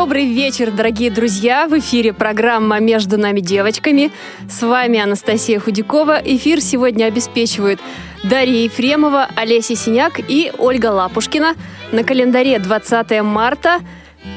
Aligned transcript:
Добрый 0.00 0.32
вечер, 0.32 0.70
дорогие 0.70 1.10
друзья! 1.10 1.66
В 1.66 1.76
эфире 1.80 2.12
программа 2.12 2.78
«Между 2.78 3.18
нами 3.18 3.40
девочками». 3.40 4.12
С 4.48 4.62
вами 4.62 5.00
Анастасия 5.00 5.58
Худякова. 5.58 6.22
Эфир 6.24 6.60
сегодня 6.60 7.06
обеспечивают 7.06 7.80
Дарья 8.22 8.62
Ефремова, 8.62 9.28
Олеся 9.34 9.74
Синяк 9.74 10.20
и 10.20 10.52
Ольга 10.56 10.92
Лапушкина. 10.92 11.56
На 11.90 12.04
календаре 12.04 12.60
20 12.60 13.22
марта. 13.22 13.80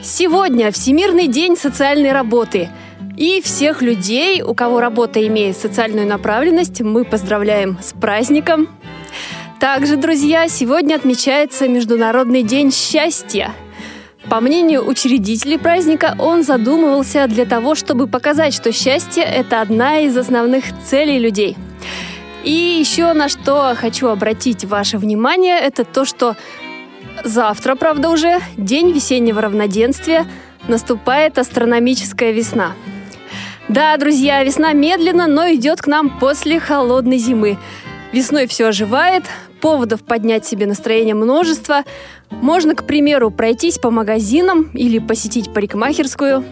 Сегодня 0.01 0.71
Всемирный 0.71 1.27
день 1.27 1.55
социальной 1.55 2.11
работы. 2.11 2.71
И 3.15 3.39
всех 3.43 3.83
людей, 3.83 4.41
у 4.41 4.55
кого 4.55 4.81
работа 4.81 5.25
имеет 5.27 5.55
социальную 5.55 6.07
направленность, 6.07 6.81
мы 6.81 7.05
поздравляем 7.05 7.77
с 7.83 7.93
праздником. 7.93 8.67
Также, 9.59 9.95
друзья, 9.95 10.47
сегодня 10.47 10.95
отмечается 10.95 11.67
Международный 11.67 12.41
день 12.41 12.71
счастья– 12.71 13.51
по 14.31 14.39
мнению 14.39 14.87
учредителей 14.87 15.59
праздника, 15.59 16.15
он 16.17 16.43
задумывался 16.43 17.27
для 17.27 17.45
того, 17.45 17.75
чтобы 17.75 18.07
показать, 18.07 18.53
что 18.53 18.71
счастье– 18.71 19.23
это 19.25 19.59
одна 19.59 19.99
из 19.99 20.15
основных 20.15 20.63
целей 20.85 21.19
людей. 21.19 21.57
И 22.45 22.49
еще 22.49 23.11
на 23.11 23.27
что 23.27 23.73
хочу 23.75 24.07
обратить 24.07 24.63
ваше 24.63 24.97
внимание, 24.97 25.59
это 25.59 25.83
то, 25.83 26.05
что 26.05 26.37
завтра, 27.25 27.75
правда 27.75 28.09
уже, 28.09 28.39
день 28.55 28.93
весеннего 28.93 29.41
равноденствия, 29.41 30.25
наступает 30.65 31.37
астрономическая 31.37 32.31
весна. 32.31 32.71
Да, 33.67 33.97
друзья, 33.97 34.45
весна 34.45 34.71
медленно, 34.71 35.27
но 35.27 35.51
идет 35.51 35.81
к 35.81 35.87
нам 35.87 36.09
после 36.21 36.57
холодной 36.57 37.17
зимы. 37.17 37.57
Весной 38.13 38.47
все 38.47 38.67
оживает, 38.67 39.25
поводов 39.61 40.03
поднять 40.03 40.45
себе 40.45 40.65
настроение 40.65 41.15
множество. 41.15 41.83
Можно, 42.29 42.75
к 42.75 42.85
примеру, 42.85 43.31
пройтись 43.31 43.77
по 43.77 43.91
магазинам 43.91 44.71
или 44.73 44.99
посетить 44.99 45.53
парикмахерскую. 45.53 46.43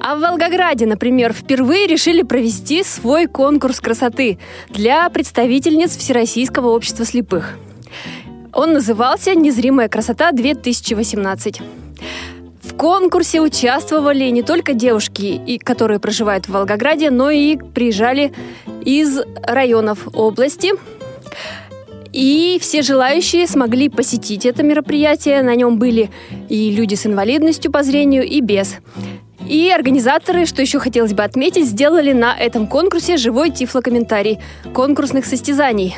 А 0.00 0.16
в 0.16 0.20
Волгограде, 0.20 0.86
например, 0.86 1.32
впервые 1.32 1.86
решили 1.86 2.22
провести 2.22 2.82
свой 2.82 3.26
конкурс 3.26 3.80
красоты 3.80 4.38
для 4.68 5.08
представительниц 5.10 5.96
Всероссийского 5.96 6.70
общества 6.70 7.04
слепых. 7.04 7.56
Он 8.52 8.72
назывался 8.72 9.34
«Незримая 9.34 9.88
красота-2018». 9.88 11.62
В 12.62 12.76
конкурсе 12.76 13.40
участвовали 13.40 14.24
не 14.30 14.42
только 14.42 14.72
девушки, 14.72 15.58
которые 15.62 16.00
проживают 16.00 16.46
в 16.46 16.52
Волгограде, 16.52 17.10
но 17.10 17.30
и 17.30 17.56
приезжали 17.56 18.32
из 18.84 19.20
районов 19.42 20.08
области. 20.12 20.72
И 22.14 22.58
все 22.60 22.82
желающие 22.82 23.44
смогли 23.48 23.88
посетить 23.88 24.46
это 24.46 24.62
мероприятие. 24.62 25.42
На 25.42 25.56
нем 25.56 25.80
были 25.80 26.10
и 26.48 26.70
люди 26.70 26.94
с 26.94 27.06
инвалидностью 27.06 27.72
по 27.72 27.82
зрению, 27.82 28.22
и 28.22 28.40
без. 28.40 28.76
И 29.48 29.68
организаторы, 29.68 30.46
что 30.46 30.62
еще 30.62 30.78
хотелось 30.78 31.12
бы 31.12 31.24
отметить, 31.24 31.66
сделали 31.66 32.12
на 32.12 32.32
этом 32.32 32.68
конкурсе 32.68 33.16
живой 33.16 33.50
тифлокомментарий 33.50 34.38
конкурсных 34.72 35.26
состязаний. 35.26 35.96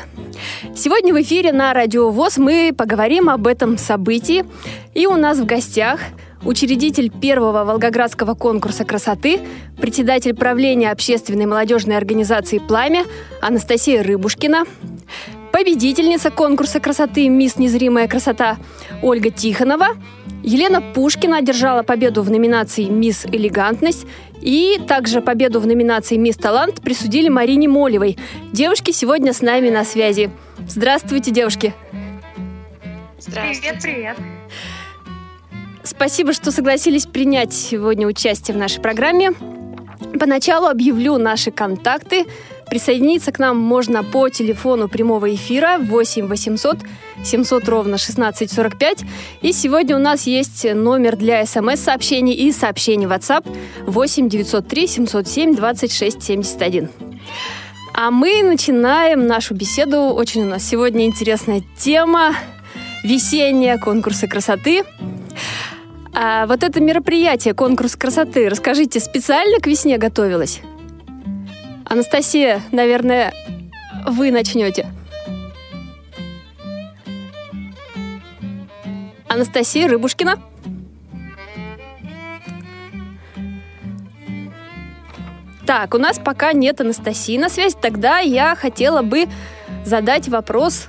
Сегодня 0.75 1.13
в 1.13 1.21
эфире 1.21 1.53
на 1.53 1.71
Радио 1.71 2.09
ВОЗ 2.09 2.39
мы 2.39 2.73
поговорим 2.75 3.29
об 3.29 3.45
этом 3.45 3.77
событии. 3.77 4.43
И 4.95 5.05
у 5.05 5.17
нас 5.17 5.37
в 5.37 5.45
гостях 5.45 5.99
учредитель 6.43 7.11
первого 7.11 7.63
Волгоградского 7.63 8.33
конкурса 8.33 8.85
красоты, 8.85 9.39
председатель 9.79 10.33
правления 10.33 10.89
общественной 10.89 11.45
молодежной 11.45 11.95
организации 11.95 12.57
«Пламя» 12.57 13.05
Анастасия 13.39 14.01
Рыбушкина, 14.01 14.63
победительница 15.57 16.29
конкурса 16.29 16.79
красоты 16.79 17.27
«Мисс 17.29 17.57
Незримая 17.57 18.07
красота» 18.07 18.57
Ольга 19.01 19.31
Тихонова, 19.31 19.87
Елена 20.43 20.81
Пушкина 20.81 21.37
одержала 21.37 21.81
победу 21.81 22.21
в 22.21 22.29
номинации 22.29 22.83
«Мисс 22.83 23.25
Элегантность», 23.25 24.05
и 24.39 24.79
также 24.87 25.19
победу 25.19 25.59
в 25.59 25.65
номинации 25.65 26.15
«Мисс 26.15 26.37
Талант» 26.37 26.81
присудили 26.81 27.27
Марине 27.27 27.67
Молевой. 27.67 28.19
Девушки 28.51 28.91
сегодня 28.91 29.33
с 29.33 29.41
нами 29.41 29.71
на 29.71 29.83
связи. 29.83 30.29
Здравствуйте, 30.67 31.31
девушки! 31.31 31.73
Здравствуйте. 33.17 33.79
Привет, 33.81 33.81
привет! 33.81 34.17
Спасибо, 35.81 36.33
что 36.33 36.51
согласились 36.51 37.07
принять 37.07 37.51
сегодня 37.51 38.05
участие 38.05 38.53
в 38.53 38.59
нашей 38.59 38.79
программе. 38.79 39.31
Поначалу 40.19 40.67
объявлю 40.67 41.17
наши 41.17 41.49
контакты– 41.49 42.27
Присоединиться 42.69 43.31
к 43.31 43.39
нам 43.39 43.57
можно 43.57 44.03
по 44.03 44.29
телефону 44.29 44.89
прямого 44.89 45.33
эфира 45.33 45.77
8 45.79 46.27
800 46.27 46.77
700 47.23 47.69
ровно 47.69 47.95
1645. 47.95 49.03
И 49.41 49.53
сегодня 49.53 49.95
у 49.95 49.99
нас 49.99 50.27
есть 50.27 50.65
номер 50.73 51.15
для 51.15 51.45
смс-сообщений 51.45 52.33
и 52.33 52.51
сообщений 52.51 53.07
WhatsApp 53.07 53.47
8 53.85 54.29
903 54.29 54.87
707 54.87 55.55
26 55.55 56.23
71. 56.23 56.89
А 57.93 58.11
мы 58.11 58.43
начинаем 58.43 59.25
нашу 59.25 59.55
беседу. 59.55 59.97
Очень 59.97 60.43
у 60.43 60.45
нас 60.45 60.63
сегодня 60.63 61.05
интересная 61.05 61.63
тема. 61.77 62.35
Весенние 63.03 63.77
конкурсы 63.79 64.27
красоты. 64.27 64.83
А 66.13 66.45
вот 66.47 66.63
это 66.63 66.79
мероприятие, 66.81 67.53
конкурс 67.53 67.95
красоты, 67.95 68.49
расскажите, 68.49 68.99
специально 68.99 69.59
к 69.59 69.67
весне 69.67 69.97
готовилось? 69.99 70.61
Анастасия, 71.89 72.61
наверное, 72.71 73.33
вы 74.05 74.31
начнете. 74.31 74.87
Анастасия 79.27 79.87
Рыбушкина. 79.87 80.39
Так, 85.65 85.93
у 85.93 85.97
нас 85.97 86.17
пока 86.17 86.53
нет 86.53 86.79
Анастасии 86.81 87.37
на 87.37 87.49
связи. 87.49 87.75
Тогда 87.79 88.19
я 88.19 88.55
хотела 88.55 89.01
бы 89.01 89.27
задать 89.85 90.27
вопрос. 90.29 90.87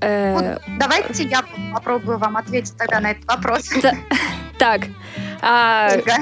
Э... 0.00 0.34
Вот, 0.34 0.62
давайте 0.78 1.24
я 1.24 1.42
попробую 1.72 2.18
вам 2.18 2.36
ответить 2.36 2.76
тогда 2.76 3.00
на 3.00 3.12
этот 3.12 3.24
вопрос. 3.26 3.68
Так. 4.58 4.82
А, 5.42 5.90
Ольга, 5.92 6.16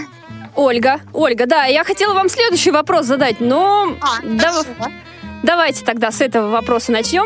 Ольга, 1.13 1.47
да, 1.47 1.65
я 1.65 1.85
хотела 1.85 2.15
вам 2.15 2.29
следующий 2.29 2.71
вопрос 2.71 3.07
задать, 3.07 3.41
но 3.41 3.97
а, 4.01 4.23
дав... 4.23 4.67
давайте 5.43 5.85
тогда 5.85 6.11
с 6.11 6.21
этого 6.21 6.51
вопроса 6.51 6.93
начнем. 6.93 7.25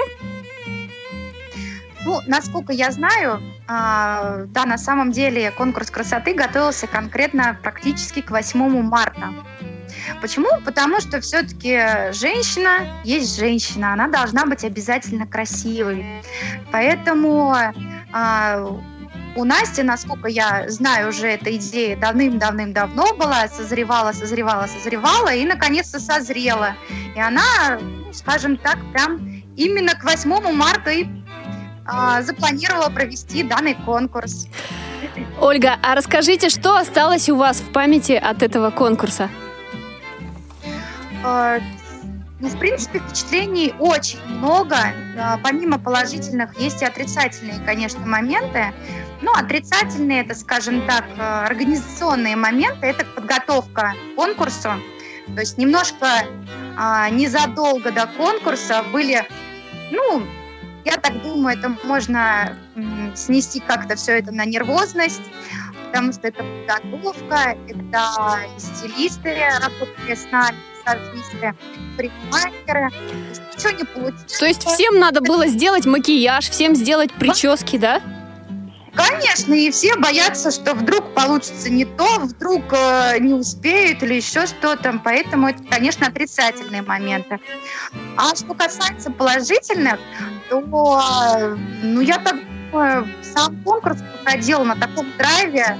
Ну, 2.04 2.20
насколько 2.26 2.72
я 2.72 2.90
знаю, 2.90 3.42
а, 3.66 4.44
да, 4.46 4.64
на 4.64 4.78
самом 4.78 5.12
деле 5.12 5.50
конкурс 5.50 5.90
красоты 5.90 6.32
готовился 6.32 6.86
конкретно 6.86 7.58
практически 7.62 8.22
к 8.22 8.30
8 8.30 8.82
марта. 8.82 9.34
Почему? 10.22 10.48
Потому 10.64 11.00
что 11.00 11.20
все-таки 11.20 12.12
женщина 12.12 13.02
есть 13.04 13.36
женщина, 13.38 13.92
она 13.92 14.08
должна 14.08 14.46
быть 14.46 14.64
обязательно 14.64 15.26
красивой. 15.26 16.22
Поэтому 16.72 17.54
а, 18.12 18.80
у 19.38 19.44
Насти, 19.44 19.84
насколько 19.84 20.28
я 20.28 20.64
знаю, 20.68 21.10
уже 21.10 21.28
эта 21.28 21.54
идея 21.56 21.96
давным-давным-давно 21.96 23.14
была, 23.14 23.46
созревала, 23.46 24.10
созревала, 24.10 24.66
созревала 24.66 25.32
и 25.32 25.44
наконец-то 25.44 26.00
созрела. 26.00 26.74
И 27.14 27.20
она, 27.20 27.78
ну, 27.80 28.12
скажем 28.12 28.56
так, 28.56 28.78
прям 28.92 29.44
именно 29.56 29.94
к 29.94 30.02
8 30.02 30.52
марта 30.52 30.90
и 30.90 31.06
а, 31.86 32.20
запланировала 32.22 32.90
провести 32.90 33.44
данный 33.44 33.74
конкурс. 33.74 34.48
Ольга, 35.40 35.76
а 35.84 35.94
расскажите, 35.94 36.48
что 36.48 36.76
осталось 36.76 37.28
у 37.28 37.36
вас 37.36 37.60
в 37.60 37.70
памяти 37.72 38.12
от 38.12 38.42
этого 38.42 38.70
конкурса? 38.70 39.30
А, 41.24 41.58
ну, 42.40 42.48
в 42.48 42.58
принципе, 42.58 42.98
впечатлений 42.98 43.72
очень 43.78 44.18
много. 44.26 44.76
А, 45.16 45.38
помимо 45.42 45.78
положительных, 45.78 46.58
есть 46.58 46.82
и 46.82 46.84
отрицательные, 46.84 47.60
конечно, 47.64 48.04
моменты. 48.04 48.72
Ну, 49.20 49.32
отрицательные, 49.32 50.22
это, 50.22 50.34
скажем 50.34 50.86
так, 50.86 51.04
э, 51.16 51.20
организационные 51.20 52.36
моменты, 52.36 52.86
это 52.86 53.04
подготовка 53.04 53.94
к 53.94 54.14
конкурсу. 54.16 54.70
То 55.34 55.40
есть 55.40 55.58
немножко 55.58 56.06
а, 56.76 57.10
незадолго 57.10 57.90
до 57.90 58.06
конкурса 58.06 58.82
были, 58.92 59.26
ну, 59.90 60.22
я 60.84 60.96
так 60.96 61.22
думаю, 61.22 61.58
это 61.58 61.76
можно 61.84 62.56
снести 63.14 63.60
как-то 63.60 63.96
все 63.96 64.18
это 64.18 64.32
на 64.32 64.44
нервозность, 64.46 65.22
потому 65.86 66.12
что 66.12 66.28
это 66.28 66.42
подготовка, 66.42 67.56
это 67.68 68.38
стилисты 68.56 69.36
работали 69.60 70.14
с 70.14 70.30
нами. 70.30 70.56
Ничего 73.54 73.70
не 73.72 73.84
получилось. 73.84 74.38
То 74.38 74.46
есть 74.46 74.64
всем 74.64 74.98
надо 74.98 75.20
было 75.20 75.46
сделать 75.46 75.84
макияж, 75.84 76.48
всем 76.48 76.74
сделать 76.74 77.12
прически, 77.12 77.76
да? 77.76 78.00
Конечно, 78.98 79.54
и 79.54 79.70
все 79.70 79.94
боятся, 79.96 80.50
что 80.50 80.74
вдруг 80.74 81.14
получится 81.14 81.70
не 81.70 81.84
то, 81.84 82.18
вдруг 82.18 82.64
э, 82.72 83.18
не 83.20 83.32
успеют 83.32 84.02
или 84.02 84.14
еще 84.14 84.44
что-то. 84.46 85.00
Поэтому 85.04 85.48
это, 85.48 85.62
конечно, 85.70 86.08
отрицательные 86.08 86.82
моменты. 86.82 87.38
А 88.16 88.34
что 88.34 88.54
касается 88.54 89.12
положительных, 89.12 90.00
то, 90.50 90.60
э, 90.60 91.56
ну, 91.84 92.00
я 92.00 92.18
так 92.18 92.36
думаю, 92.72 93.08
сам 93.22 93.62
конкурс 93.62 93.98
проходил 94.24 94.64
на 94.64 94.74
таком 94.74 95.06
драйве, 95.16 95.78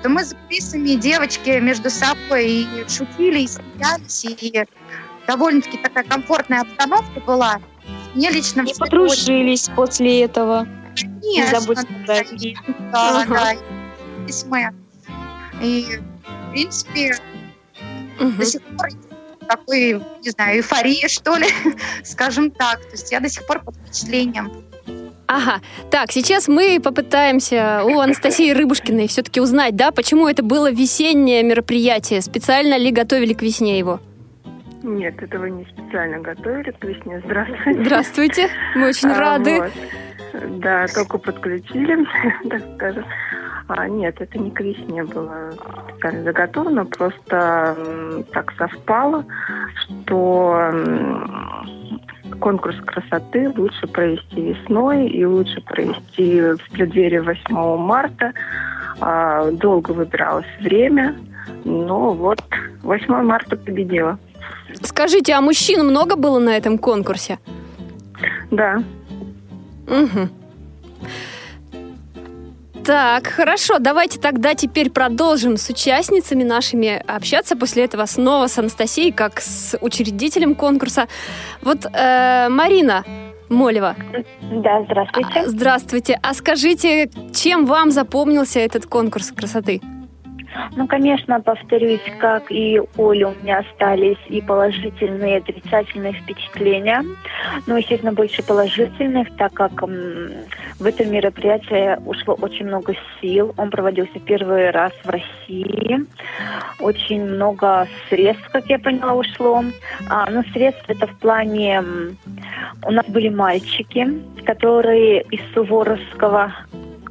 что 0.00 0.10
мы 0.10 0.22
с 0.22 0.34
кулисами 0.34 0.90
девочки 0.96 1.58
между 1.58 1.88
собой 1.88 2.50
и 2.50 2.84
шутили, 2.86 3.40
и 3.40 3.48
смеялись, 3.48 4.24
и 4.26 4.64
довольно-таки 5.26 5.78
такая 5.78 6.04
комфортная 6.04 6.60
обстановка 6.60 7.18
была. 7.20 7.60
Мне 8.14 8.30
лично... 8.30 8.60
И 8.60 8.74
подружились 8.78 9.70
после 9.74 10.24
этого. 10.24 10.68
Конечно. 10.94 11.20
Не 11.22 11.46
забудьте 11.46 11.86
Да, 12.92 13.24
да. 13.26 13.54
Письма. 14.26 14.72
И, 15.60 16.00
в 16.24 16.50
принципе, 16.52 17.16
до 18.18 18.44
сих 18.44 18.62
пор 18.62 18.88
такой, 19.48 20.02
не 20.22 20.30
знаю, 20.30 20.58
эйфория, 20.58 21.08
что 21.08 21.36
ли, 21.36 21.46
скажем 22.04 22.50
так. 22.50 22.80
То 22.80 22.92
есть 22.92 23.10
я 23.10 23.20
до 23.20 23.28
сих 23.28 23.46
пор 23.46 23.60
под 23.60 23.76
впечатлением. 23.76 24.52
Ага, 25.26 25.62
так, 25.90 26.12
сейчас 26.12 26.46
мы 26.46 26.78
попытаемся 26.78 27.82
у 27.84 28.00
Анастасии 28.00 28.52
Рыбушкиной 28.52 29.08
все-таки 29.08 29.40
узнать, 29.40 29.76
да, 29.76 29.90
почему 29.90 30.28
это 30.28 30.42
было 30.42 30.70
весеннее 30.70 31.42
мероприятие, 31.42 32.20
специально 32.20 32.76
ли 32.76 32.90
готовили 32.90 33.32
к 33.32 33.40
весне 33.40 33.78
его? 33.78 34.00
Нет, 34.82 35.22
этого 35.22 35.46
не 35.46 35.64
специально 35.64 36.18
готовили 36.18 36.70
к 36.70 36.84
весне. 36.84 37.22
Здравствуйте. 37.24 37.84
Здравствуйте, 37.84 38.48
мы 38.74 38.88
очень 38.88 39.10
а, 39.10 39.18
рады. 39.18 39.60
Вот. 39.60 39.72
Да, 40.60 40.86
только 40.88 41.18
подключили, 41.18 42.06
так 42.48 42.62
скажем. 42.74 43.04
А, 43.68 43.88
нет, 43.88 44.20
это 44.20 44.38
не 44.38 44.50
к 44.50 44.60
весне 44.60 45.04
было 45.04 45.52
специально 45.88 46.24
заготовлено, 46.24 46.84
просто 46.84 48.24
так 48.32 48.52
совпало, 48.58 49.24
что 49.76 50.72
конкурс 52.40 52.76
красоты 52.84 53.52
лучше 53.56 53.86
провести 53.86 54.52
весной 54.52 55.06
и 55.06 55.24
лучше 55.24 55.60
провести 55.60 56.40
в 56.40 56.70
преддверии 56.72 57.18
8 57.18 57.76
марта. 57.76 58.32
А, 59.00 59.50
долго 59.52 59.92
выбиралось 59.92 60.46
время, 60.60 61.16
но 61.64 62.12
вот 62.12 62.42
8 62.82 63.22
марта 63.22 63.56
победила. 63.56 64.18
Скажите, 64.82 65.32
а 65.34 65.40
мужчин 65.40 65.86
много 65.86 66.16
было 66.16 66.38
на 66.38 66.56
этом 66.56 66.78
конкурсе? 66.78 67.38
Да. 68.50 68.82
Угу. 69.86 70.28
Так, 72.84 73.28
хорошо, 73.28 73.78
давайте 73.78 74.18
тогда 74.18 74.54
теперь 74.54 74.90
продолжим 74.90 75.56
с 75.56 75.68
участницами 75.68 76.42
нашими 76.42 77.00
общаться. 77.06 77.56
После 77.56 77.84
этого 77.84 78.06
снова 78.06 78.48
с 78.48 78.58
Анастасией, 78.58 79.12
как 79.12 79.40
с 79.40 79.78
учредителем 79.80 80.56
конкурса. 80.56 81.06
Вот 81.62 81.86
э, 81.92 82.48
Марина 82.48 83.04
Молева. 83.48 83.94
Да, 84.50 84.82
здравствуйте. 84.84 85.28
А, 85.34 85.48
здравствуйте. 85.48 86.20
А 86.22 86.34
скажите, 86.34 87.08
чем 87.32 87.66
вам 87.66 87.92
запомнился 87.92 88.58
этот 88.58 88.86
конкурс 88.86 89.30
красоты? 89.30 89.80
Ну, 90.76 90.86
конечно, 90.86 91.40
повторюсь, 91.40 92.02
как 92.18 92.50
и 92.50 92.80
Оля, 92.96 93.28
у 93.28 93.34
меня 93.42 93.58
остались 93.58 94.18
и 94.28 94.40
положительные, 94.40 95.34
и 95.34 95.38
отрицательные 95.38 96.12
впечатления. 96.14 97.04
Ну, 97.66 97.76
естественно, 97.76 98.12
больше 98.12 98.42
положительных, 98.42 99.34
так 99.36 99.52
как 99.54 99.82
в 99.82 100.86
это 100.86 101.04
мероприятие 101.04 102.00
ушло 102.06 102.34
очень 102.40 102.66
много 102.66 102.94
сил. 103.20 103.54
Он 103.56 103.70
проводился 103.70 104.18
первый 104.20 104.70
раз 104.70 104.92
в 105.04 105.08
России. 105.08 106.06
Очень 106.80 107.24
много 107.24 107.86
средств, 108.08 108.48
как 108.50 108.66
я 108.66 108.78
поняла, 108.78 109.14
ушло. 109.14 109.62
А, 110.08 110.30
но 110.30 110.42
средств 110.52 110.84
это 110.88 111.06
в 111.06 111.18
плане... 111.18 111.82
У 112.84 112.90
нас 112.90 113.06
были 113.06 113.28
мальчики, 113.28 114.08
которые 114.44 115.22
из 115.30 115.40
Суворовского 115.54 116.52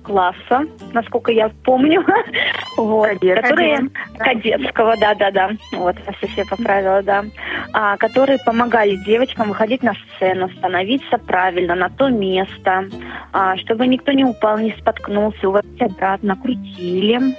класса, 0.04 0.66
насколько 0.94 1.32
я 1.32 1.50
помню. 1.64 2.04
вот, 2.78 3.20
которые 3.20 3.90
кадетского, 4.18 4.96
да, 4.98 5.16
да, 5.16 5.32
да. 5.32 5.50
Вот, 5.74 5.96
все 6.22 6.46
поправила, 6.46 7.02
да. 7.04 7.26
А, 7.74 7.98
которые 7.98 8.40
помогали 8.46 8.96
девочкам 8.98 9.50
выходить 9.50 9.84
на 9.84 9.94
сцену, 9.94 10.50
становиться 10.58 11.18
правильно 11.18 11.76
на 11.76 11.90
то 11.90 12.10
место, 12.10 12.90
а, 13.32 13.58
чтобы 13.58 13.88
никто 13.88 14.12
не 14.12 14.26
упал, 14.26 14.58
не 14.58 14.72
споткнулся, 14.80 15.50
уводить 15.50 15.82
обратно, 15.82 16.36
крутили. 16.36 17.36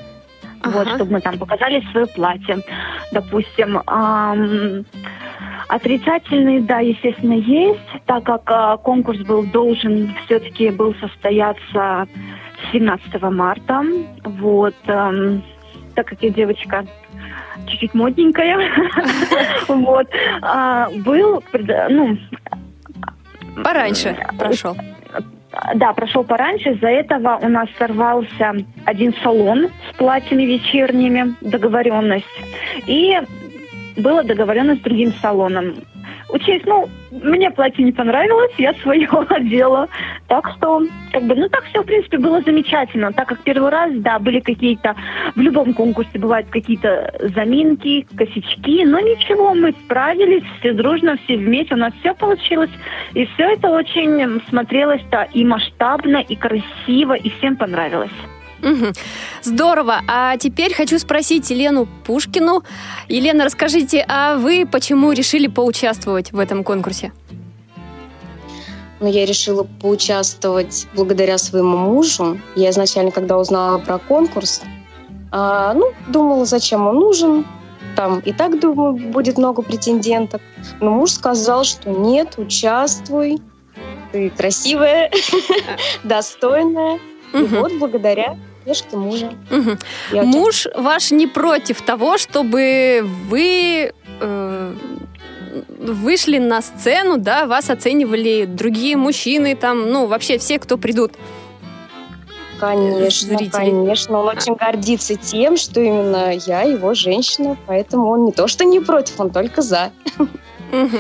Ага. 0.63 0.79
Вот, 0.79 0.89
чтобы 0.95 1.13
мы 1.13 1.21
там 1.21 1.39
показали 1.39 1.83
свое 1.91 2.07
платье. 2.07 2.59
Допустим, 3.11 3.79
эм, 3.79 4.87
отрицательные, 5.69 6.61
да, 6.61 6.81
естественно, 6.81 7.33
есть, 7.33 7.81
так 8.07 8.25
как 8.25 8.43
э, 8.49 8.77
конкурс 8.83 9.19
был 9.21 9.45
должен 9.45 10.15
все-таки 10.25 10.71
был 10.71 10.95
состояться 10.97 12.07
17 12.71 13.23
марта. 13.23 13.83
Вот. 14.25 14.75
Эм, 14.87 15.43
так 15.95 16.07
как 16.07 16.23
я 16.23 16.31
девочка 16.31 16.85
чуть-чуть 17.67 17.95
модненькая, 17.95 18.71
вот, 19.69 20.09
а, 20.41 20.89
был, 21.05 21.43
ну... 21.91 22.19
Пораньше 23.63 24.17
прошел. 24.39 24.77
Да, 25.75 25.93
прошел 25.93 26.25
пораньше. 26.25 26.71
Из-за 26.71 26.89
этого 26.89 27.39
у 27.43 27.49
нас 27.49 27.69
сорвался 27.79 28.55
один 28.87 29.15
салон 29.23 29.69
с 29.91 29.97
платьями 29.97 30.45
вечерними, 30.45 31.35
договоренность. 31.43 32.25
И 32.87 33.19
была 33.99 34.23
договоренность 34.23 34.81
с 34.81 34.85
другим 34.85 35.13
салоном 35.21 35.75
учесть, 36.33 36.67
ну, 36.67 36.89
мне 37.11 37.51
платье 37.51 37.85
не 37.85 37.93
понравилось, 37.93 38.53
я 38.59 38.75
свое 38.75 39.09
одела. 39.29 39.89
Так 40.29 40.51
что, 40.57 40.83
как 41.13 41.23
бы, 41.25 41.35
ну, 41.35 41.49
так 41.49 41.65
все, 41.65 41.83
в 41.83 41.87
принципе, 41.87 42.19
было 42.19 42.41
замечательно. 42.41 43.13
Так 43.13 43.29
как 43.29 43.41
первый 43.41 43.71
раз, 43.71 43.93
да, 43.97 44.19
были 44.19 44.41
какие-то, 44.41 44.97
в 45.37 45.41
любом 45.41 45.75
конкурсе 45.75 46.19
бывают 46.19 46.49
какие-то 46.49 47.15
заминки, 47.35 48.07
косячки, 48.17 48.85
но 48.85 48.99
ничего, 49.01 49.55
мы 49.55 49.73
справились, 49.85 50.45
все 50.59 50.73
дружно, 50.73 51.17
все 51.25 51.37
вместе, 51.37 51.75
у 51.75 51.79
нас 51.79 51.93
все 52.01 52.15
получилось. 52.15 52.71
И 53.15 53.27
все 53.27 53.53
это 53.53 53.69
очень 53.69 54.41
смотрелось-то 54.49 55.29
и 55.33 55.45
масштабно, 55.45 56.19
и 56.19 56.35
красиво, 56.35 57.15
и 57.15 57.31
всем 57.31 57.57
понравилось. 57.57 58.11
Угу. 58.63 58.93
Здорово. 59.43 60.01
А 60.07 60.37
теперь 60.37 60.73
хочу 60.73 60.99
спросить 60.99 61.51
Елену 61.51 61.89
Пушкину. 62.05 62.63
Елена, 63.09 63.45
расскажите, 63.45 64.05
а 64.09 64.37
вы 64.37 64.67
почему 64.71 65.13
решили 65.13 65.49
поучаствовать 65.49 66.33
в 66.33 66.39
этом 66.39 66.63
конкурсе? 66.63 67.13
Ну, 69.01 69.09
я 69.09 69.27
решила 69.27 69.65
поучаствовать 69.81 70.87
благодаря 70.95 71.37
своему 71.37 71.77
мужу. 71.77 72.39
Я 72.55 72.71
изначально, 72.71 73.11
когда 73.11 73.37
узнала 73.37 73.79
про 73.79 73.99
конкурс, 73.99 74.63
а, 75.33 75.75
ну, 75.75 75.93
думала, 76.09 76.45
зачем 76.45 76.87
он 76.87 77.01
нужен. 77.01 77.45
Там 77.97 78.21
и 78.21 78.33
так, 78.33 78.61
думаю, 78.61 78.95
будет 79.11 79.39
много 79.39 79.63
претендентов. 79.63 80.41
Но 80.81 80.93
муж 80.93 81.11
сказал, 81.11 81.65
что 81.65 81.91
нет, 81.91 82.35
участвуй. 82.39 83.41
Ты 84.13 84.31
красивая, 84.31 85.11
достойная. 86.05 87.01
И 87.35 87.43
вот 87.43 87.73
благодаря 87.79 88.37
поддержки 88.63 88.95
мужа. 88.95 89.33
Угу. 89.51 90.25
Муж 90.25 90.69
ваш 90.75 91.11
не 91.11 91.27
против 91.27 91.83
того, 91.83 92.19
чтобы 92.19 93.01
вы 93.03 93.93
э, 94.21 94.75
вышли 95.79 96.39
на 96.39 96.63
сцену, 96.63 97.19
да, 97.19 97.47
вас 97.47 97.71
оценивали 97.71 98.45
другие 98.45 98.97
мужчины, 98.97 99.55
там, 99.57 99.91
ну, 99.91 100.07
вообще 100.07 100.39
все, 100.39 100.59
кто 100.59 100.77
придут. 100.77 101.13
Конечно, 102.59 103.37
зрители. 103.37 103.51
конечно. 103.51 104.21
Он 104.21 104.29
очень 104.29 104.55
гордится 104.55 105.17
тем, 105.17 105.57
что 105.57 105.81
именно 105.81 106.33
я 106.33 106.63
его 106.63 106.95
женщина, 106.95 107.57
поэтому 107.67 108.09
он 108.09 108.25
не 108.25 108.33
то 108.33 108.47
что 108.47 108.65
не 108.65 108.79
против, 108.79 109.19
он 109.19 109.31
только 109.31 109.63
за. 109.63 109.91
Угу. 110.19 110.99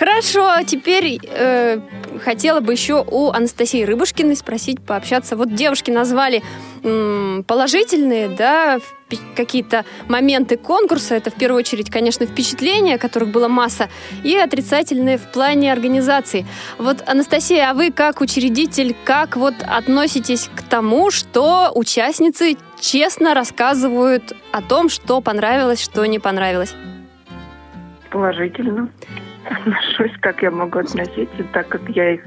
Хорошо, 0.00 0.54
теперь 0.66 1.20
э, 1.22 1.78
хотела 2.24 2.60
бы 2.60 2.72
еще 2.72 3.04
у 3.06 3.32
Анастасии 3.32 3.84
Рыбушкиной 3.84 4.34
спросить, 4.34 4.80
пообщаться. 4.80 5.36
Вот 5.36 5.54
девушки 5.54 5.90
назвали 5.90 6.42
м, 6.82 7.44
положительные, 7.46 8.28
да, 8.28 8.78
какие-то 9.36 9.84
моменты 10.08 10.56
конкурса. 10.56 11.16
Это 11.16 11.30
в 11.30 11.34
первую 11.34 11.58
очередь, 11.58 11.90
конечно, 11.90 12.24
впечатления, 12.24 12.96
которых 12.96 13.28
было 13.28 13.46
масса, 13.48 13.90
и 14.24 14.34
отрицательные 14.38 15.18
в 15.18 15.30
плане 15.32 15.70
организации. 15.70 16.46
Вот, 16.78 17.06
Анастасия, 17.06 17.68
а 17.68 17.74
вы 17.74 17.92
как 17.92 18.22
учредитель, 18.22 18.96
как 19.04 19.36
вот 19.36 19.56
относитесь 19.60 20.48
к 20.56 20.62
тому, 20.62 21.10
что 21.10 21.72
участницы 21.74 22.56
честно 22.80 23.34
рассказывают 23.34 24.32
о 24.50 24.62
том, 24.62 24.88
что 24.88 25.20
понравилось, 25.20 25.82
что 25.82 26.06
не 26.06 26.18
понравилось? 26.18 26.72
Положительно 28.10 28.88
отношусь, 29.50 30.12
как 30.20 30.42
я 30.42 30.50
могу 30.50 30.78
относиться, 30.78 31.44
так 31.52 31.68
как 31.68 31.82
я 31.90 32.14
их 32.14 32.22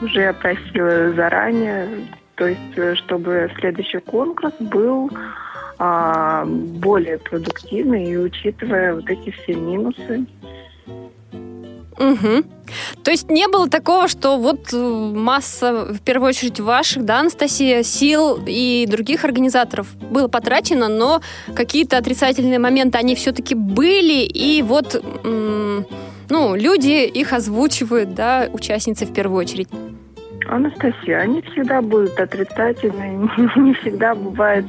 уже 0.00 0.26
опросила 0.26 1.12
заранее, 1.14 1.88
то 2.34 2.46
есть 2.46 2.76
э, 2.76 2.94
чтобы 2.96 3.50
следующий 3.58 3.98
конкурс 3.98 4.54
был 4.58 5.10
а, 5.78 6.44
более 6.44 7.18
продуктивный 7.18 8.04
и 8.04 8.16
учитывая 8.16 8.94
вот 8.94 9.08
эти 9.08 9.30
все 9.30 9.54
минусы. 9.54 10.26
Угу. 11.98 12.44
То 13.04 13.10
есть 13.10 13.30
не 13.30 13.46
было 13.48 13.68
такого, 13.68 14.08
что 14.08 14.38
вот 14.38 14.72
э, 14.72 14.76
масса, 14.76 15.86
в 15.92 16.00
первую 16.00 16.30
очередь, 16.30 16.58
ваших, 16.58 17.04
да, 17.04 17.20
Анастасия, 17.20 17.82
сил 17.82 18.40
и 18.46 18.86
других 18.88 19.24
организаторов 19.24 19.94
было 19.96 20.28
потрачено, 20.28 20.88
но 20.88 21.20
какие-то 21.54 21.98
отрицательные 21.98 22.58
моменты, 22.58 22.98
они 22.98 23.14
все-таки 23.14 23.54
были, 23.54 24.24
и 24.24 24.62
вот, 24.62 24.94
ну, 26.28 26.54
люди 26.54 27.06
их 27.06 27.32
озвучивают, 27.32 28.14
да, 28.14 28.48
участницы 28.52 29.06
в 29.06 29.12
первую 29.12 29.38
очередь. 29.40 29.68
Анастасия, 30.48 31.18
они 31.18 31.42
всегда 31.42 31.82
будут 31.82 32.18
отрицательные, 32.18 33.18
не 33.56 33.74
всегда 33.74 34.14
бывает, 34.14 34.66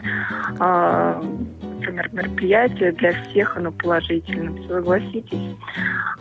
а, 0.59 1.21
например, 1.61 2.09
мероприятие 2.13 2.91
для 2.93 3.11
всех 3.23 3.57
оно 3.57 3.71
положительным, 3.71 4.63
согласитесь. 4.67 5.55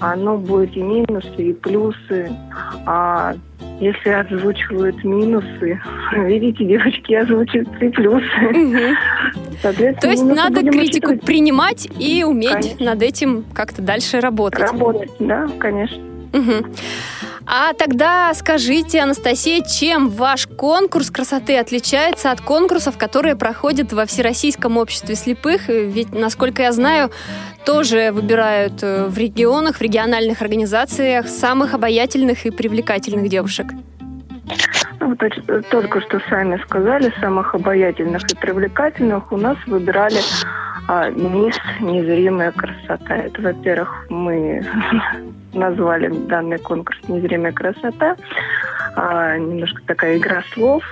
Оно 0.01 0.37
будет 0.37 0.77
и 0.77 0.83
минусы, 0.83 1.37
и 1.37 1.53
плюсы. 1.53 2.31
А 2.87 3.35
если 3.79 4.11
озвучивают 4.11 5.03
минусы, 5.05 5.81
видите, 6.13 6.65
девочки 6.65 7.15
озвучивают 7.15 7.83
и 7.83 7.89
плюсы. 7.89 8.97
Соответственно, 9.61 10.01
То 10.01 10.11
есть 10.11 10.25
надо 10.25 10.61
критику 10.61 11.11
учитывать. 11.13 11.23
принимать 11.23 11.89
и 11.99 12.25
уметь 12.25 12.51
конечно. 12.51 12.87
над 12.87 13.03
этим 13.03 13.45
как-то 13.55 13.83
дальше 13.83 14.21
работать. 14.21 14.61
Работать, 14.61 15.11
да, 15.21 15.49
конечно. 15.59 16.03
Угу. 16.33 16.67
А 17.47 17.73
тогда 17.75 18.33
скажите, 18.35 19.01
Анастасия, 19.01 19.63
чем 19.63 20.09
ваш 20.09 20.47
конкурс 20.47 21.11
красоты 21.11 21.59
отличается 21.59 22.31
от 22.31 22.41
конкурсов, 22.41 22.97
которые 22.97 23.37
проходят 23.37 23.93
во 23.93 24.07
Всероссийском 24.07 24.77
обществе 24.77 25.15
слепых? 25.15 25.69
Ведь, 25.69 26.13
насколько 26.13 26.63
я 26.63 26.73
знаю, 26.73 27.11
тоже 27.65 28.11
выбирают 28.13 28.83
э, 28.83 29.07
в 29.07 29.19
регионах, 29.19 29.77
в 29.77 29.83
региональных 29.83 30.43
организациях 30.43 31.27
самых 31.29 31.75
обаятельных 31.75 32.47
и 32.47 32.51
привлекательных 32.51 33.29
девушек. 33.29 33.67
Ну, 35.01 35.17
только 35.71 36.01
что 36.01 36.21
сами 36.29 36.61
сказали, 36.65 37.13
самых 37.21 37.55
обаятельных 37.55 38.23
и 38.31 38.37
привлекательных 38.37 39.33
у 39.33 39.37
нас 39.37 39.57
выбирали 39.67 40.21
а, 40.89 41.11
мисс 41.11 41.59
незримая 41.81 42.53
красота. 42.53 43.17
Это, 43.17 43.43
во-первых, 43.43 44.07
мы 44.11 44.65
назвали 45.53 46.09
данный 46.27 46.59
конкурс 46.59 46.99
«Незримая 47.09 47.53
красота». 47.53 48.17
А, 48.95 49.39
немножко 49.39 49.83
такая 49.87 50.19
игра 50.19 50.43
слов. 50.53 50.85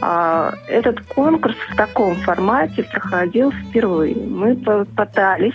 А, 0.00 0.52
этот 0.68 1.00
конкурс 1.06 1.56
в 1.70 1.76
таком 1.76 2.14
формате 2.16 2.82
проходил 2.84 3.52
впервые. 3.52 4.16
Мы 4.16 4.56
пытались 4.56 5.54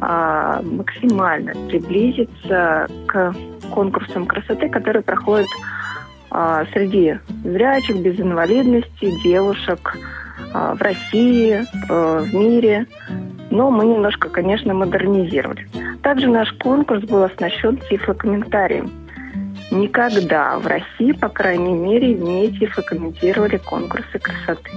а, 0.00 0.62
максимально 0.62 1.52
приблизиться 1.68 2.88
к 3.06 3.34
конкурсам 3.70 4.26
красоты, 4.26 4.68
которые 4.68 5.02
проходят 5.02 5.48
а, 6.30 6.64
среди 6.72 7.18
зрячих, 7.44 8.00
без 8.00 8.18
инвалидности, 8.20 9.10
девушек 9.22 9.96
а, 10.52 10.74
в 10.74 10.82
России, 10.82 11.64
а, 11.88 12.20
в 12.20 12.34
мире. 12.34 12.86
Но 13.50 13.70
мы 13.70 13.86
немножко, 13.86 14.28
конечно, 14.28 14.74
модернизировали. 14.74 15.66
Также 16.02 16.28
наш 16.28 16.52
конкурс 16.52 17.02
был 17.04 17.22
оснащен 17.24 17.78
тифлокомментарием. 17.88 18.90
Никогда 19.70 20.58
в 20.58 20.66
России, 20.66 21.12
по 21.12 21.28
крайней 21.28 21.74
мере, 21.74 22.14
не 22.14 22.50
тифлокомментировали 22.50 23.58
конкурсы 23.58 24.18
красоты. 24.18 24.70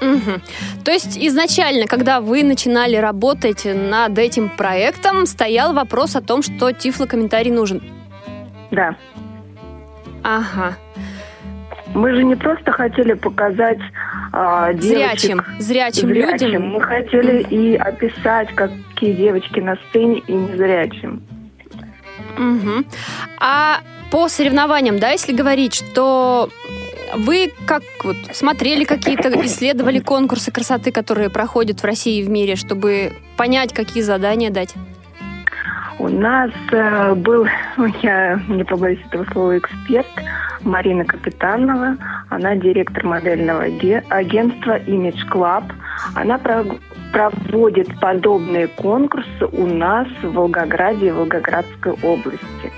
Угу. 0.00 0.40
То 0.84 0.92
есть 0.92 1.18
изначально, 1.18 1.86
когда 1.86 2.20
вы 2.20 2.44
начинали 2.44 2.96
работать 2.96 3.64
над 3.64 4.16
этим 4.18 4.48
проектом, 4.48 5.26
стоял 5.26 5.74
вопрос 5.74 6.16
о 6.16 6.20
том, 6.20 6.42
что 6.42 6.72
тифлокомментарий 6.72 7.50
нужен? 7.50 7.82
Да. 8.70 8.96
Ага. 10.22 10.76
Мы 11.94 12.14
же 12.14 12.24
не 12.24 12.36
просто 12.36 12.70
хотели 12.72 13.14
показать 13.14 13.78
а, 14.32 14.72
девочек, 14.72 14.98
зрячим, 14.98 15.44
зрячим, 15.58 16.08
зрячим 16.08 16.48
людям. 16.48 16.68
Мы 16.68 16.80
хотели 16.80 17.42
и 17.42 17.76
описать, 17.76 18.54
какие 18.54 19.12
девочки 19.12 19.60
на 19.60 19.76
сцене 19.88 20.18
и 20.26 20.32
незрячим. 20.32 21.22
Угу. 22.36 22.84
А 23.40 23.80
по 24.10 24.28
соревнованиям, 24.28 24.98
да, 24.98 25.10
если 25.10 25.32
говорить, 25.32 25.74
что 25.74 26.50
вы 27.14 27.52
как 27.66 27.82
вот 28.04 28.16
смотрели 28.32 28.84
какие-то, 28.84 29.28
исследовали 29.44 29.98
конкурсы 29.98 30.50
красоты, 30.50 30.92
которые 30.92 31.30
проходят 31.30 31.80
в 31.80 31.84
России 31.84 32.20
и 32.20 32.22
в 32.22 32.28
мире, 32.28 32.56
чтобы 32.56 33.12
понять, 33.36 33.72
какие 33.72 34.02
задания 34.02 34.50
дать? 34.50 34.74
У 35.98 36.08
нас 36.08 36.50
э, 36.70 37.14
был, 37.14 37.46
я 38.02 38.40
не 38.48 38.64
побоюсь 38.64 39.00
этого 39.10 39.24
слова, 39.32 39.58
эксперт 39.58 40.06
Марина 40.62 41.04
Капитанова. 41.04 41.96
Она 42.30 42.54
директор 42.56 43.04
модельного 43.04 43.62
агентства 43.62 44.78
Image 44.78 45.28
Club. 45.30 45.64
Она 46.14 46.38
проводит 46.38 47.88
подобные 48.00 48.68
конкурсы 48.68 49.46
у 49.52 49.66
нас 49.66 50.06
в 50.22 50.32
Волгограде 50.32 51.08
и 51.08 51.12
Волгоградской 51.12 51.92
области. 52.02 52.72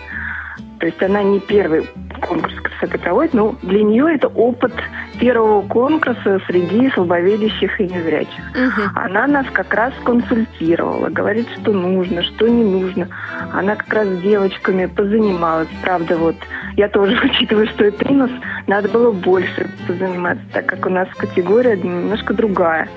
То 0.78 0.86
есть 0.86 1.02
она 1.02 1.22
не 1.22 1.40
первый 1.40 1.86
конкурс 2.26 2.54
красоты 2.54 2.98
проводит, 2.98 3.34
но 3.34 3.54
для 3.62 3.82
нее 3.82 4.14
это 4.14 4.28
опыт 4.28 4.72
первого 5.20 5.62
конкурса 5.62 6.40
среди 6.46 6.90
слабовидящих 6.90 7.80
и 7.80 7.84
незрячих. 7.84 8.42
Угу. 8.54 8.82
Она 8.96 9.26
нас 9.26 9.46
как 9.52 9.72
раз 9.74 9.92
консультировала, 10.02 11.08
говорит, 11.10 11.46
что 11.60 11.72
нужно, 11.72 12.22
что 12.22 12.48
не 12.48 12.64
нужно. 12.64 13.08
Она 13.52 13.76
как 13.76 13.92
раз 13.92 14.08
с 14.08 14.22
девочками 14.22 14.86
позанималась. 14.86 15.68
Правда, 15.82 16.16
вот 16.16 16.36
я 16.76 16.88
тоже 16.88 17.18
учитываю, 17.24 17.68
что 17.68 17.84
это 17.84 18.08
минус, 18.08 18.30
надо 18.66 18.88
было 18.88 19.12
больше 19.12 19.70
позаниматься, 19.86 20.44
так 20.52 20.66
как 20.66 20.86
у 20.86 20.90
нас 20.90 21.08
категория 21.16 21.76
немножко 21.76 22.34
другая. 22.34 22.88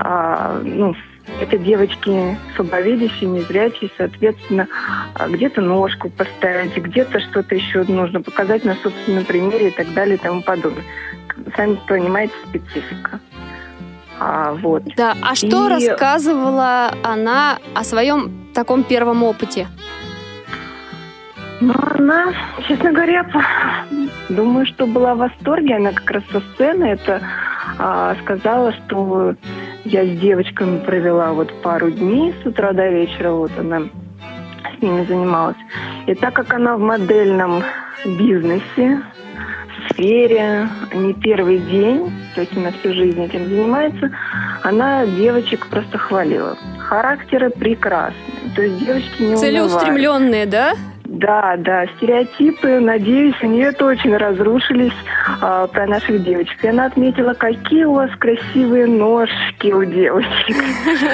А, 0.00 0.60
ну, 0.62 0.94
это 1.40 1.58
девочки 1.58 2.36
слабовидящие, 2.56 3.30
незрячие, 3.30 3.90
соответственно, 3.96 4.66
а, 5.14 5.28
где-то 5.28 5.60
ножку 5.60 6.10
поставить, 6.10 6.76
где-то 6.76 7.20
что-то 7.20 7.54
еще 7.54 7.84
нужно 7.84 8.22
показать 8.22 8.64
на 8.64 8.74
собственном 8.76 9.24
примере 9.24 9.68
и 9.68 9.70
так 9.70 9.92
далее 9.94 10.16
и 10.16 10.18
тому 10.18 10.42
подобное. 10.42 10.84
Сами 11.56 11.78
понимаете, 11.86 12.34
специфика. 12.48 13.20
А, 14.20 14.52
вот. 14.52 14.82
Да, 14.96 15.14
а 15.22 15.34
что 15.34 15.66
и... 15.66 15.70
рассказывала 15.70 16.92
она 17.02 17.58
о 17.74 17.84
своем 17.84 18.48
таком 18.54 18.82
первом 18.82 19.22
опыте? 19.22 19.68
Ну, 21.60 21.74
она, 21.94 22.32
честно 22.66 22.92
говоря, 22.92 23.26
думаю, 24.28 24.66
что 24.66 24.86
была 24.86 25.14
в 25.14 25.18
восторге. 25.18 25.76
Она 25.76 25.92
как 25.92 26.10
раз 26.10 26.22
со 26.30 26.40
сцены 26.40 26.84
это 26.84 27.20
а, 27.78 28.14
сказала, 28.22 28.72
что 28.72 29.34
я 29.84 30.04
с 30.04 30.18
девочками 30.20 30.78
провела 30.78 31.32
вот 31.32 31.52
пару 31.62 31.90
дней 31.90 32.34
с 32.42 32.46
утра 32.46 32.72
до 32.72 32.88
вечера, 32.88 33.32
вот 33.32 33.50
она 33.58 33.82
с 34.76 34.82
ними 34.82 35.04
занималась. 35.04 35.56
И 36.06 36.14
так 36.14 36.34
как 36.34 36.52
она 36.54 36.76
в 36.76 36.80
модельном 36.80 37.62
бизнесе, 38.04 39.02
сфере, 39.98 40.68
не 40.94 41.12
первый 41.12 41.58
день, 41.58 42.12
то 42.34 42.42
есть 42.42 42.56
она 42.56 42.70
всю 42.70 42.94
жизнь 42.94 43.22
этим 43.22 43.46
занимается, 43.48 44.10
она 44.62 45.04
девочек 45.06 45.66
просто 45.66 45.98
хвалила. 45.98 46.56
Характеры 46.78 47.50
прекрасные, 47.50 48.54
то 48.54 48.62
есть 48.62 48.78
девочки 48.84 49.22
не 49.22 49.36
Целеустремленные, 49.36 50.46
да? 50.46 50.74
Да, 51.04 51.56
да, 51.56 51.86
стереотипы, 51.96 52.80
надеюсь, 52.80 53.34
они 53.40 53.60
это 53.60 53.86
очень 53.86 54.14
разрушились 54.14 54.92
а, 55.40 55.66
про 55.66 55.86
наших 55.86 56.22
девочек. 56.22 56.62
И 56.62 56.68
она 56.68 56.84
отметила, 56.84 57.32
какие 57.32 57.84
у 57.84 57.94
вас 57.94 58.10
красивые 58.18 58.86
ножки 58.86 59.72
у 59.72 59.84
девочек. 59.84 60.56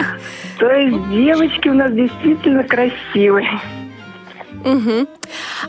То 0.58 0.68
есть 0.68 1.10
девочки 1.10 1.68
у 1.68 1.74
нас 1.74 1.92
действительно 1.92 2.64
красивые. 2.64 3.48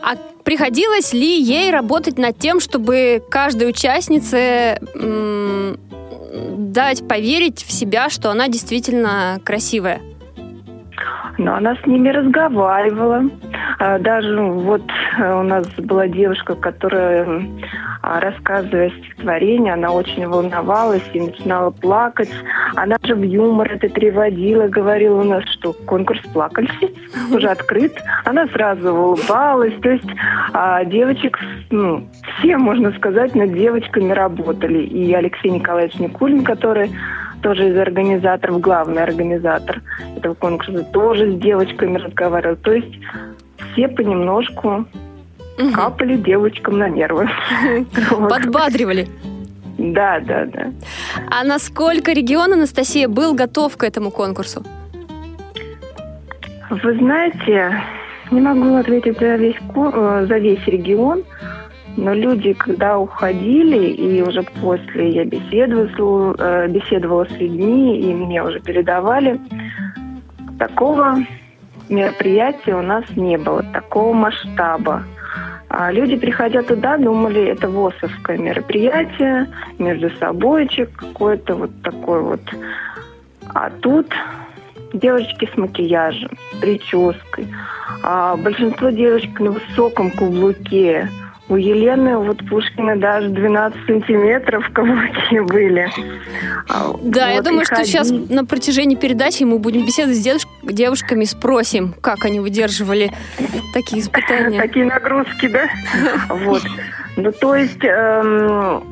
А 0.02 0.16
приходилось 0.46 1.12
ли 1.12 1.40
ей 1.40 1.70
работать 1.70 2.18
над 2.18 2.38
тем, 2.38 2.60
чтобы 2.60 3.20
каждой 3.28 3.68
участнице 3.68 4.78
дать 6.56 7.06
поверить 7.06 7.62
в 7.62 7.72
себя, 7.72 8.08
что 8.08 8.30
она 8.30 8.48
действительно 8.48 9.40
красивая? 9.44 10.00
Но 11.38 11.56
она 11.56 11.74
с 11.76 11.86
ними 11.86 12.08
разговаривала. 12.08 13.24
А, 13.78 13.98
даже 13.98 14.28
ну, 14.28 14.60
вот 14.60 14.82
э, 15.18 15.34
у 15.34 15.42
нас 15.42 15.66
была 15.76 16.06
девушка, 16.08 16.54
которая, 16.54 17.42
рассказывая 18.06 18.90
стихотворение, 18.90 19.72
она 19.72 19.90
очень 19.90 20.26
волновалась 20.26 21.02
и 21.12 21.20
начинала 21.20 21.70
плакать. 21.70 22.30
Она 22.76 22.96
же 23.02 23.14
в 23.14 23.22
юмор 23.22 23.72
это 23.72 23.88
переводила, 23.88 24.68
говорила 24.68 25.20
у 25.20 25.24
нас, 25.24 25.44
что 25.54 25.72
конкурс 25.72 26.20
плакальщиц 26.32 26.90
уже 27.32 27.48
открыт. 27.48 27.92
Она 28.24 28.46
сразу 28.48 28.92
улыбалась. 28.92 29.74
То 29.82 29.90
есть 29.90 30.08
а, 30.52 30.84
девочек, 30.84 31.38
ну, 31.70 32.08
все, 32.38 32.56
можно 32.56 32.92
сказать, 32.92 33.34
над 33.34 33.52
девочками 33.52 34.12
работали. 34.12 34.84
И 34.84 35.12
Алексей 35.12 35.50
Николаевич 35.50 35.98
Никулин, 35.98 36.44
который 36.44 36.92
тоже 37.42 37.70
из 37.70 37.76
организаторов, 37.76 38.60
главный 38.60 39.02
организатор 39.02 39.82
этого 40.16 40.34
конкурса, 40.34 40.84
тоже 40.92 41.32
с 41.32 41.38
девочками 41.40 41.98
разговаривал. 41.98 42.56
То 42.56 42.72
есть 42.72 42.98
все 43.72 43.88
понемножку 43.88 44.86
угу. 45.58 45.72
капали 45.72 46.16
девочкам 46.16 46.78
на 46.78 46.88
нервы. 46.88 47.28
Подбадривали. 48.10 49.08
Да, 49.78 50.20
да, 50.20 50.46
да. 50.46 50.72
А 51.30 51.44
насколько 51.44 52.12
регион, 52.12 52.52
Анастасия, 52.52 53.08
был 53.08 53.34
готов 53.34 53.76
к 53.76 53.84
этому 53.84 54.10
конкурсу? 54.10 54.62
Вы 56.70 56.98
знаете, 56.98 57.82
не 58.30 58.40
могу 58.40 58.74
ответить 58.76 59.18
за 59.18 59.36
весь, 59.36 59.56
э, 59.56 60.26
за 60.28 60.38
весь 60.38 60.66
регион, 60.66 61.22
но 61.96 62.12
люди, 62.12 62.54
когда 62.54 62.98
уходили, 62.98 63.86
и 63.86 64.22
уже 64.22 64.42
после 64.42 65.10
я 65.10 65.24
беседовала, 65.24 66.34
э, 66.38 66.68
беседовала 66.68 67.24
с 67.24 67.30
людьми, 67.38 68.00
и 68.00 68.14
мне 68.14 68.42
уже 68.42 68.60
передавали, 68.60 69.40
такого 70.58 71.18
мероприятия 71.88 72.74
у 72.74 72.82
нас 72.82 73.04
не 73.14 73.36
было, 73.38 73.62
такого 73.72 74.12
масштаба. 74.12 75.04
А 75.78 75.92
люди, 75.92 76.16
приходя 76.16 76.62
туда, 76.62 76.96
думали, 76.96 77.48
это 77.50 77.68
ВОСовское 77.68 78.38
мероприятие, 78.38 79.46
между 79.78 80.08
собойчик 80.16 80.90
какой-то 80.96 81.54
вот 81.54 81.70
такой 81.82 82.22
вот. 82.22 82.40
А 83.52 83.68
тут 83.82 84.06
девочки 84.94 85.46
с 85.52 85.58
макияжем, 85.58 86.30
прической. 86.62 87.46
А 88.02 88.38
большинство 88.38 88.88
девочек 88.88 89.38
на 89.38 89.50
высоком 89.50 90.10
каблуке– 90.12 91.10
у 91.48 91.56
Елены 91.56 92.18
вот 92.18 92.38
Пушкина 92.48 92.96
даже 92.96 93.28
12 93.28 93.86
сантиметров 93.86 94.68
каблуки 94.72 95.40
были. 95.48 95.88
А, 96.68 96.92
да, 97.02 97.26
вот 97.26 97.34
я 97.34 97.42
думаю, 97.42 97.64
что 97.64 97.84
сейчас 97.84 98.10
на 98.10 98.44
протяжении 98.44 98.96
передачи 98.96 99.44
мы 99.44 99.58
будем 99.58 99.86
беседовать 99.86 100.18
с 100.18 100.22
девуш... 100.22 100.42
девушками, 100.62 101.24
спросим, 101.24 101.94
как 102.00 102.24
они 102.24 102.40
выдерживали 102.40 103.12
такие 103.72 104.02
испытания. 104.02 104.60
Такие 104.66 104.84
нагрузки, 104.84 105.46
да? 105.46 105.68
Вот. 106.28 106.62
Ну, 107.16 107.32
то 107.32 107.54
есть 107.54 107.82
эм, 107.82 108.82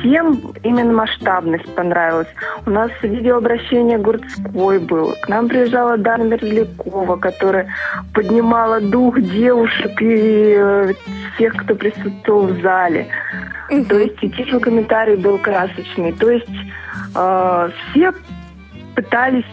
всем 0.00 0.40
именно 0.62 0.94
масштабность 0.94 1.74
понравилась. 1.74 2.28
У 2.64 2.70
нас 2.70 2.90
видеообращение 3.02 3.98
Гурцкой 3.98 4.78
было. 4.78 5.14
К 5.22 5.28
нам 5.28 5.48
приезжала 5.48 5.98
Дана 5.98 6.24
Мерзлякова, 6.24 7.16
которая 7.16 7.68
поднимала 8.14 8.80
дух 8.80 9.20
девушек 9.20 10.00
и 10.00 10.56
э, 10.58 10.94
тех, 11.38 11.54
кто 11.54 11.74
присутствовал 11.74 12.46
в 12.46 12.62
зале. 12.62 13.08
Угу. 13.70 13.84
То 13.84 13.98
есть 13.98 14.22
и 14.22 14.30
титул 14.30 14.60
комментарий 14.60 15.16
был 15.16 15.36
красочный. 15.36 16.12
То 16.12 16.30
есть 16.30 16.48
э, 17.14 17.70
все 17.90 18.12
пытались 18.94 19.44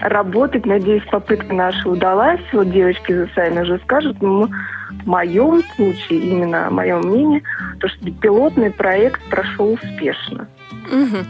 работать. 0.00 0.64
Надеюсь, 0.64 1.04
попытка 1.10 1.52
наша 1.52 1.86
удалась. 1.86 2.40
Вот 2.54 2.70
девочки 2.70 3.28
сами 3.34 3.60
уже 3.60 3.78
скажут. 3.80 4.22
Но 4.22 4.48
в 4.90 5.06
моем 5.06 5.62
случае, 5.76 6.20
именно 6.20 6.70
мое 6.70 6.98
мнение, 6.98 7.42
то, 7.80 7.88
что 7.88 8.10
пилотный 8.10 8.70
проект 8.70 9.20
прошел 9.30 9.72
успешно. 9.72 10.48
Угу. 10.90 11.26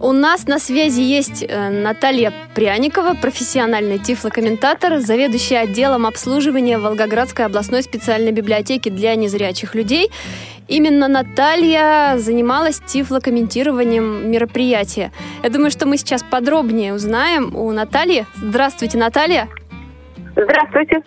У 0.00 0.12
нас 0.12 0.46
на 0.46 0.60
связи 0.60 1.00
есть 1.00 1.44
э, 1.46 1.70
Наталья 1.70 2.32
Пряникова, 2.54 3.14
профессиональный 3.14 3.98
тифлокомментатор, 3.98 5.00
заведующая 5.00 5.62
отделом 5.62 6.06
обслуживания 6.06 6.78
Волгоградской 6.78 7.46
областной 7.46 7.82
специальной 7.82 8.30
библиотеки 8.30 8.90
для 8.90 9.16
незрячих 9.16 9.74
людей. 9.74 10.10
Именно 10.68 11.08
Наталья 11.08 12.16
занималась 12.18 12.80
тифлокомментированием 12.86 14.30
мероприятия. 14.30 15.10
Я 15.42 15.50
думаю, 15.50 15.72
что 15.72 15.86
мы 15.86 15.96
сейчас 15.96 16.22
подробнее 16.22 16.94
узнаем 16.94 17.56
у 17.56 17.72
Натальи. 17.72 18.26
Здравствуйте, 18.36 18.98
Наталья. 18.98 19.48
Здравствуйте, 20.40 21.02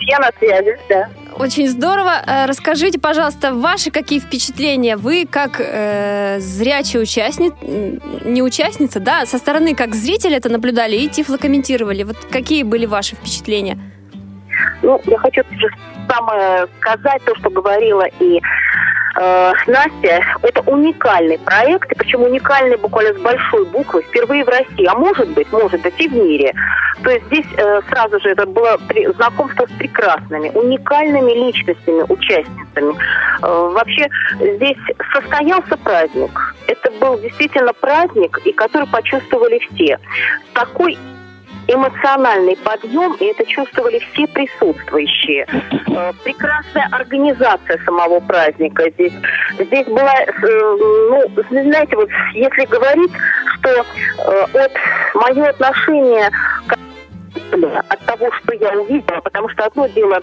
я 0.00 0.18
на 0.20 0.30
связи, 0.38 0.78
да. 0.88 1.08
Очень 1.36 1.66
здорово. 1.66 2.12
Э, 2.24 2.46
расскажите, 2.46 3.00
пожалуйста, 3.00 3.52
ваши 3.52 3.90
какие 3.90 4.20
впечатления? 4.20 4.96
Вы 4.96 5.26
как 5.28 5.60
э, 5.60 6.38
зрячая 6.38 7.02
участница, 7.02 7.56
не 8.24 8.42
участница, 8.42 9.00
да, 9.00 9.26
со 9.26 9.38
стороны 9.38 9.74
как 9.74 9.96
зритель 9.96 10.34
это 10.34 10.48
наблюдали 10.48 10.94
и 10.94 11.08
тифлокомментировали. 11.08 12.04
Вот 12.04 12.16
какие 12.30 12.62
были 12.62 12.86
ваши 12.86 13.16
впечатления? 13.16 13.76
Ну, 14.82 15.00
я 15.06 15.18
хочу 15.18 15.42
самое 16.08 16.68
сказать, 16.80 17.22
то, 17.24 17.34
что 17.34 17.50
говорила 17.50 18.04
и 18.20 18.40
э, 19.16 19.52
Настя, 19.66 20.24
это 20.42 20.62
уникальный 20.62 21.38
проект, 21.38 21.90
и 21.92 21.94
причем 21.94 22.22
уникальный 22.22 22.76
буквально 22.76 23.14
с 23.14 23.22
большой 23.22 23.64
буквы, 23.66 24.02
впервые 24.02 24.44
в 24.44 24.48
России, 24.48 24.86
а 24.86 24.94
может 24.94 25.28
быть, 25.30 25.50
может 25.52 25.80
быть 25.82 25.94
и 25.98 26.08
в 26.08 26.14
мире. 26.14 26.54
То 27.02 27.10
есть 27.10 27.26
здесь 27.26 27.46
э, 27.56 27.80
сразу 27.88 28.20
же 28.20 28.30
это 28.30 28.46
было 28.46 28.78
при, 28.88 29.06
знакомство 29.12 29.66
с 29.66 29.78
прекрасными, 29.78 30.50
уникальными 30.50 31.32
личностями, 31.32 32.04
участницами. 32.08 32.94
Э, 33.42 33.70
вообще 33.72 34.08
здесь 34.40 34.78
состоялся 35.12 35.76
праздник. 35.76 36.54
Это 36.66 36.90
был 36.92 37.18
действительно 37.18 37.72
праздник, 37.72 38.38
и 38.44 38.52
который 38.52 38.86
почувствовали 38.88 39.60
все. 39.72 39.98
Такой 40.52 40.98
эмоциональный 41.68 42.56
подъем, 42.56 43.14
и 43.14 43.24
это 43.26 43.44
чувствовали 43.46 43.98
все 43.98 44.26
присутствующие. 44.28 45.46
Э, 45.88 46.12
прекрасная 46.24 46.88
организация 46.92 47.78
самого 47.84 48.20
праздника 48.20 48.90
здесь. 48.90 49.12
Здесь 49.58 49.86
была, 49.86 50.14
э, 50.14 50.30
ну, 50.42 51.22
знаете, 51.50 51.96
вот 51.96 52.08
если 52.34 52.64
говорить, 52.66 53.12
что 53.58 53.70
э, 53.70 54.46
от 54.54 54.72
мое 55.14 55.48
отношение 55.48 56.30
от 57.88 58.00
того, 58.00 58.30
что 58.32 58.54
я 58.54 58.70
увидела, 58.72 59.20
потому 59.20 59.48
что 59.50 59.64
одно 59.64 59.86
дело 59.88 60.20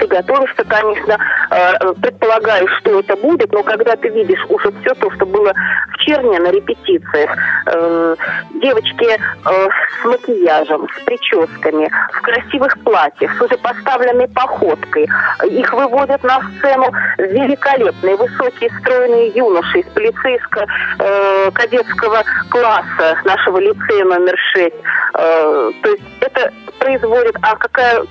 ты 0.00 0.06
готовишься, 0.06 0.64
конечно, 0.64 1.18
э, 1.50 1.92
предполагаешь, 2.00 2.70
что 2.80 3.00
это 3.00 3.16
будет, 3.16 3.52
но 3.52 3.62
когда 3.62 3.94
ты 3.96 4.08
видишь 4.08 4.42
уже 4.48 4.72
все 4.80 4.94
то, 4.94 5.10
что 5.12 5.26
было 5.26 5.52
в 5.92 5.98
черне 5.98 6.40
на 6.40 6.50
репетициях, 6.50 7.30
э, 7.66 8.16
девочки 8.54 9.04
э, 9.04 9.18
с 9.44 10.04
макияжем, 10.04 10.88
с 10.96 11.00
прическами, 11.04 11.92
в 12.14 12.22
красивых 12.22 12.82
платьях, 12.82 13.36
с 13.36 13.42
уже 13.42 13.58
поставленной 13.58 14.28
походкой, 14.28 15.06
их 15.44 15.70
выводят 15.72 16.24
на 16.24 16.40
сцену 16.58 16.90
великолепные, 17.18 18.16
высокие, 18.16 18.70
стройные 18.80 19.28
юноши 19.28 19.80
из 19.80 19.86
полицейско-кадетского 19.88 22.24
класса 22.48 23.18
нашего 23.24 23.58
лицея 23.58 24.06
номер 24.06 24.34
6. 24.54 24.74
То 25.12 25.74
есть 25.84 26.02
это 26.20 26.50
производит, 26.80 27.36
а 27.42 27.54
какая, 27.56 28.04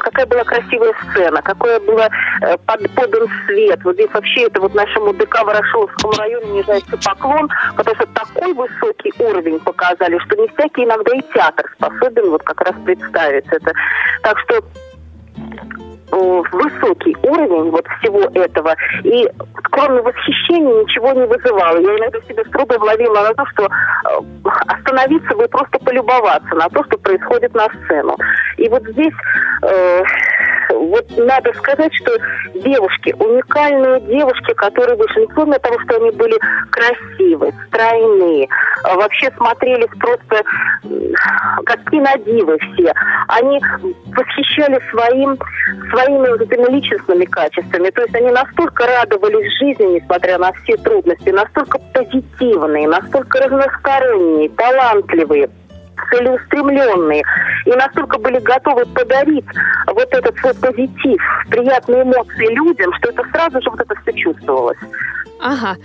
какая 0.00 0.26
была 0.26 0.44
красивая 0.44 0.94
сцена, 1.10 1.31
какой 1.40 1.80
было 1.80 2.08
э, 2.42 2.56
под, 2.66 2.90
подан 2.94 3.28
свет. 3.46 3.80
Вот 3.84 3.94
здесь 3.94 4.12
вообще 4.12 4.42
это 4.42 4.60
вот 4.60 4.74
нашему 4.74 5.14
ДК 5.14 5.42
Ворошиловскому 5.42 6.12
району 6.18 6.54
нижайший 6.54 6.98
поклон, 7.02 7.48
потому 7.76 7.96
что 7.96 8.06
такой 8.08 8.52
высокий 8.52 9.12
уровень 9.18 9.58
показали, 9.60 10.18
что 10.18 10.36
не 10.36 10.48
всякий 10.48 10.84
иногда 10.84 11.16
и 11.16 11.22
театр 11.32 11.64
способен 11.76 12.30
вот 12.30 12.42
как 12.42 12.60
раз 12.60 12.74
представить 12.84 13.46
это. 13.50 13.72
Так 14.22 14.38
что 14.40 14.62
высокий 16.12 17.16
уровень 17.22 17.70
вот 17.70 17.86
всего 17.98 18.20
этого. 18.34 18.74
И 19.02 19.28
кроме 19.70 20.02
восхищения 20.02 20.82
ничего 20.82 21.12
не 21.12 21.26
вызывало. 21.26 21.78
Я 21.78 21.96
иногда 21.96 22.20
себя 22.22 22.44
с 22.44 22.50
трудом 22.50 22.84
на 22.84 23.34
то, 23.34 23.46
что 23.46 23.64
э, 23.64 24.48
остановиться 24.66 25.34
бы 25.34 25.48
просто 25.48 25.78
полюбоваться 25.78 26.54
на 26.54 26.68
то, 26.68 26.84
что 26.84 26.98
происходит 26.98 27.54
на 27.54 27.66
сцену. 27.84 28.16
И 28.58 28.68
вот 28.68 28.82
здесь 28.88 29.14
э, 29.62 30.02
вот 30.78 31.06
надо 31.16 31.52
сказать, 31.54 31.92
что 31.94 32.16
девушки, 32.54 33.14
уникальные 33.18 34.00
девушки, 34.00 34.52
которые 34.54 34.96
вышли, 34.96 35.26
кроме 35.34 35.58
того, 35.58 35.78
что 35.80 35.96
они 35.96 36.10
были 36.10 36.38
красивые, 36.70 37.52
стройные, 37.68 38.48
а 38.84 38.96
вообще 38.96 39.30
смотрелись 39.36 39.90
просто 39.98 40.42
как 41.64 41.90
кинодивы 41.90 42.58
все. 42.58 42.92
Они 43.28 43.60
восхищали 44.06 44.80
своим, 44.90 45.38
своими 45.90 46.28
вот 46.30 46.40
этими 46.40 46.70
личностными 46.74 47.24
качествами. 47.26 47.90
То 47.90 48.02
есть 48.02 48.14
они 48.14 48.30
настолько 48.30 48.86
радовались 48.86 49.52
жизни, 49.58 50.00
несмотря 50.00 50.38
на 50.38 50.52
все 50.52 50.76
трудности, 50.76 51.30
настолько 51.30 51.78
позитивные, 51.92 52.88
настолько 52.88 53.38
разносторонние, 53.40 54.48
талантливые 54.50 55.50
целеустремленные 56.10 57.22
и 57.66 57.70
настолько 57.70 58.18
были 58.18 58.38
готовы 58.40 58.86
подарить 58.86 59.44
вот 59.86 60.08
этот 60.10 60.36
свой 60.38 60.54
позитив, 60.54 61.20
приятные 61.50 62.02
эмоции 62.02 62.54
людям, 62.54 62.92
что 62.94 63.10
это 63.10 63.22
сразу 63.30 63.60
же 63.62 63.70
вот 63.70 63.80
это 63.80 63.94
все 64.02 64.12
чувствовалось. 64.12 64.78
Ага. 65.40 65.76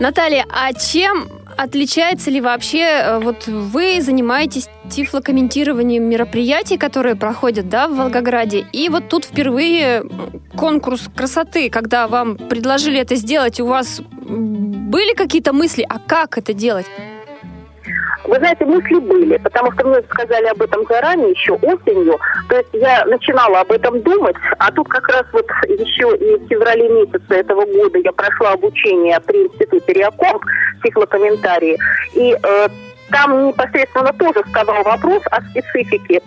Наталья, 0.00 0.44
а 0.50 0.72
чем 0.72 1.28
отличается 1.56 2.30
ли 2.30 2.40
вообще, 2.40 2.80
э, 2.80 3.18
вот 3.18 3.46
вы 3.46 4.00
занимаетесь 4.00 4.68
тифлокомментированием 4.90 6.04
мероприятий, 6.04 6.78
которые 6.78 7.16
проходят, 7.16 7.68
да, 7.68 7.88
в 7.88 7.96
Волгограде, 7.96 8.64
и 8.72 8.88
вот 8.88 9.08
тут 9.08 9.24
впервые 9.24 10.04
конкурс 10.56 11.08
красоты, 11.14 11.68
когда 11.68 12.06
вам 12.06 12.36
предложили 12.36 12.98
это 13.00 13.16
сделать, 13.16 13.60
у 13.60 13.66
вас 13.66 14.00
были 14.00 15.14
какие-то 15.14 15.52
мысли, 15.52 15.84
а 15.88 15.98
как 15.98 16.38
это 16.38 16.52
делать? 16.52 16.86
Вы 18.24 18.36
знаете, 18.36 18.64
мысли 18.64 18.98
были, 18.98 19.36
потому 19.38 19.72
что 19.72 19.86
мне 19.86 20.02
сказали 20.10 20.46
об 20.46 20.60
этом 20.60 20.84
заранее, 20.88 21.30
еще 21.30 21.52
осенью. 21.52 22.18
То 22.48 22.56
есть 22.56 22.68
я 22.72 23.04
начинала 23.06 23.60
об 23.60 23.70
этом 23.72 24.00
думать, 24.02 24.36
а 24.58 24.70
тут 24.72 24.88
как 24.88 25.08
раз 25.08 25.24
вот 25.32 25.46
еще 25.68 26.16
и 26.16 26.36
в 26.36 26.48
феврале 26.48 26.88
месяце 26.88 27.34
этого 27.34 27.64
года 27.64 27.98
я 27.98 28.12
прошла 28.12 28.52
обучение 28.52 29.18
при 29.20 29.44
институте 29.46 29.92
Реаком, 29.92 30.40
тифлокомментарии, 30.82 31.78
и 32.14 32.36
э, 32.42 32.68
там 33.10 33.48
непосредственно 33.48 34.12
тоже 34.12 34.42
вставал 34.44 34.82
вопрос 34.82 35.22
о 35.30 35.40
специфике 35.42 36.20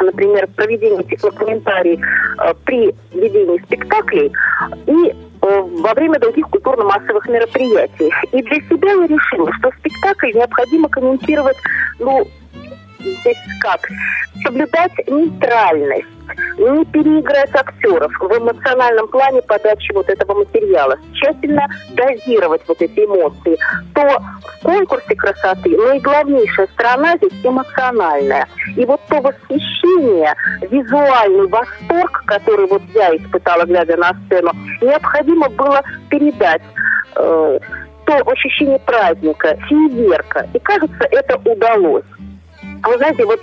например, 0.00 0.48
проведения 0.56 1.02
тифлокомментарий 1.04 1.98
э, 2.00 2.54
при 2.64 2.94
ведении 3.12 3.62
спектаклей 3.64 4.32
и 4.86 5.14
во 5.44 5.94
время 5.94 6.18
других 6.18 6.48
культурно-массовых 6.48 7.26
мероприятий. 7.28 8.10
И 8.32 8.42
для 8.42 8.60
себя 8.62 8.92
я 8.92 9.06
решила, 9.06 9.52
что 9.54 9.70
спектакль 9.78 10.32
необходимо 10.34 10.88
комментировать, 10.88 11.56
ну, 11.98 12.26
здесь 13.10 13.38
как, 13.60 13.88
соблюдать 14.42 14.92
нейтральность, 15.06 16.08
не 16.58 16.84
переиграть 16.86 17.54
актеров 17.54 18.12
в 18.18 18.38
эмоциональном 18.38 19.08
плане 19.08 19.42
подачи 19.42 19.92
вот 19.92 20.08
этого 20.08 20.34
материала, 20.34 20.96
тщательно 21.12 21.66
дозировать 21.90 22.62
вот 22.66 22.80
эти 22.80 23.00
эмоции, 23.00 23.58
то 23.94 24.02
в 24.02 24.62
конкурсе 24.62 25.14
красоты 25.14 25.70
наиглавнейшая 25.70 26.68
сторона 26.68 27.16
здесь 27.16 27.32
эмоциональная. 27.42 28.46
И 28.76 28.84
вот 28.84 29.00
то 29.08 29.20
восхищение, 29.20 30.34
визуальный 30.62 31.48
восторг, 31.48 32.24
который 32.26 32.66
вот 32.66 32.82
я 32.94 33.16
испытала, 33.16 33.64
глядя 33.64 33.96
на 33.96 34.12
сцену, 34.26 34.52
необходимо 34.80 35.48
было 35.50 35.82
передать 36.08 36.62
э, 37.16 37.58
то 38.06 38.30
ощущение 38.30 38.78
праздника, 38.80 39.56
фейерверка. 39.68 40.48
И 40.52 40.58
кажется, 40.58 41.08
это 41.10 41.36
удалось. 41.44 42.04
Вы 42.86 42.96
знаете, 42.98 43.24
вот 43.24 43.40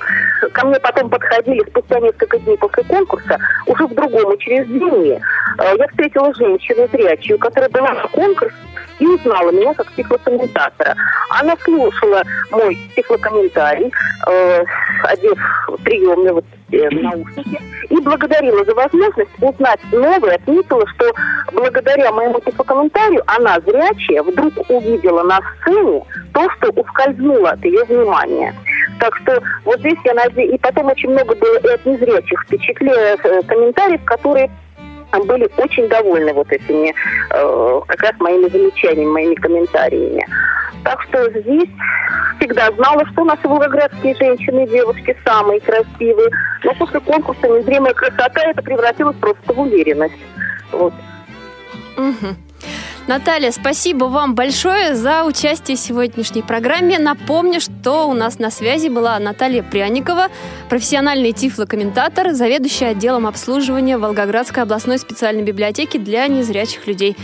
ко 0.54 0.66
мне 0.66 0.80
потом 0.80 1.10
подходили 1.10 1.64
спустя 1.70 2.00
несколько 2.00 2.38
дней 2.40 2.58
после 2.58 2.84
конкурса, 2.84 3.40
уже 3.68 3.88
в 3.88 3.94
другом 3.94 4.32
учреждении. 4.34 5.22
Э, 5.60 5.76
я 5.78 5.88
встретила 5.88 6.34
женщину 6.34 6.88
зрячую, 6.92 7.40
которая 7.40 7.70
была 7.70 7.94
на 7.94 8.08
конкурс 8.08 8.54
и 9.00 9.08
узнала 9.08 9.52
меня 9.52 9.74
как 9.74 9.92
тифлокомментатора. 9.96 10.96
Она 11.30 11.56
слушала 11.64 12.24
мой 12.52 12.78
тифлокомментарий, 12.96 13.92
э, 14.28 14.64
одев 15.04 15.38
приемные 15.84 16.34
вот, 16.34 16.46
э, 16.72 16.90
наушники, 16.92 17.60
и 17.90 17.96
благодарила 18.02 18.64
за 18.64 18.74
возможность 18.74 19.32
узнать 19.42 19.80
новое. 19.92 20.36
Отметила, 20.36 20.86
что 20.96 21.14
благодаря 21.54 22.12
моему 22.12 22.40
тифлокомментарию 22.40 23.24
она 23.28 23.60
зрячая 23.62 24.24
вдруг 24.24 24.54
увидела 24.70 25.24
на 25.24 25.40
сцене 25.62 26.04
то, 26.34 26.50
что 26.52 26.70
ускользнуло 26.72 27.52
от 27.52 27.64
ее 27.66 27.84
внимания. 27.86 28.56
Так 29.00 29.16
что 29.18 29.42
вот 29.66 29.80
здесь 29.80 29.98
я 30.06 30.14
надеюсь, 30.14 30.56
и 30.56 30.58
потом 30.60 30.88
очень 30.88 31.10
много 31.10 31.36
было 31.36 31.58
и 31.58 31.68
от 31.68 31.86
незрячих 31.86 32.44
впечатлений, 32.44 33.18
э, 33.24 33.42
комментариев, 33.44 34.04
которые 34.06 34.50
были 35.20 35.50
очень 35.58 35.88
довольны 35.88 36.34
вот 36.34 36.52
этими, 36.52 36.94
э, 37.32 37.82
как 37.88 38.02
раз 38.02 38.14
моими 38.20 38.48
замечаниями, 38.48 39.12
моими 39.12 39.36
комментариями. 39.36 40.26
Так 40.84 41.02
что 41.04 41.30
здесь 41.30 41.70
всегда 42.40 42.72
знала, 42.72 43.06
что 43.12 43.24
наши 43.24 43.48
волгоградские 43.48 44.16
женщины 44.16 44.68
девушки 44.68 45.16
самые 45.26 45.60
красивые. 45.60 46.30
Но 46.64 46.74
после 46.76 47.00
конкурса 47.02 47.48
незримая 47.48 47.94
красота 47.94 48.42
это 48.44 48.62
превратилось 48.62 49.16
просто 49.18 49.54
в 49.54 49.60
уверенность. 49.60 50.16
Вот. 50.72 50.94
Угу. 51.98 52.36
Наталья, 53.08 53.52
спасибо 53.52 54.06
вам 54.06 54.36
большое 54.36 54.94
за 54.96 55.24
участие 55.26 55.76
в 55.76 55.80
сегодняшней 55.80 56.44
программе. 56.44 57.00
Напомню, 57.00 57.60
что 57.60 58.08
у 58.08 58.14
нас 58.14 58.38
на 58.38 58.52
связи 58.52 58.90
была 58.90 59.18
Наталья 59.18 59.64
Пряникова, 59.64 60.28
профессиональный 60.70 61.32
тифлокомментатор, 61.32 62.34
заведующая 62.34 62.90
отделом 62.90 63.26
обслуживания 63.26 63.98
Волгоградской 63.98 64.64
областной 64.64 65.00
специальной 65.00 65.42
библиотеки 65.42 65.98
для 65.98 66.28
незрячих 66.28 66.86
людей. 66.86 67.18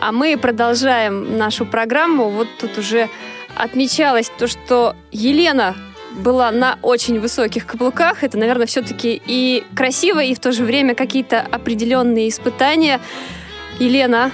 А 0.00 0.10
мы 0.10 0.36
продолжаем 0.36 1.38
нашу 1.38 1.64
программу. 1.64 2.28
Вот 2.28 2.48
тут 2.58 2.76
уже 2.76 3.08
отмечалось 3.54 4.32
то, 4.36 4.48
что 4.48 4.96
Елена 5.12 5.76
была 6.10 6.50
на 6.50 6.76
очень 6.82 7.20
высоких 7.20 7.66
каблуках. 7.66 8.24
Это, 8.24 8.36
наверное, 8.36 8.66
все-таки 8.66 9.22
и 9.24 9.62
красиво, 9.76 10.20
и 10.20 10.34
в 10.34 10.40
то 10.40 10.50
же 10.50 10.64
время 10.64 10.96
какие-то 10.96 11.40
определенные 11.40 12.28
испытания. 12.28 13.00
Елена, 13.78 14.32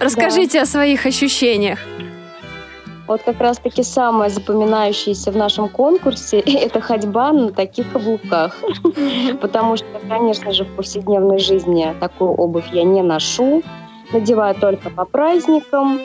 Расскажите 0.00 0.58
да. 0.58 0.62
о 0.62 0.66
своих 0.66 1.06
ощущениях. 1.06 1.78
Вот 3.06 3.22
как 3.22 3.40
раз-таки 3.40 3.84
самое 3.84 4.30
запоминающееся 4.30 5.30
в 5.30 5.36
нашем 5.36 5.68
конкурсе– 5.68 6.38
это 6.46 6.80
ходьба 6.80 7.32
на 7.32 7.52
таких 7.52 7.92
каблуках. 7.92 8.56
Потому 9.40 9.76
что, 9.76 9.86
конечно 10.08 10.52
же, 10.52 10.64
в 10.64 10.74
повседневной 10.74 11.38
жизни 11.38 11.94
такую 12.00 12.32
обувь 12.32 12.66
я 12.72 12.82
не 12.82 13.02
ношу. 13.02 13.62
Надеваю 14.12 14.56
только 14.56 14.90
по 14.90 15.04
праздникам. 15.04 16.00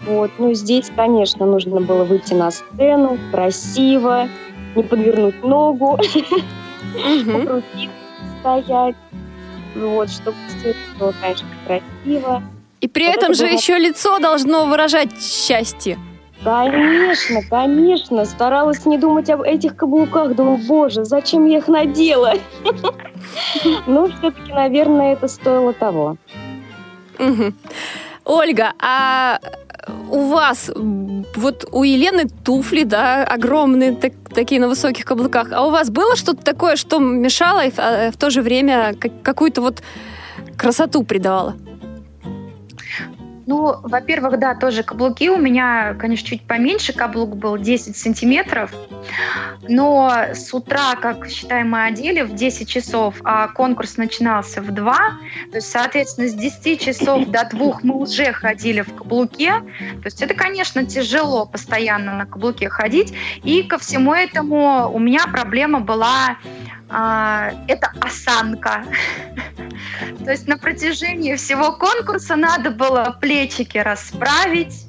Вот. 0.00 0.30
Ну, 0.38 0.52
здесь, 0.52 0.90
конечно, 0.94 1.46
нужно 1.46 1.80
было 1.80 2.04
выйти 2.04 2.34
на 2.34 2.50
сцену 2.50 3.18
красиво, 3.32 4.28
не 4.76 4.82
подвернуть 4.82 5.42
ногу, 5.42 5.98
стоять. 8.40 8.96
Вот, 9.74 10.10
чтобы 10.10 10.36
все 10.48 10.74
было, 10.98 11.14
конечно, 11.20 11.48
красиво. 11.66 12.42
И 12.80 12.88
при 12.88 13.06
вот 13.06 13.16
этом 13.16 13.30
это 13.32 13.38
же 13.38 13.46
было... 13.46 13.56
еще 13.56 13.78
лицо 13.78 14.18
должно 14.18 14.66
выражать 14.66 15.20
счастье. 15.20 15.98
Конечно, 16.44 17.40
конечно. 17.50 18.24
Старалась 18.24 18.86
не 18.86 18.98
думать 18.98 19.28
об 19.30 19.42
этих 19.42 19.76
каблуках. 19.76 20.34
Думаю, 20.34 20.58
боже, 20.66 21.04
зачем 21.04 21.46
я 21.46 21.58
их 21.58 21.68
надела? 21.68 22.34
Ну, 23.86 24.08
все-таки, 24.08 24.52
наверное, 24.52 25.12
это 25.14 25.26
стоило 25.28 25.72
того. 25.72 26.16
Ольга, 28.24 28.72
а 28.80 29.40
у 30.08 30.28
вас, 30.28 30.70
вот 30.74 31.68
у 31.72 31.82
Елены 31.82 32.26
туфли, 32.44 32.84
да, 32.84 33.24
огромные, 33.24 33.92
так, 33.92 34.12
такие 34.32 34.60
на 34.60 34.68
высоких 34.68 35.04
каблуках. 35.04 35.48
А 35.52 35.66
у 35.66 35.70
вас 35.70 35.90
было 35.90 36.16
что-то 36.16 36.44
такое, 36.44 36.76
что 36.76 36.98
мешало 36.98 37.64
и 37.66 37.70
в, 37.70 37.78
а, 37.78 38.10
в 38.12 38.16
то 38.16 38.30
же 38.30 38.42
время 38.42 38.94
какую-то 39.22 39.60
вот 39.60 39.82
красоту 40.56 41.02
придавало? 41.02 41.56
Ну, 43.48 43.80
во-первых, 43.82 44.38
да, 44.38 44.54
тоже 44.54 44.82
каблуки. 44.82 45.30
У 45.30 45.38
меня, 45.38 45.94
конечно, 45.94 46.28
чуть 46.28 46.42
поменьше 46.42 46.92
каблук 46.92 47.34
был, 47.34 47.56
10 47.56 47.96
сантиметров. 47.96 48.70
Но 49.66 50.12
с 50.34 50.52
утра, 50.52 50.96
как 51.00 51.26
считаем, 51.30 51.70
мы 51.70 51.86
одели 51.86 52.20
в 52.20 52.34
10 52.34 52.68
часов, 52.68 53.14
а 53.24 53.48
конкурс 53.48 53.96
начинался 53.96 54.60
в 54.60 54.70
2. 54.70 54.94
То 55.50 55.56
есть, 55.56 55.70
соответственно, 55.70 56.28
с 56.28 56.34
10 56.34 56.78
часов 56.78 57.26
до 57.28 57.48
2 57.50 57.78
мы 57.84 57.96
уже 57.96 58.34
ходили 58.34 58.82
в 58.82 58.94
каблуке. 58.94 59.60
То 60.02 60.04
есть 60.04 60.20
это, 60.20 60.34
конечно, 60.34 60.84
тяжело 60.84 61.46
постоянно 61.46 62.12
на 62.18 62.26
каблуке 62.26 62.68
ходить. 62.68 63.14
И 63.44 63.62
ко 63.62 63.78
всему 63.78 64.12
этому 64.12 64.90
у 64.92 64.98
меня 64.98 65.26
проблема 65.26 65.80
была 65.80 66.36
а, 66.88 67.50
это 67.68 67.92
осанка. 68.00 68.84
То 70.24 70.30
есть 70.30 70.46
на 70.46 70.58
протяжении 70.58 71.34
всего 71.36 71.72
конкурса 71.72 72.36
надо 72.36 72.70
было 72.70 73.16
плечики 73.20 73.78
расправить, 73.78 74.86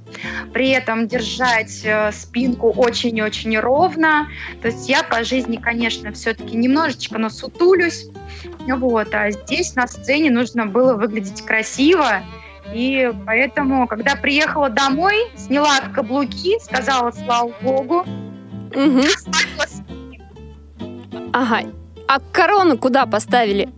при 0.54 0.70
этом 0.70 1.08
держать 1.08 1.82
э, 1.84 2.12
спинку 2.12 2.72
очень-очень 2.72 3.58
ровно. 3.60 4.28
То 4.62 4.70
есть 4.70 4.90
я 4.90 5.04
по 5.04 5.24
жизни, 5.24 5.58
конечно, 5.58 6.12
все-таки 6.12 6.56
немножечко 6.56 7.18
насутулюсь. 7.18 8.08
Вот. 8.68 9.14
А 9.14 9.32
здесь 9.32 9.76
на 9.76 9.88
сцене 9.88 10.32
нужно 10.32 10.66
было 10.66 10.96
выглядеть 10.96 11.46
красиво. 11.46 12.24
И 12.74 13.12
поэтому, 13.26 13.88
когда 13.88 14.16
приехала 14.16 14.70
домой, 14.70 15.16
сняла 15.36 15.80
каблуки, 15.94 16.60
сказала 16.60 17.12
слава 17.12 17.54
богу. 17.62 18.06
Угу. 18.76 19.04
Ага. 21.34 21.79
А 22.10 22.20
корону 22.20 22.76
куда 22.76 23.06
поставили? 23.06 23.70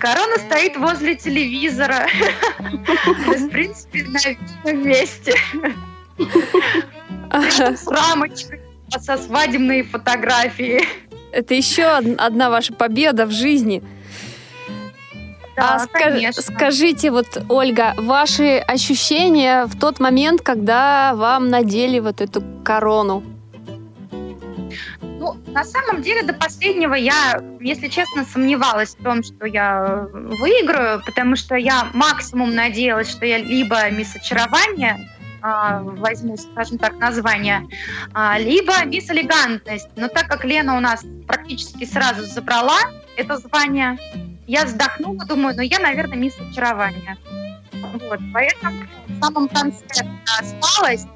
Корона 0.00 0.38
стоит 0.38 0.76
возле 0.76 1.14
телевизора. 1.14 2.08
В 2.58 3.48
принципе, 3.48 4.04
на 4.64 4.72
месте. 4.72 5.34
С 7.30 7.86
рамочкой 7.86 8.60
со 8.90 9.16
свадебной 9.16 9.82
фотографией. 9.82 10.88
Это 11.30 11.54
еще 11.54 11.84
одна 11.84 12.50
ваша 12.50 12.72
победа 12.72 13.26
в 13.26 13.30
жизни. 13.30 13.80
Да, 15.54 15.76
а 15.76 15.86
конечно. 15.86 16.42
скажите, 16.42 17.12
вот, 17.12 17.40
Ольга, 17.48 17.94
ваши 17.98 18.56
ощущения 18.58 19.66
в 19.66 19.78
тот 19.78 20.00
момент, 20.00 20.40
когда 20.40 21.14
вам 21.14 21.50
надели 21.50 22.00
вот 22.00 22.20
эту 22.20 22.42
корону? 22.64 23.22
Ну, 25.24 25.36
на 25.46 25.64
самом 25.64 26.02
деле, 26.02 26.22
до 26.22 26.34
последнего 26.34 26.92
я, 26.92 27.42
если 27.58 27.88
честно, 27.88 28.26
сомневалась 28.26 28.94
в 28.94 29.02
том, 29.02 29.22
что 29.22 29.46
я 29.46 30.06
выиграю, 30.12 31.02
потому 31.02 31.34
что 31.34 31.54
я 31.54 31.88
максимум 31.94 32.54
надеялась, 32.54 33.10
что 33.10 33.24
я 33.24 33.38
либо 33.38 33.90
мисс 33.90 34.14
очарование 34.14 35.08
а, 35.40 35.80
возьму, 35.80 36.36
скажем 36.36 36.76
так, 36.76 36.98
название, 36.98 37.66
а, 38.12 38.38
либо 38.38 38.84
мисс 38.84 39.08
элегантность. 39.10 39.88
Но 39.96 40.08
так 40.08 40.28
как 40.28 40.44
Лена 40.44 40.76
у 40.76 40.80
нас 40.80 41.02
практически 41.26 41.86
сразу 41.86 42.22
забрала 42.24 42.78
это 43.16 43.38
звание, 43.38 43.96
я 44.46 44.66
вздохнула, 44.66 45.24
думаю, 45.24 45.56
ну 45.56 45.62
я, 45.62 45.78
наверное, 45.78 46.18
мисс 46.18 46.34
очарование. 46.38 47.16
Вот, 47.72 48.20
поэтому 48.34 48.76
в 49.08 49.24
самом 49.24 49.48
конце 49.48 49.84
осталось, 50.38 51.06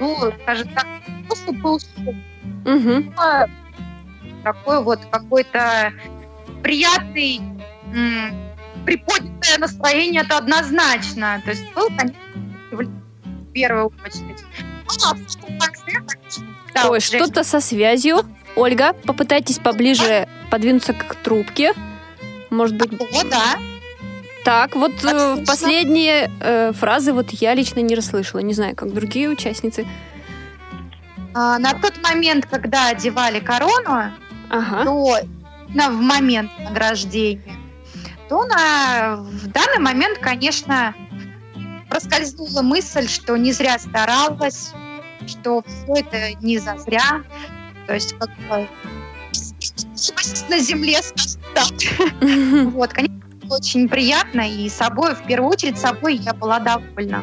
ну, 0.00 0.32
скажем 0.42 0.68
так, 0.74 0.86
просто 1.26 1.52
был 1.52 1.80
Угу. 2.64 3.12
Такой 4.44 4.82
вот 4.82 5.00
какой-то 5.10 5.92
приятный, 6.62 7.40
приподнятое 8.84 9.58
настроение, 9.58 10.22
это 10.22 10.38
однозначно. 10.38 11.40
То 11.44 11.50
есть 11.50 11.64
был, 11.74 11.88
конечно, 11.88 12.18
в 12.70 13.52
первую 13.52 13.86
очередь. 14.04 14.44
Ну, 14.86 15.10
а 15.10 15.14
да, 16.74 16.90
Ой, 16.90 17.00
что-то 17.00 17.44
со 17.44 17.60
связью. 17.60 18.18
Ольга, 18.56 18.92
попытайтесь 18.92 19.58
поближе 19.58 20.28
подвинуться 20.50 20.92
к 20.92 21.14
трубке. 21.16 21.74
Может 22.50 22.76
быть... 22.76 22.92
О, 22.92 23.24
да. 23.24 23.58
Так, 24.48 24.76
вот 24.76 25.04
э, 25.04 25.44
последние 25.46 26.30
э, 26.40 26.72
фразы 26.72 27.12
вот 27.12 27.28
я 27.32 27.52
лично 27.52 27.80
не 27.80 27.94
расслышала. 27.94 28.40
Не 28.40 28.54
знаю, 28.54 28.74
как 28.74 28.94
другие 28.94 29.28
участницы. 29.28 29.86
А, 31.34 31.58
на 31.58 31.74
тот 31.74 32.02
момент, 32.02 32.46
когда 32.46 32.88
одевали 32.88 33.40
корону, 33.40 34.10
ага. 34.48 34.84
то 34.84 35.18
на, 35.74 35.90
в 35.90 36.00
момент 36.00 36.50
награждения, 36.60 37.56
то 38.30 38.46
на, 38.46 39.16
в 39.16 39.48
данный 39.48 39.80
момент, 39.80 40.16
конечно, 40.16 40.94
проскользнула 41.90 42.62
мысль, 42.62 43.06
что 43.06 43.36
не 43.36 43.52
зря 43.52 43.78
старалась, 43.78 44.72
что 45.26 45.62
все 45.66 45.92
это 46.00 46.32
не 46.40 46.56
зазря. 46.56 47.22
То 47.86 47.92
есть 47.92 48.14
как 48.18 48.30
бы 48.48 48.66
на 50.48 50.58
земле, 50.58 51.00
так. 51.54 51.66
Вот, 52.72 52.94
конечно, 52.94 53.17
очень 53.50 53.88
приятно, 53.88 54.42
и 54.48 54.68
собой, 54.68 55.14
в 55.14 55.26
первую 55.26 55.50
очередь, 55.50 55.78
собой 55.78 56.16
я 56.16 56.34
была 56.34 56.58
довольна. 56.58 57.22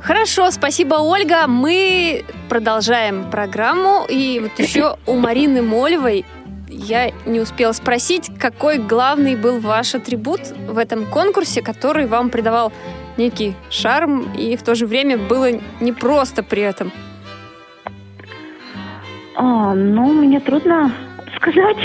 Хорошо, 0.00 0.50
спасибо, 0.50 0.94
Ольга. 0.96 1.46
Мы 1.46 2.24
продолжаем 2.48 3.30
программу. 3.30 4.04
И 4.08 4.40
вот 4.40 4.58
еще 4.58 4.96
у 5.06 5.14
Марины 5.14 5.62
Молевой 5.62 6.24
я 6.68 7.12
не 7.26 7.40
успела 7.40 7.72
спросить, 7.72 8.30
какой 8.38 8.78
главный 8.78 9.36
был 9.36 9.60
ваш 9.60 9.94
атрибут 9.94 10.40
в 10.68 10.78
этом 10.78 11.06
конкурсе, 11.06 11.62
который 11.62 12.06
вам 12.06 12.30
придавал 12.30 12.72
некий 13.16 13.54
шарм 13.70 14.32
и 14.32 14.56
в 14.56 14.62
то 14.62 14.74
же 14.74 14.86
время 14.86 15.18
было 15.18 15.50
непросто 15.80 16.42
при 16.42 16.62
этом. 16.62 16.90
А, 19.36 19.74
ну, 19.74 20.12
мне 20.12 20.40
трудно 20.40 20.92
сказать. 21.36 21.76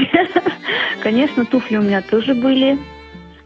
Конечно, 1.04 1.46
туфли 1.46 1.78
у 1.78 1.82
меня 1.82 2.02
тоже 2.02 2.34
были 2.34 2.78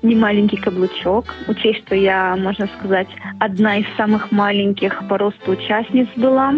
не 0.02 0.16
маленький 0.16 0.58
каблучок. 0.58 1.34
Учесть, 1.48 1.86
что 1.86 1.96
я, 1.96 2.36
можно 2.36 2.68
сказать, 2.68 3.08
одна 3.40 3.78
из 3.78 3.86
самых 3.96 4.32
маленьких 4.32 5.08
по 5.08 5.18
росту 5.18 5.52
участниц 5.52 6.08
была. 6.16 6.56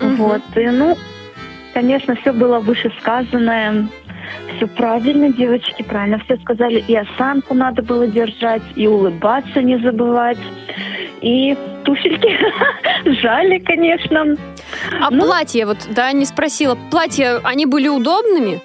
Угу. 0.00 0.14
Вот. 0.16 0.42
И, 0.56 0.66
ну, 0.66 0.96
конечно, 1.72 2.16
все 2.16 2.32
было 2.32 2.58
вышесказанное. 2.58 3.88
Все 4.56 4.66
правильно, 4.66 5.32
девочки, 5.32 5.82
правильно 5.82 6.18
все 6.20 6.36
сказали. 6.38 6.82
И 6.88 6.96
осанку 6.96 7.54
надо 7.54 7.82
было 7.82 8.06
держать, 8.06 8.62
и 8.74 8.86
улыбаться 8.86 9.62
не 9.62 9.78
забывать. 9.78 10.38
И 11.20 11.56
туфельки 11.84 12.38
жали, 13.20 13.58
конечно. 13.58 14.36
А 15.00 15.10
ну, 15.10 15.24
платье, 15.24 15.66
вот, 15.66 15.78
да, 15.90 16.12
не 16.12 16.24
спросила, 16.24 16.76
платья, 16.90 17.40
они 17.44 17.66
были 17.66 17.88
удобными? 17.88 18.60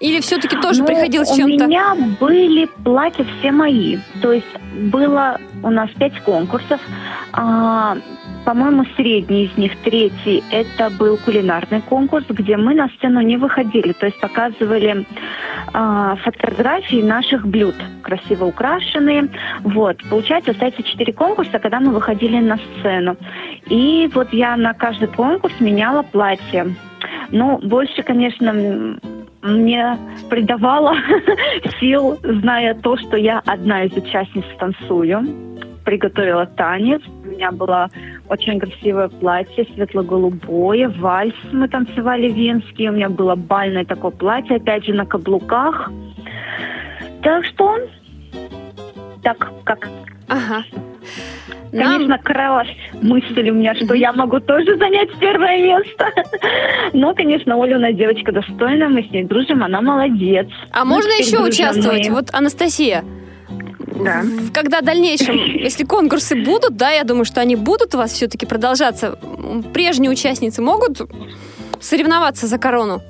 Или 0.00 0.20
все-таки 0.20 0.56
тоже 0.56 0.80
ну, 0.82 0.86
приходилось 0.86 1.34
чем-то? 1.34 1.64
У 1.64 1.68
меня 1.68 1.96
были 2.20 2.66
платья 2.84 3.26
все 3.38 3.50
мои. 3.50 3.98
То 4.22 4.32
есть 4.32 4.46
было 4.72 5.40
у 5.62 5.70
нас 5.70 5.90
пять 5.98 6.20
конкурсов. 6.22 6.80
А, 7.32 7.96
по-моему, 8.48 8.86
средний 8.96 9.44
из 9.44 9.58
них, 9.58 9.76
третий, 9.84 10.42
это 10.50 10.88
был 10.88 11.18
кулинарный 11.18 11.82
конкурс, 11.82 12.24
где 12.30 12.56
мы 12.56 12.74
на 12.74 12.88
сцену 12.96 13.20
не 13.20 13.36
выходили. 13.36 13.92
То 13.92 14.06
есть 14.06 14.18
показывали 14.20 15.04
а, 15.74 16.16
фотографии 16.16 17.02
наших 17.02 17.46
блюд, 17.46 17.74
красиво 18.02 18.46
украшенные. 18.46 19.28
Вот. 19.60 19.98
Получается, 20.08 20.52
остается 20.52 20.82
четыре 20.82 21.12
конкурса, 21.12 21.58
когда 21.58 21.78
мы 21.78 21.92
выходили 21.92 22.38
на 22.38 22.56
сцену. 22.56 23.18
И 23.66 24.08
вот 24.14 24.32
я 24.32 24.56
на 24.56 24.72
каждый 24.72 25.08
конкурс 25.08 25.52
меняла 25.60 26.02
платье. 26.02 26.74
Ну, 27.30 27.58
больше, 27.58 28.02
конечно, 28.02 28.98
мне 29.42 29.98
придавало 30.30 30.96
сил, 31.80 32.18
зная 32.22 32.72
то, 32.72 32.96
что 32.96 33.18
я 33.18 33.42
одна 33.44 33.84
из 33.84 33.92
участниц 33.92 34.46
танцую. 34.58 35.28
Приготовила 35.84 36.46
танец. 36.46 37.02
У 37.24 37.28
меня 37.28 37.52
было 37.52 37.90
очень 38.28 38.58
красивое 38.58 39.08
платье, 39.08 39.66
светло-голубое, 39.74 40.88
вальс 40.88 41.34
мы 41.52 41.68
танцевали 41.68 42.28
венский. 42.28 42.88
У 42.88 42.92
меня 42.92 43.08
было 43.08 43.34
бальное 43.34 43.84
такое 43.84 44.10
платье, 44.10 44.56
опять 44.56 44.84
же, 44.84 44.92
на 44.92 45.06
каблуках. 45.06 45.90
Так 47.22 47.44
что, 47.46 47.78
так, 49.22 49.50
как... 49.64 49.88
Ага. 50.28 50.64
Конечно, 51.70 52.08
Нам... 52.08 52.18
кралась 52.20 52.76
мысль 53.02 53.50
у 53.50 53.54
меня, 53.54 53.74
что 53.74 53.94
я 53.94 54.12
могу 54.12 54.40
тоже 54.40 54.76
занять 54.76 55.10
первое 55.18 55.62
место. 55.62 56.10
Но, 56.92 57.14
конечно, 57.14 57.56
Оля 57.56 57.76
у 57.76 57.80
нас 57.80 57.94
девочка 57.94 58.32
достойная, 58.32 58.88
мы 58.88 59.02
с 59.02 59.10
ней 59.10 59.24
дружим, 59.24 59.62
она 59.62 59.80
молодец. 59.82 60.48
А 60.72 60.84
мы 60.84 60.96
можно 60.96 61.10
еще 61.10 61.42
участвовать? 61.42 62.08
Вот 62.08 62.28
Анастасия. 62.32 63.04
Да. 63.94 64.22
Когда 64.52 64.80
в 64.80 64.84
дальнейшем, 64.84 65.34
если 65.62 65.84
конкурсы 65.84 66.36
будут, 66.36 66.76
да, 66.76 66.90
я 66.90 67.04
думаю, 67.04 67.24
что 67.24 67.40
они 67.40 67.56
будут 67.56 67.94
у 67.94 67.98
вас 67.98 68.12
все-таки 68.12 68.46
продолжаться, 68.46 69.18
прежние 69.72 70.10
участницы 70.10 70.62
могут 70.62 71.00
соревноваться 71.80 72.46
за 72.46 72.58
корону? 72.58 73.02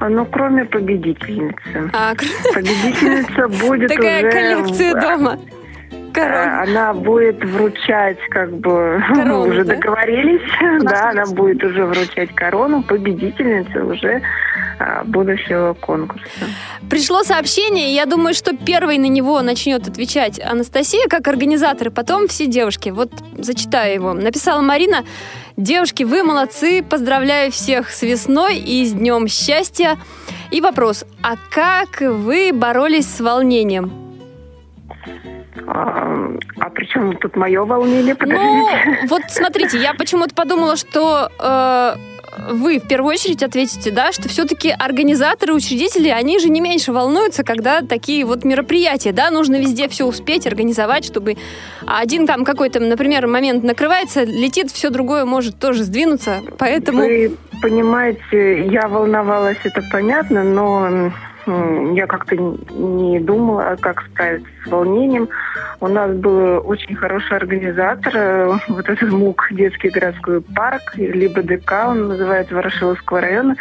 А, 0.00 0.08
ну, 0.08 0.26
кроме 0.26 0.64
победительницы. 0.64 1.90
А, 1.92 2.14
Победительница 2.54 3.48
будет 3.48 3.88
Такая 3.94 4.20
уже... 4.20 4.30
коллекция 4.30 4.94
дома. 4.94 5.38
Корона. 6.18 6.62
Она 6.62 6.94
будет 6.94 7.44
вручать, 7.44 8.18
как 8.30 8.52
бы, 8.52 9.02
корону, 9.08 9.40
мы 9.40 9.48
уже 9.48 9.64
да? 9.64 9.74
договорились, 9.74 10.82
да, 10.82 11.10
она 11.10 11.26
будет 11.26 11.62
уже 11.62 11.84
вручать 11.84 12.34
корону 12.34 12.82
победительнице 12.82 13.84
уже 13.84 14.22
а, 14.78 15.04
будущего 15.04 15.74
конкурса. 15.74 16.26
Пришло 16.90 17.22
сообщение, 17.22 17.90
и 17.90 17.94
я 17.94 18.06
думаю, 18.06 18.34
что 18.34 18.56
первой 18.56 18.98
на 18.98 19.06
него 19.06 19.40
начнет 19.42 19.86
отвечать 19.86 20.40
Анастасия, 20.40 21.06
как 21.08 21.28
организатор, 21.28 21.88
и 21.88 21.90
потом 21.90 22.28
все 22.28 22.46
девушки. 22.46 22.90
Вот 22.90 23.10
зачитаю 23.36 23.94
его. 23.94 24.12
Написала 24.12 24.60
Марина. 24.60 25.04
Девушки, 25.56 26.04
вы 26.04 26.22
молодцы, 26.22 26.84
поздравляю 26.84 27.50
всех 27.50 27.90
с 27.90 28.02
весной 28.02 28.58
и 28.58 28.84
с 28.84 28.92
днем 28.92 29.26
счастья. 29.26 29.96
И 30.50 30.60
вопрос, 30.60 31.04
а 31.22 31.34
как 31.50 32.00
вы 32.00 32.52
боролись 32.52 33.08
с 33.08 33.20
волнением? 33.20 33.92
А, 35.66 36.30
а 36.58 36.70
при 36.70 36.84
чем 36.86 37.16
тут 37.16 37.36
мое 37.36 37.64
волнение? 37.64 38.14
Подождите. 38.14 38.46
Ну, 38.46 39.08
вот 39.08 39.22
смотрите, 39.28 39.78
я 39.78 39.94
почему-то 39.94 40.34
подумала, 40.34 40.76
что 40.76 41.30
э, 41.38 41.96
вы 42.50 42.78
в 42.78 42.86
первую 42.86 43.12
очередь 43.14 43.42
ответите, 43.42 43.90
да, 43.90 44.12
что 44.12 44.28
все-таки 44.28 44.70
организаторы, 44.70 45.54
учредители, 45.54 46.08
они 46.08 46.38
же 46.38 46.48
не 46.48 46.60
меньше 46.60 46.92
волнуются, 46.92 47.44
когда 47.44 47.82
такие 47.82 48.24
вот 48.24 48.44
мероприятия, 48.44 49.12
да, 49.12 49.30
нужно 49.30 49.56
везде 49.56 49.88
все 49.88 50.06
успеть 50.06 50.46
организовать, 50.46 51.04
чтобы 51.04 51.36
один 51.86 52.26
там 52.26 52.44
какой-то, 52.44 52.80
например, 52.80 53.26
момент 53.26 53.64
накрывается, 53.64 54.24
летит, 54.24 54.70
все 54.70 54.90
другое 54.90 55.24
может 55.24 55.58
тоже 55.58 55.84
сдвинуться, 55.84 56.40
поэтому... 56.58 57.00
Вы 57.00 57.36
понимаете, 57.60 58.66
я 58.66 58.88
волновалась, 58.88 59.58
это 59.64 59.82
понятно, 59.90 60.44
но 60.44 61.12
я 61.94 62.06
как-то 62.06 62.36
не 62.36 63.20
думала, 63.20 63.76
как 63.80 64.02
справиться 64.02 64.48
с 64.64 64.70
волнением. 64.70 65.28
У 65.80 65.86
нас 65.88 66.14
был 66.16 66.60
очень 66.68 66.96
хороший 66.96 67.36
организатор, 67.36 68.12
э, 68.14 68.58
вот 68.68 68.88
этот 68.88 69.10
МУК, 69.10 69.48
детский 69.52 69.90
городской 69.90 70.40
парк, 70.40 70.94
либо 70.96 71.42
ДК, 71.42 71.86
он 71.88 72.08
называется 72.08 72.54
Ворошиловского 72.54 73.20
района, 73.20 73.56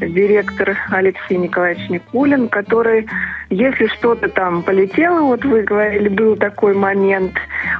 директор 0.00 0.76
Алексей 0.90 1.36
Николаевич 1.36 1.88
Никулин, 1.90 2.48
который, 2.48 3.06
если 3.50 3.86
что-то 3.88 4.28
там 4.28 4.62
полетело, 4.62 5.20
вот 5.20 5.44
вы 5.44 5.62
говорили, 5.62 6.08
был 6.08 6.36
такой 6.36 6.74
момент, 6.74 7.34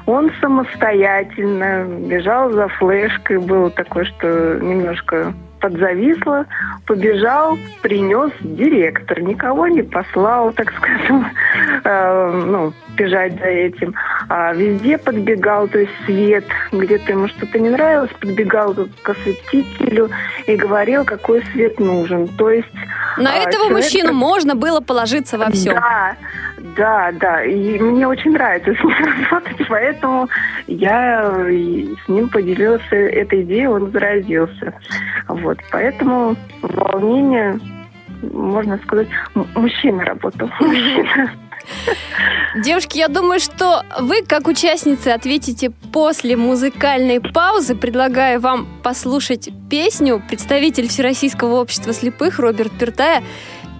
он 0.06 0.30
самостоятельно 0.40 1.84
бежал 1.84 2.52
за 2.52 2.68
флешкой, 2.68 3.38
было 3.38 3.70
такое, 3.70 4.04
что 4.04 4.58
немножко 4.60 5.32
подзависла, 5.60 6.46
побежал, 6.86 7.58
принес 7.82 8.32
директор, 8.40 9.20
никого 9.20 9.68
не 9.68 9.82
послал, 9.82 10.52
так 10.52 10.72
скажем, 10.72 11.26
э, 11.84 12.42
ну, 12.46 12.72
бежать 12.98 13.38
за 13.38 13.46
этим. 13.46 13.94
А 14.28 14.52
везде 14.52 14.98
подбегал, 14.98 15.68
то 15.68 15.78
есть 15.78 15.92
свет, 16.04 16.44
где-то 16.72 17.12
ему 17.12 17.28
что-то 17.28 17.58
не 17.58 17.70
нравилось, 17.70 18.10
подбегал 18.20 18.74
к 19.02 19.08
осветителю 19.08 20.10
и 20.46 20.56
говорил, 20.56 21.04
какой 21.04 21.42
свет 21.52 21.78
нужен. 21.78 22.28
То 22.28 22.50
есть... 22.50 22.68
На 23.16 23.32
а, 23.32 23.36
этого 23.36 23.68
человек... 23.68 23.76
мужчину 23.76 24.12
можно 24.12 24.54
было 24.54 24.80
положиться 24.80 25.38
во 25.38 25.50
всем. 25.50 25.74
Да, 25.74 26.16
да, 26.76 27.12
да. 27.12 27.44
И 27.44 27.78
мне 27.78 28.06
очень 28.06 28.32
нравится 28.32 28.74
с 28.74 28.84
ним 28.84 28.94
работать, 29.30 29.66
поэтому 29.68 30.28
я 30.66 31.30
с 31.30 32.08
ним 32.08 32.28
поделилась 32.28 32.82
этой 32.90 33.42
идеей, 33.42 33.66
он 33.66 33.90
заразился. 33.92 34.74
Вот, 35.28 35.58
поэтому 35.70 36.36
волнение, 36.62 37.58
можно 38.22 38.78
сказать, 38.78 39.08
мужчина 39.54 40.04
работал. 40.04 40.50
Девушки, 42.56 42.98
я 42.98 43.08
думаю, 43.08 43.40
что 43.40 43.84
вы, 44.00 44.22
как 44.22 44.48
участницы, 44.48 45.08
ответите 45.08 45.70
после 45.70 46.36
музыкальной 46.36 47.20
паузы. 47.20 47.74
Предлагаю 47.74 48.40
вам 48.40 48.66
послушать 48.82 49.50
песню 49.70 50.22
представитель 50.28 50.88
Всероссийского 50.88 51.60
общества 51.60 51.92
слепых 51.92 52.38
Роберт 52.38 52.72
Пертая. 52.78 53.22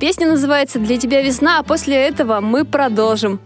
Песня 0.01 0.29
называется 0.29 0.79
«Для 0.79 0.97
тебя 0.99 1.23
весна», 1.23 1.59
а 1.59 1.63
после 1.63 1.97
этого 1.97 2.41
мы 2.41 2.65
продолжим. 2.65 3.41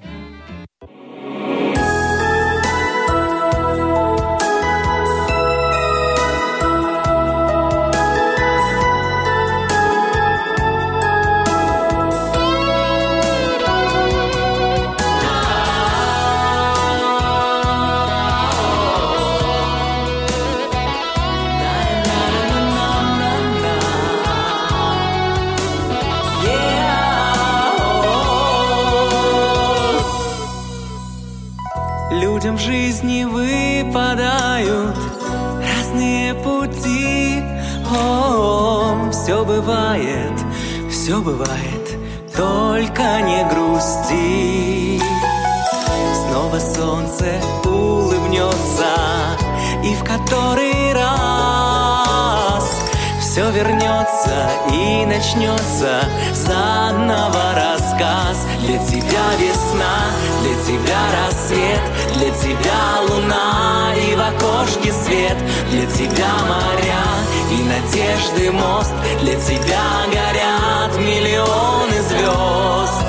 Жизни 32.62 33.24
выпадают 33.24 34.96
разные 35.60 36.34
пути. 36.34 37.42
О, 37.90 39.10
все 39.10 39.44
бывает, 39.44 40.32
все 40.90 41.20
бывает, 41.20 41.98
только 42.36 43.02
не 43.22 43.44
грусти. 43.50 45.00
Снова 46.14 46.58
солнце 46.58 47.26
улыбнется, 47.64 48.94
и 49.84 49.94
в 49.94 50.04
который 50.04 50.91
все 53.32 53.50
вернется 53.50 54.50
и 54.70 55.06
начнется 55.06 56.02
заново 56.34 57.54
рассказ. 57.54 58.46
Для 58.60 58.76
тебя 58.76 59.24
весна, 59.38 59.96
для 60.42 60.54
тебя 60.66 60.98
рассвет, 61.16 61.80
для 62.18 62.30
тебя 62.30 63.00
луна 63.08 63.94
и 63.96 64.14
в 64.14 64.20
окошке 64.20 64.92
свет. 64.92 65.38
Для 65.70 65.86
тебя 65.86 66.28
моря 66.46 67.06
и 67.50 67.62
надежды 67.62 68.52
мост. 68.52 68.92
Для 69.22 69.34
тебя 69.36 69.80
горят 70.12 70.98
миллионы 70.98 72.02
звезд 72.02 73.02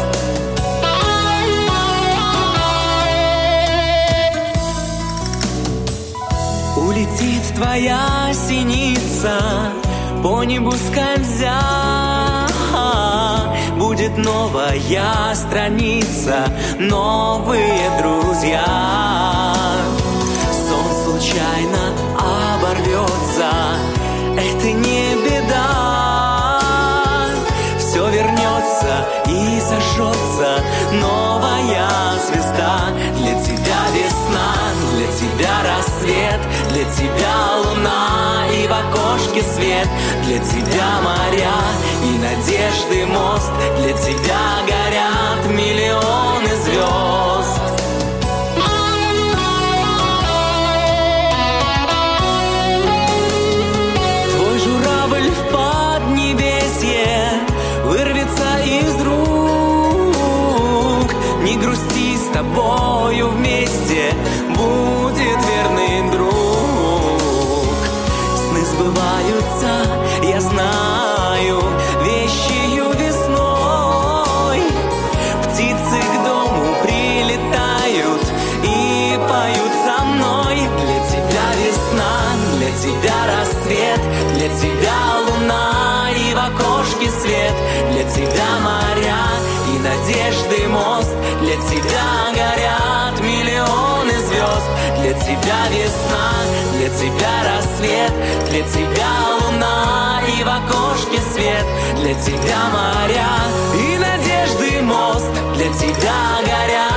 Улетит 6.77 7.55
твоя 7.55 8.31
синица 8.33 9.82
по 10.23 10.43
небу 10.45 10.71
скользя 10.71 11.59
будет 13.77 14.17
новая 14.17 15.35
страница, 15.35 16.45
новые 16.79 17.91
друзья. 18.01 18.65
Сон 20.65 20.87
случайно 21.03 21.93
оборвется, 22.17 23.51
это 24.37 24.71
не 24.71 25.15
беда. 25.25 26.59
Все 27.77 28.07
вернется 28.09 29.05
и 29.27 29.59
зажжется 29.59 30.63
новая 31.01 31.89
звезда. 32.25 32.91
Для 33.17 33.33
тебя 33.43 33.81
для 33.91 34.12
тебя 35.19 35.63
рассвет, 35.63 36.41
для 36.69 36.83
тебя 36.85 37.57
луна 37.57 38.47
и 38.51 38.67
в 38.67 38.71
окошке 38.71 39.41
свет, 39.41 39.87
для 40.25 40.39
тебя 40.39 41.01
моря 41.01 41.53
и 42.03 42.17
надежды 42.17 43.05
мост. 43.05 43.51
Для 43.77 43.93
тебя 43.93 44.61
горят 44.67 45.45
миллионы 45.49 46.55
звезд. 46.63 47.61
Твой 54.35 54.59
журавль 54.59 55.29
в 55.29 55.41
поднебесье 55.51 57.13
Вырвется 57.85 58.59
из 58.65 59.01
рук. 59.01 59.23
Не 61.43 61.55
грусти 61.57 62.17
с 62.17 62.27
тобою 62.33 63.29
вместе 63.29 64.13
сбываются, 69.03 69.71
я 70.23 70.39
знаю 70.41 71.61
вещью 72.03 72.89
весной. 72.93 74.61
Птицы 75.43 75.99
к 76.01 76.25
дому 76.25 76.75
прилетают 76.83 78.23
и 78.63 79.19
поют 79.29 79.73
со 79.85 80.03
мной. 80.05 80.55
Для 80.55 80.99
тебя 81.09 81.47
весна, 81.59 82.13
для 82.57 82.71
тебя 82.71 83.17
рассвет, 83.27 84.01
для 84.35 84.49
тебя 84.49 84.99
луна 85.27 86.09
и 86.11 86.33
в 86.33 86.37
окошке 86.37 87.09
свет. 87.21 87.53
Для 87.91 88.03
тебя 88.03 88.59
моря 88.61 89.25
и 89.69 89.79
надежды 89.79 90.67
мост, 90.69 91.15
для 91.41 91.55
тебя 91.55 92.31
горят 92.33 93.19
миллионы 93.21 94.19
звезд. 94.19 94.69
Для 94.99 95.13
тебя 95.13 95.67
весна, 95.69 96.42
для 96.83 96.89
тебя 96.89 97.31
рассвет, 97.45 98.11
для 98.49 98.61
тебя 98.63 99.07
луна 99.39 100.21
и 100.27 100.43
в 100.43 100.47
окошке 100.47 101.21
свет 101.33 101.65
Для 102.01 102.13
тебя 102.15 102.59
моря 102.73 103.29
и 103.73 103.97
надежды 103.97 104.81
мост 104.81 105.31
Для 105.55 105.71
тебя 105.71 106.41
горят 106.45 106.92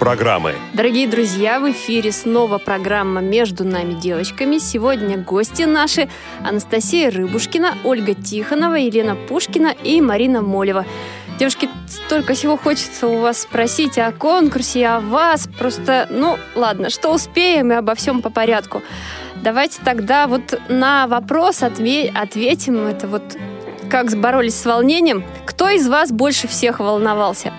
программы. 0.00 0.54
Дорогие 0.72 1.06
друзья, 1.06 1.60
в 1.60 1.70
эфире 1.70 2.10
снова 2.10 2.58
программа 2.58 3.20
«Между 3.20 3.64
нами 3.64 3.92
девочками». 3.92 4.56
Сегодня 4.58 5.18
гости 5.18 5.62
наши 5.64 6.08
Анастасия 6.42 7.10
Рыбушкина, 7.10 7.74
Ольга 7.84 8.14
Тихонова, 8.14 8.74
Елена 8.74 9.14
Пушкина 9.14 9.74
и 9.84 10.00
Марина 10.00 10.40
Молева. 10.40 10.86
Девушки, 11.38 11.68
столько 11.86 12.32
всего 12.32 12.56
хочется 12.56 13.06
у 13.08 13.20
вас 13.20 13.42
спросить 13.42 13.98
о 13.98 14.10
конкурсе, 14.10 14.86
о 14.88 15.00
вас. 15.00 15.48
Просто, 15.58 16.08
ну, 16.10 16.38
ладно, 16.54 16.88
что 16.88 17.12
успеем 17.12 17.70
и 17.70 17.74
обо 17.74 17.94
всем 17.94 18.22
по 18.22 18.30
порядку. 18.30 18.82
Давайте 19.36 19.80
тогда 19.84 20.26
вот 20.26 20.58
на 20.68 21.06
вопрос 21.08 21.62
отве- 21.62 22.10
ответим. 22.10 22.86
Это 22.86 23.06
вот 23.06 23.22
как 23.90 24.10
боролись 24.16 24.58
с 24.58 24.64
волнением. 24.64 25.24
Кто 25.44 25.68
из 25.68 25.86
вас 25.86 26.10
больше 26.10 26.48
всех 26.48 26.80
волновался? 26.80 27.52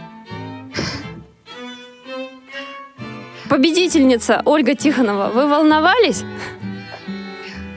Победительница 3.51 4.41
Ольга 4.45 4.75
Тихонова, 4.75 5.27
вы 5.27 5.45
волновались? 5.45 6.23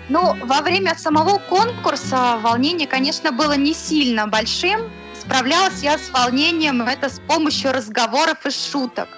Ну, 0.09 0.37
во 0.45 0.61
время 0.61 0.95
самого 0.95 1.39
конкурса 1.39 2.39
волнение, 2.41 2.87
конечно, 2.87 3.33
было 3.33 3.55
не 3.55 3.75
сильно 3.75 4.29
большим. 4.29 4.89
Справлялась 5.21 5.83
я 5.83 5.99
с 5.99 6.11
волнением 6.11 6.83
это 6.83 7.09
с 7.09 7.19
помощью 7.27 7.73
разговоров 7.73 8.47
и 8.47 8.51
шуток. 8.51 9.09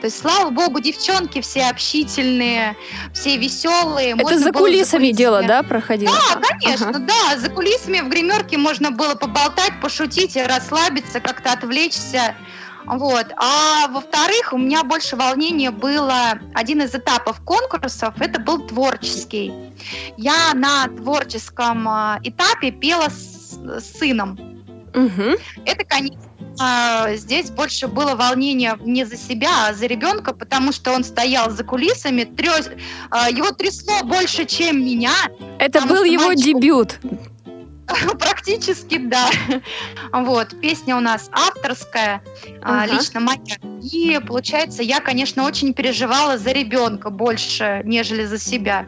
То 0.00 0.06
есть, 0.06 0.20
слава 0.20 0.50
богу, 0.50 0.78
девчонки 0.78 1.40
все 1.40 1.64
общительные, 1.64 2.76
все 3.12 3.36
веселые. 3.36 4.10
Это 4.10 4.22
Можно 4.22 4.38
за 4.38 4.52
кулисами 4.52 5.10
дело, 5.10 5.42
да, 5.42 5.64
проходило? 5.64 6.14
Да, 6.14 6.40
конечно, 6.40 6.90
Ага. 6.90 6.98
да. 7.00 7.38
За 7.38 7.50
кулисами 7.50 7.98
в 7.98 8.08
гримерке 8.08 8.56
можно 8.56 8.92
было 8.92 9.16
поболтать, 9.16 9.80
пошутить 9.82 10.36
и 10.36 10.42
расслабиться, 10.42 11.18
как-то 11.18 11.50
отвлечься. 11.50 12.36
Вот. 12.86 13.26
А 13.36 13.88
во-вторых, 13.88 14.52
у 14.52 14.58
меня 14.58 14.84
больше 14.84 15.16
волнения 15.16 15.70
было 15.70 16.38
один 16.54 16.82
из 16.82 16.94
этапов 16.94 17.40
конкурсов, 17.40 18.14
это 18.20 18.40
был 18.40 18.66
творческий. 18.66 19.52
Я 20.16 20.52
на 20.54 20.86
творческом 20.88 21.88
а, 21.88 22.20
этапе 22.22 22.70
пела 22.70 23.08
с, 23.08 23.58
с 23.58 23.98
сыном. 23.98 24.38
Мгм. 24.94 25.34
Это, 25.64 25.84
конечно, 25.84 26.20
а, 26.60 27.14
здесь 27.16 27.50
больше 27.50 27.88
было 27.88 28.14
волнение 28.14 28.78
не 28.84 29.04
за 29.04 29.16
себя, 29.16 29.68
а 29.68 29.74
за 29.74 29.86
ребенка, 29.86 30.32
потому 30.34 30.70
что 30.70 30.92
он 30.92 31.02
стоял 31.02 31.50
за 31.50 31.64
кулисами, 31.64 32.22
трёс- 32.22 32.78
а, 33.10 33.28
его 33.28 33.50
трясло 33.50 34.04
больше, 34.04 34.44
чем 34.44 34.84
меня. 34.84 35.14
Это 35.58 35.80
был 35.86 36.04
его 36.04 36.26
мальчику- 36.28 36.60
дебют. 36.60 37.00
Практически, 38.18 38.98
да. 38.98 39.30
Вот, 40.12 40.58
песня 40.60 40.96
у 40.96 41.00
нас 41.00 41.28
авторская, 41.32 42.22
а, 42.62 42.84
Ага. 42.84 42.94
лично 42.94 43.20
моя. 43.20 43.56
И, 43.82 44.18
получается, 44.26 44.82
я, 44.82 45.00
конечно, 45.00 45.44
очень 45.44 45.74
переживала 45.74 46.38
за 46.38 46.52
ребенка 46.52 47.10
больше, 47.10 47.82
нежели 47.84 48.24
за 48.24 48.38
себя. 48.38 48.86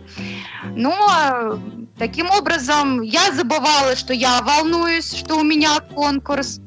Но 0.75 1.61
таким 1.99 2.31
образом 2.31 3.03
я 3.03 3.33
забывала, 3.33 3.97
что 3.97 4.15
я 4.15 4.41
волнуюсь, 4.43 5.13
что 5.13 5.37
у 5.37 5.43
меня 5.43 5.81
конкурс. 5.95 6.61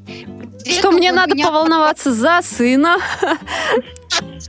Что 0.66 0.90
мне 0.90 1.12
надо 1.12 1.34
меня- 1.34 1.46
поволноваться 1.46 2.12
за 2.12 2.40
сына. 2.42 2.96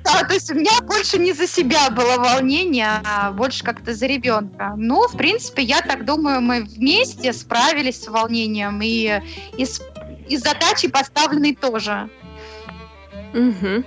Да, 0.03 0.23
то 0.23 0.33
есть 0.33 0.51
у 0.51 0.55
меня 0.55 0.71
больше 0.81 1.19
не 1.19 1.33
за 1.33 1.45
себя 1.47 1.89
было 1.91 2.17
волнение, 2.17 2.87
а 3.05 3.31
больше 3.31 3.63
как-то 3.63 3.93
за 3.93 4.07
ребенка. 4.07 4.73
Ну, 4.75 5.07
в 5.07 5.15
принципе, 5.15 5.61
я 5.61 5.81
так 5.81 6.03
думаю, 6.05 6.41
мы 6.41 6.63
вместе 6.63 7.31
справились 7.31 8.01
с 8.03 8.07
волнением 8.07 8.81
и, 8.81 9.21
и, 9.57 9.65
с, 9.65 9.81
и 10.27 10.37
с 10.37 10.41
задачей 10.41 10.87
поставленной 10.87 11.55
тоже. 11.55 12.09
Мгм. 13.33 13.85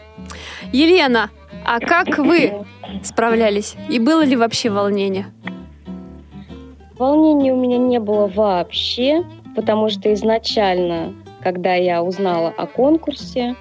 Елена, 0.72 1.30
а 1.64 1.80
как 1.80 2.18
вы 2.18 2.64
справлялись? 3.02 3.74
И 3.90 3.98
было 3.98 4.24
ли 4.24 4.36
вообще 4.36 4.70
волнение? 4.70 5.32
Волнения 6.98 7.52
у 7.52 7.60
меня 7.60 7.78
не 7.78 7.98
было 7.98 8.28
вообще, 8.28 9.24
потому 9.56 9.88
что 9.90 10.12
изначально, 10.14 11.12
когда 11.44 11.74
я 11.74 12.02
узнала 12.02 12.52
о 12.56 12.66
конкурсе, 12.66 13.54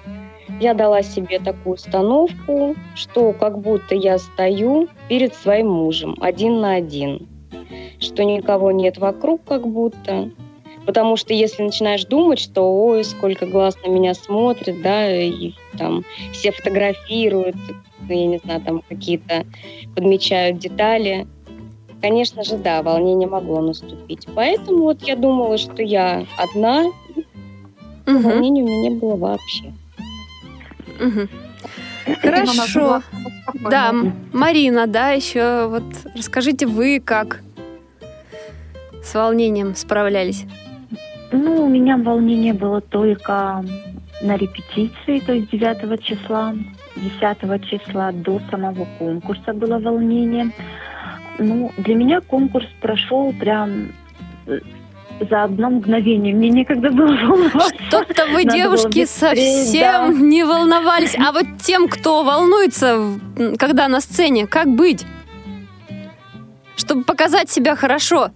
я 0.60 0.72
дала 0.72 1.02
себе 1.02 1.38
такую 1.38 1.74
установку, 1.74 2.74
что 2.94 3.32
как 3.32 3.58
будто 3.58 3.94
я 3.94 4.18
стою 4.18 4.88
перед 5.08 5.34
своим 5.34 5.68
мужем 5.68 6.16
один 6.20 6.60
на 6.60 6.74
один, 6.74 7.28
что 8.00 8.24
никого 8.24 8.72
нет 8.72 8.96
вокруг 8.96 9.44
как 9.44 9.68
будто. 9.68 10.30
Потому 10.86 11.16
что 11.16 11.32
если 11.32 11.62
начинаешь 11.62 12.04
думать, 12.04 12.38
что 12.38 12.62
ой, 12.62 13.04
сколько 13.04 13.46
глаз 13.46 13.76
на 13.84 13.90
меня 13.90 14.14
смотрит, 14.14 14.82
да, 14.82 15.10
и 15.10 15.52
там 15.78 16.04
все 16.32 16.52
фотографируют, 16.52 17.56
я 18.08 18.26
не 18.26 18.38
знаю, 18.38 18.60
там 18.60 18.82
какие-то 18.88 19.46
подмечают 19.94 20.58
детали, 20.58 21.26
Конечно 22.04 22.44
же, 22.44 22.58
да, 22.58 22.82
волнение 22.82 23.26
могло 23.26 23.62
наступить. 23.62 24.26
Поэтому 24.34 24.82
вот 24.82 25.02
я 25.04 25.16
думала, 25.16 25.56
что 25.56 25.82
я 25.82 26.26
одна, 26.36 26.84
Мгм. 28.06 28.22
волнения 28.22 28.62
у 28.62 28.66
меня 28.66 28.90
не 28.90 28.96
было 28.96 29.16
вообще. 29.16 29.72
Она 32.22 32.44
Хорошо. 32.44 33.02
Да, 33.70 33.94
Марина, 34.32 34.86
да, 34.86 35.10
еще 35.10 35.68
вот 35.68 35.84
расскажите 36.16 36.66
вы, 36.66 37.00
как 37.00 37.40
с 39.02 39.14
волнением 39.14 39.74
справлялись? 39.74 40.44
Ну, 41.32 41.64
у 41.64 41.68
меня 41.68 41.96
волнение 41.96 42.54
было 42.54 42.80
только 42.80 43.64
на 44.22 44.36
репетиции, 44.36 45.20
то 45.20 45.32
есть 45.32 45.50
9 45.50 46.02
числа. 46.04 46.54
10 46.96 47.66
числа 47.68 48.12
до 48.12 48.40
самого 48.50 48.86
конкурса 48.98 49.52
было 49.52 49.78
волнение. 49.78 50.50
Ну, 51.38 51.72
для 51.78 51.94
меня 51.96 52.20
конкурс 52.20 52.66
прошел 52.80 53.32
прям 53.32 53.88
э, 54.46 54.60
за 55.20 55.44
одно 55.44 55.70
мгновение. 55.70 56.34
Мне 56.34 56.50
некогда 56.50 56.90
было 56.90 57.06
волноваться. 57.26 57.74
Что-то 57.88 58.26
вы, 58.26 58.44
Надо 58.44 58.56
девушки, 58.56 59.00
быстрее, 59.00 59.06
совсем 59.06 60.12
да. 60.12 60.26
не 60.26 60.44
волновались. 60.44 61.16
А 61.16 61.32
вот 61.32 61.46
тем, 61.62 61.88
кто 61.88 62.22
волнуется, 62.24 63.18
когда 63.58 63.88
на 63.88 64.00
сцене, 64.00 64.46
как 64.46 64.68
быть? 64.68 65.04
Чтобы 66.76 67.04
показать 67.04 67.50
себя 67.50 67.76
хорошо. 67.76 68.30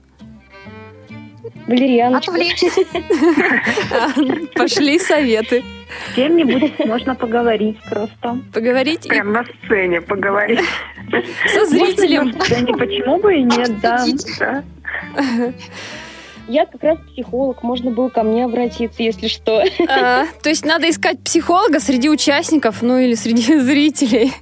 Валерьяночка. 1.67 2.31
Отвлечься. 2.33 2.71
Пошли 4.55 4.99
советы. 4.99 5.63
С 6.11 6.15
кем-нибудь 6.15 6.79
можно 6.87 7.15
поговорить 7.15 7.79
просто. 7.91 8.39
Поговорить 8.55 9.07
и 9.07 9.09
Прям 9.09 9.33
на 9.33 9.45
сцене 9.45 10.01
поговорить. 10.01 10.61
со 11.47 11.67
зрителем. 11.67 12.31
На 12.31 12.45
сцене, 12.45 12.73
почему 12.73 13.19
бы 13.19 13.37
и 13.37 13.43
нет, 13.43 13.81
да. 13.81 14.07
Я 16.49 16.65
как 16.65 16.83
раз 16.83 16.99
психолог, 17.13 17.63
можно 17.63 17.91
было 17.91 18.09
ко 18.09 18.23
мне 18.23 18.47
обратиться, 18.47 19.03
если 19.03 19.29
что. 19.29 19.63
А, 19.87 20.25
то 20.43 20.49
есть 20.49 20.65
надо 20.65 20.89
искать 20.89 21.21
психолога 21.23 21.79
среди 21.79 22.09
участников, 22.09 22.81
ну 22.81 22.99
или 22.99 23.15
среди 23.15 23.59
зрителей. 23.61 24.33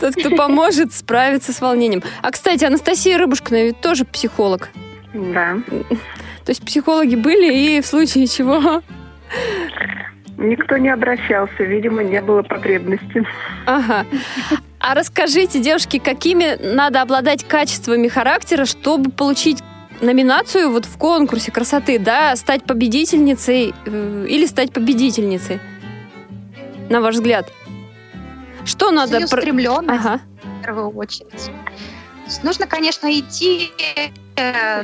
Тот, 0.00 0.14
кто 0.14 0.30
поможет 0.30 0.92
справиться 0.92 1.52
с 1.52 1.60
волнением. 1.60 2.02
А, 2.22 2.30
кстати, 2.30 2.64
Анастасия 2.64 3.18
Рыбушкина 3.18 3.64
ведь 3.64 3.80
тоже 3.80 4.04
психолог. 4.04 4.68
Да. 5.14 5.56
То 6.44 6.50
есть 6.50 6.64
психологи 6.64 7.16
были 7.16 7.52
и 7.52 7.80
в 7.80 7.86
случае 7.86 8.26
чего... 8.28 8.82
Никто 10.38 10.76
не 10.76 10.90
обращался, 10.90 11.64
видимо, 11.64 12.02
не 12.02 12.20
было 12.20 12.42
потребности. 12.42 13.26
Ага. 13.64 14.04
А 14.78 14.94
расскажите, 14.94 15.60
девушки, 15.60 15.98
какими 15.98 16.62
надо 16.62 17.00
обладать 17.00 17.42
качествами 17.48 18.06
характера, 18.08 18.66
чтобы 18.66 19.10
получить 19.10 19.62
номинацию 20.00 20.70
вот 20.70 20.84
в 20.84 20.96
конкурсе 20.98 21.50
красоты, 21.50 21.98
да, 21.98 22.34
стать 22.36 22.64
победительницей 22.64 23.74
э, 23.84 24.26
или 24.28 24.46
стать 24.46 24.72
победительницей, 24.72 25.60
на 26.88 27.00
ваш 27.00 27.16
взгляд? 27.16 27.50
Что 28.64 28.90
надо... 28.90 29.12
Целеустремленность. 29.12 30.04
Ага. 30.04 30.20
в 30.42 30.64
первую 30.64 30.90
очередь. 30.90 31.50
Нужно, 32.42 32.66
конечно, 32.66 33.10
идти, 33.12 33.70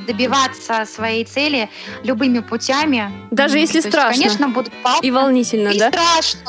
добиваться 0.07 0.85
своей 0.87 1.25
цели 1.25 1.69
любыми 2.05 2.41
путями. 2.41 3.11
Даже 3.31 3.59
если 3.59 3.81
То 3.81 3.87
есть, 3.87 3.89
страшно. 3.97 4.23
конечно, 4.23 4.49
будут 4.49 4.73
палки. 4.83 5.05
И 5.07 5.11
волнительно, 5.11 5.69
и 5.69 5.79
да? 5.79 5.89
страшно, 5.91 6.41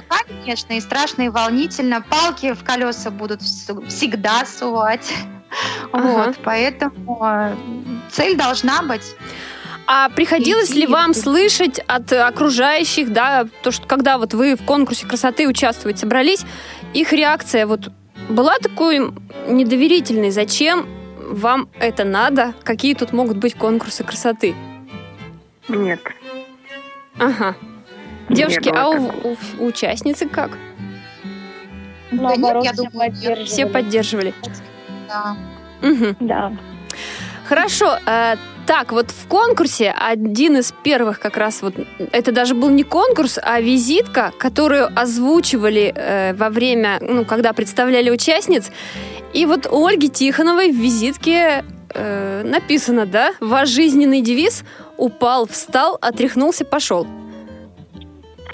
конечно, 0.41 0.73
и 0.73 0.81
страшно, 0.81 1.23
и 1.23 1.29
волнительно. 1.29 2.01
Палки 2.01 2.53
в 2.53 2.63
колеса 2.63 3.11
будут 3.11 3.41
вс- 3.41 3.87
всегда 3.87 4.45
сувать. 4.45 5.13
Ага. 5.91 6.25
Вот, 6.27 6.35
поэтому 6.43 7.19
э, 7.23 7.55
цель 8.11 8.35
должна 8.35 8.81
быть. 8.81 9.15
А 9.85 10.09
приходилось 10.09 10.71
ли 10.71 10.87
вам 10.87 11.11
и- 11.11 11.13
слышать 11.13 11.79
от 11.79 12.11
окружающих, 12.13 13.11
да, 13.13 13.45
то, 13.61 13.71
что 13.71 13.85
когда 13.85 14.17
вот 14.17 14.33
вы 14.33 14.55
в 14.55 14.63
конкурсе 14.63 15.05
красоты 15.05 15.47
участвовать 15.47 15.99
собрались, 15.99 16.45
их 16.93 17.11
реакция 17.13 17.67
вот 17.67 17.91
была 18.29 18.57
такой 18.59 19.11
недоверительной? 19.47 20.31
Зачем 20.31 20.87
вам 21.33 21.67
это 21.79 22.03
надо? 22.03 22.53
Какие 22.63 22.93
тут 22.95 23.13
могут 23.13 23.37
быть 23.37 23.55
конкурсы 23.55 24.03
красоты? 24.03 24.55
Нет. 25.67 25.99
Ага. 27.19 27.55
Девушки, 28.29 28.69
было 28.69 28.81
а 28.81 28.89
у, 28.89 29.05
у- 29.07 29.37
у 29.59 29.65
участницы 29.67 30.27
как? 30.27 30.57
Наоборот, 32.11 32.63
я 32.63 32.73
все 32.73 32.83
думаю, 32.83 33.11
поддерживали. 33.11 33.45
Все 33.45 33.65
поддерживали. 33.67 34.33
Да. 35.07 35.35
Мгм. 35.81 36.15
Да. 36.19 36.53
Хорошо. 37.47 37.97
Так, 38.65 38.91
вот 38.91 39.11
в 39.11 39.27
конкурсе 39.27 39.91
один 39.91 40.57
из 40.57 40.73
первых 40.83 41.19
как 41.19 41.37
раз 41.37 41.61
вот, 41.61 41.75
это 42.11 42.31
даже 42.31 42.55
был 42.55 42.69
не 42.69 42.83
конкурс, 42.83 43.39
а 43.41 43.59
визитка, 43.59 44.31
которую 44.37 44.89
озвучивали 44.99 45.93
э, 45.95 46.33
во 46.33 46.49
время, 46.49 46.97
ну, 47.01 47.25
когда 47.25 47.53
представляли 47.53 48.09
участниц. 48.09 48.71
И 49.33 49.45
вот 49.45 49.67
у 49.71 49.85
Ольги 49.85 50.09
Тихоновой 50.09 50.71
в 50.71 50.75
визитке 50.75 51.65
э, 51.93 52.43
написано, 52.43 53.05
да, 53.05 53.33
ваш 53.39 53.69
жизненный 53.69 54.21
девиз 54.21 54.63
«Упал, 54.97 55.47
встал, 55.47 55.97
отряхнулся, 56.01 56.65
пошел». 56.65 57.07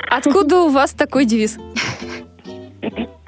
Откуда 0.09 0.61
у 0.61 0.69
вас 0.69 0.91
такой 0.91 1.25
девиз? 1.25 1.57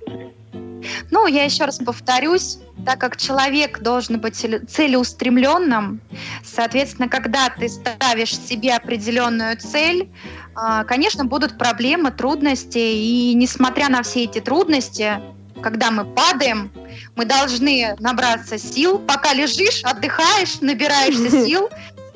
Ну, 1.09 1.27
я 1.27 1.43
еще 1.43 1.65
раз 1.65 1.77
повторюсь, 1.77 2.59
так 2.85 2.99
как 2.99 3.17
человек 3.17 3.79
должен 3.79 4.19
быть 4.19 4.33
целе- 4.33 4.65
целеустремленным, 4.65 6.01
соответственно, 6.43 7.07
когда 7.07 7.49
ты 7.49 7.69
ставишь 7.69 8.37
себе 8.37 8.75
определенную 8.75 9.57
цель, 9.57 10.09
а, 10.55 10.83
конечно, 10.83 11.25
будут 11.25 11.57
проблемы, 11.57 12.11
трудности, 12.11 12.77
и 12.77 13.33
несмотря 13.35 13.89
на 13.89 14.03
все 14.03 14.23
эти 14.23 14.39
трудности, 14.39 15.21
когда 15.61 15.91
мы 15.91 16.05
падаем, 16.05 16.71
мы 17.15 17.25
должны 17.25 17.95
набраться 17.99 18.57
сил, 18.57 18.99
пока 18.99 19.33
лежишь, 19.33 19.83
отдыхаешь, 19.83 20.59
набираешься 20.61 21.29
сил, 21.45 21.69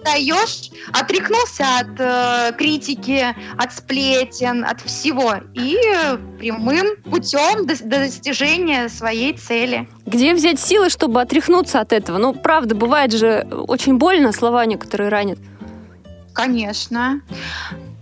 встаешь, 0.05 0.69
отряхнулся 0.93 1.79
от 1.79 1.99
э, 1.99 2.53
критики, 2.57 3.25
от 3.57 3.73
сплетен, 3.73 4.63
от 4.63 4.81
всего, 4.81 5.35
и 5.53 5.77
прямым 6.37 6.97
путем 7.03 7.65
до, 7.65 7.75
до 7.83 7.99
достижения 7.99 8.87
своей 8.89 9.33
цели. 9.33 9.87
Где 10.05 10.33
взять 10.33 10.59
силы, 10.59 10.89
чтобы 10.89 11.21
отряхнуться 11.21 11.79
от 11.79 11.91
этого? 11.91 12.17
Ну, 12.17 12.33
правда, 12.33 12.75
бывает 12.75 13.11
же 13.13 13.47
очень 13.67 13.97
больно, 13.97 14.31
слова 14.31 14.65
некоторые 14.65 15.09
ранят. 15.09 15.39
Конечно. 16.33 17.21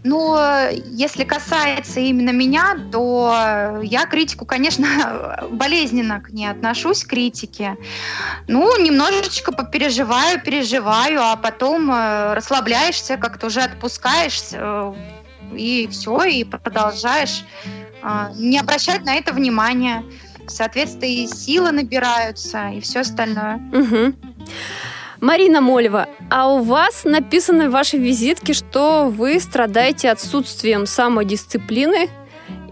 Ну, 0.04 0.38
если 0.86 1.24
касается 1.24 2.00
именно 2.00 2.32
меня, 2.32 2.78
то 2.92 3.80
я 3.82 4.06
критику, 4.06 4.46
конечно, 4.46 5.48
болезненно 5.52 6.20
к 6.20 6.30
ней 6.32 6.48
отношусь, 6.48 7.04
к 7.04 7.10
критике. 7.10 7.78
Ну, 8.48 8.78
немножечко 8.84 9.52
попереживаю, 9.52 10.42
переживаю, 10.42 11.22
а 11.22 11.36
потом 11.36 11.92
э, 11.92 12.34
расслабляешься, 12.34 13.18
как-то 13.18 13.48
уже 13.48 13.62
отпускаешься, 13.62 14.58
э, 14.60 14.94
и 15.56 15.88
все, 15.88 16.24
и 16.24 16.44
продолжаешь 16.44 17.44
э, 18.02 18.32
не 18.36 18.60
обращать 18.60 19.06
на 19.06 19.16
это 19.16 19.34
внимания. 19.34 20.04
Соответственно, 20.48 21.06
и 21.06 21.28
силы 21.28 21.72
набираются, 21.72 22.70
и 22.70 22.82
все 22.82 23.00
остальное. 23.00 23.56
Мгм. 23.56 24.16
Марина 25.24 25.62
Молева, 25.62 26.10
а 26.30 26.50
у 26.50 26.64
вас 26.64 27.06
написано 27.06 27.70
в 27.70 27.72
вашей 27.72 27.98
визитке, 27.98 28.52
что 28.52 29.08
вы 29.08 29.40
страдаете 29.40 30.12
отсутствием 30.12 30.86
самодисциплины. 30.86 32.10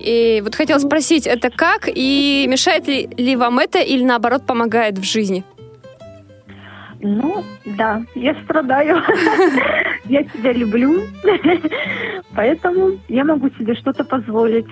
И 0.01 0.41
вот 0.43 0.55
хотела 0.55 0.77
спросить, 0.79 1.27
это 1.27 1.49
как? 1.49 1.87
И 1.87 2.45
мешает 2.49 2.89
ли, 2.89 3.07
ли 3.15 3.37
вам 3.37 3.59
это 3.59 3.79
или 3.79 4.03
наоборот 4.03 4.45
помогает 4.45 4.97
в 4.97 5.03
жизни? 5.03 5.45
Ну, 6.99 7.41
да, 7.63 8.03
я 8.15 8.35
страдаю. 8.43 9.01
Я 10.05 10.23
себя 10.25 10.51
люблю, 10.51 11.03
поэтому 12.35 12.99
я 13.07 13.23
могу 13.23 13.49
себе 13.51 13.75
что-то 13.75 14.03
позволить. 14.03 14.65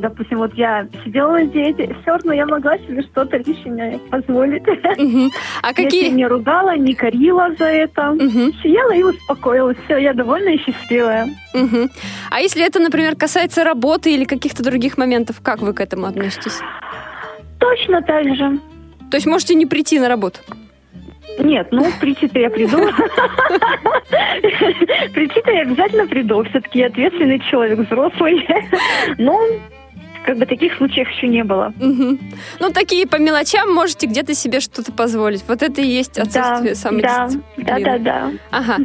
Допустим, 0.00 0.38
вот 0.38 0.54
я 0.54 0.86
сидела 1.04 1.32
на 1.32 1.44
диете, 1.44 1.94
все 2.02 2.12
равно 2.12 2.32
я 2.32 2.46
могла 2.46 2.78
себе 2.78 3.02
что-то 3.02 3.36
лишнее 3.36 3.98
позволить. 4.10 4.66
Мгм. 4.98 5.30
А 5.62 5.68
Я 5.68 5.74
какие... 5.74 6.08
не 6.08 6.26
ругала, 6.26 6.76
не 6.76 6.94
корила 6.94 7.48
за 7.58 7.66
это. 7.66 8.12
Мгм, 8.12 8.52
Съела 8.62 8.92
и 8.94 9.02
успокоилась. 9.02 9.76
Все, 9.84 9.98
я 9.98 10.14
довольна 10.14 10.48
и 10.50 10.58
счастливая. 10.58 11.28
мгм. 11.54 11.90
А 12.30 12.40
если 12.40 12.64
это, 12.66 12.80
например, 12.80 13.14
касается 13.16 13.62
работы 13.62 14.12
или 14.14 14.24
каких-то 14.24 14.62
других 14.62 14.96
моментов, 14.98 15.40
как 15.42 15.60
вы 15.60 15.74
к 15.74 15.80
этому 15.80 16.06
относитесь? 16.06 16.60
Точно 17.58 18.00
так 18.02 18.24
же. 18.34 18.58
То 19.10 19.16
есть 19.16 19.26
можете 19.26 19.54
не 19.54 19.66
прийти 19.66 19.98
на 19.98 20.08
работу? 20.08 20.40
Нет, 21.38 21.68
ну, 21.70 21.86
прийти-то 22.00 22.38
я 22.38 22.50
приду. 22.50 22.78
Прийти-то 25.14 25.50
я 25.50 25.62
обязательно 25.62 26.06
приду. 26.06 26.42
Все-таки 26.44 26.80
я 26.80 26.86
ответственный 26.86 27.38
человек, 27.50 27.78
взрослый. 27.78 28.46
Но, 29.18 29.38
как 30.24 30.36
бы, 30.36 30.46
таких 30.46 30.76
случаев 30.76 31.08
еще 31.10 31.28
не 31.28 31.44
было. 31.44 31.72
Мгм. 31.76 32.18
Ну, 32.58 32.70
такие 32.70 33.06
по 33.06 33.16
мелочам 33.16 33.72
можете 33.72 34.06
где-то 34.06 34.34
себе 34.34 34.60
что-то 34.60 34.92
позволить. 34.92 35.44
Вот 35.48 35.62
это 35.62 35.80
и 35.80 35.86
есть 35.86 36.18
отсутствие 36.18 36.74
да, 36.74 36.74
самодисциплины. 36.74 37.42
да, 37.56 37.78
да, 37.78 37.98
да. 37.98 38.30
Ага. 38.50 38.76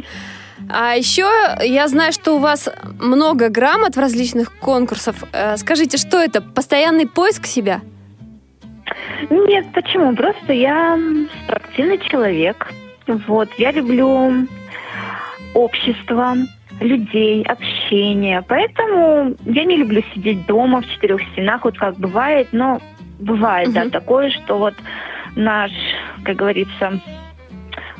А 0.68 0.94
еще 0.96 1.28
я 1.62 1.86
знаю, 1.88 2.12
что 2.12 2.36
у 2.36 2.38
вас 2.38 2.68
много 3.00 3.48
грамот 3.50 3.96
в 3.96 4.00
различных 4.00 4.56
конкурсах. 4.58 5.16
Э, 5.32 5.56
Скажите, 5.56 5.98
что 5.98 6.18
это? 6.18 6.40
Постоянный 6.40 7.06
поиск 7.06 7.46
себя? 7.46 7.82
Нет, 9.30 9.66
почему? 9.72 10.14
Просто 10.16 10.52
я 10.52 10.98
спортивный 11.44 11.98
человек. 11.98 12.72
Вот, 13.06 13.48
я 13.58 13.70
люблю 13.72 14.48
общество, 15.54 16.36
людей, 16.80 17.42
общение. 17.44 18.42
Поэтому 18.46 19.34
я 19.44 19.64
не 19.64 19.76
люблю 19.76 20.02
сидеть 20.14 20.46
дома 20.46 20.82
в 20.82 20.86
четырех 20.86 21.20
стенах, 21.32 21.64
вот 21.64 21.78
как 21.78 21.96
бывает, 21.98 22.48
но 22.52 22.80
бывает, 23.18 23.72
да, 23.72 23.82
Мгм. 23.82 23.90
такое, 23.90 24.30
что 24.30 24.58
вот 24.58 24.74
наш, 25.36 25.70
как 26.24 26.36
говорится, 26.36 27.00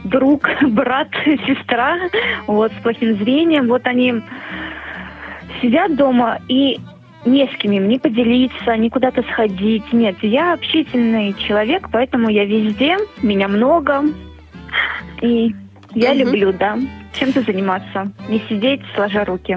друг, 0.05 0.49
брат, 0.63 1.09
сестра, 1.25 1.97
вот, 2.47 2.73
с 2.73 2.83
плохим 2.83 3.17
зрением, 3.17 3.69
вот 3.69 3.87
они 3.87 4.15
сидят 5.61 5.97
дома 5.97 6.39
и 6.49 6.79
не 7.25 7.47
с 7.47 7.57
кем 7.59 7.73
им 7.73 7.89
не 7.89 7.99
поделиться, 7.99 8.77
ни 8.77 8.89
куда-то 8.89 9.23
сходить. 9.25 9.93
Нет, 9.93 10.17
я 10.23 10.53
общительный 10.53 11.35
человек, 11.35 11.89
поэтому 11.91 12.29
я 12.29 12.45
везде, 12.45 12.97
меня 13.23 13.49
много. 13.49 14.05
И 15.23 15.53
я 15.95 16.15
Мгм. 16.15 16.21
люблю, 16.21 16.53
да, 16.53 16.79
чем-то 17.19 17.43
заниматься, 17.43 18.13
не 18.29 18.41
сидеть 18.49 18.81
сложа 18.95 19.25
руки. 19.25 19.57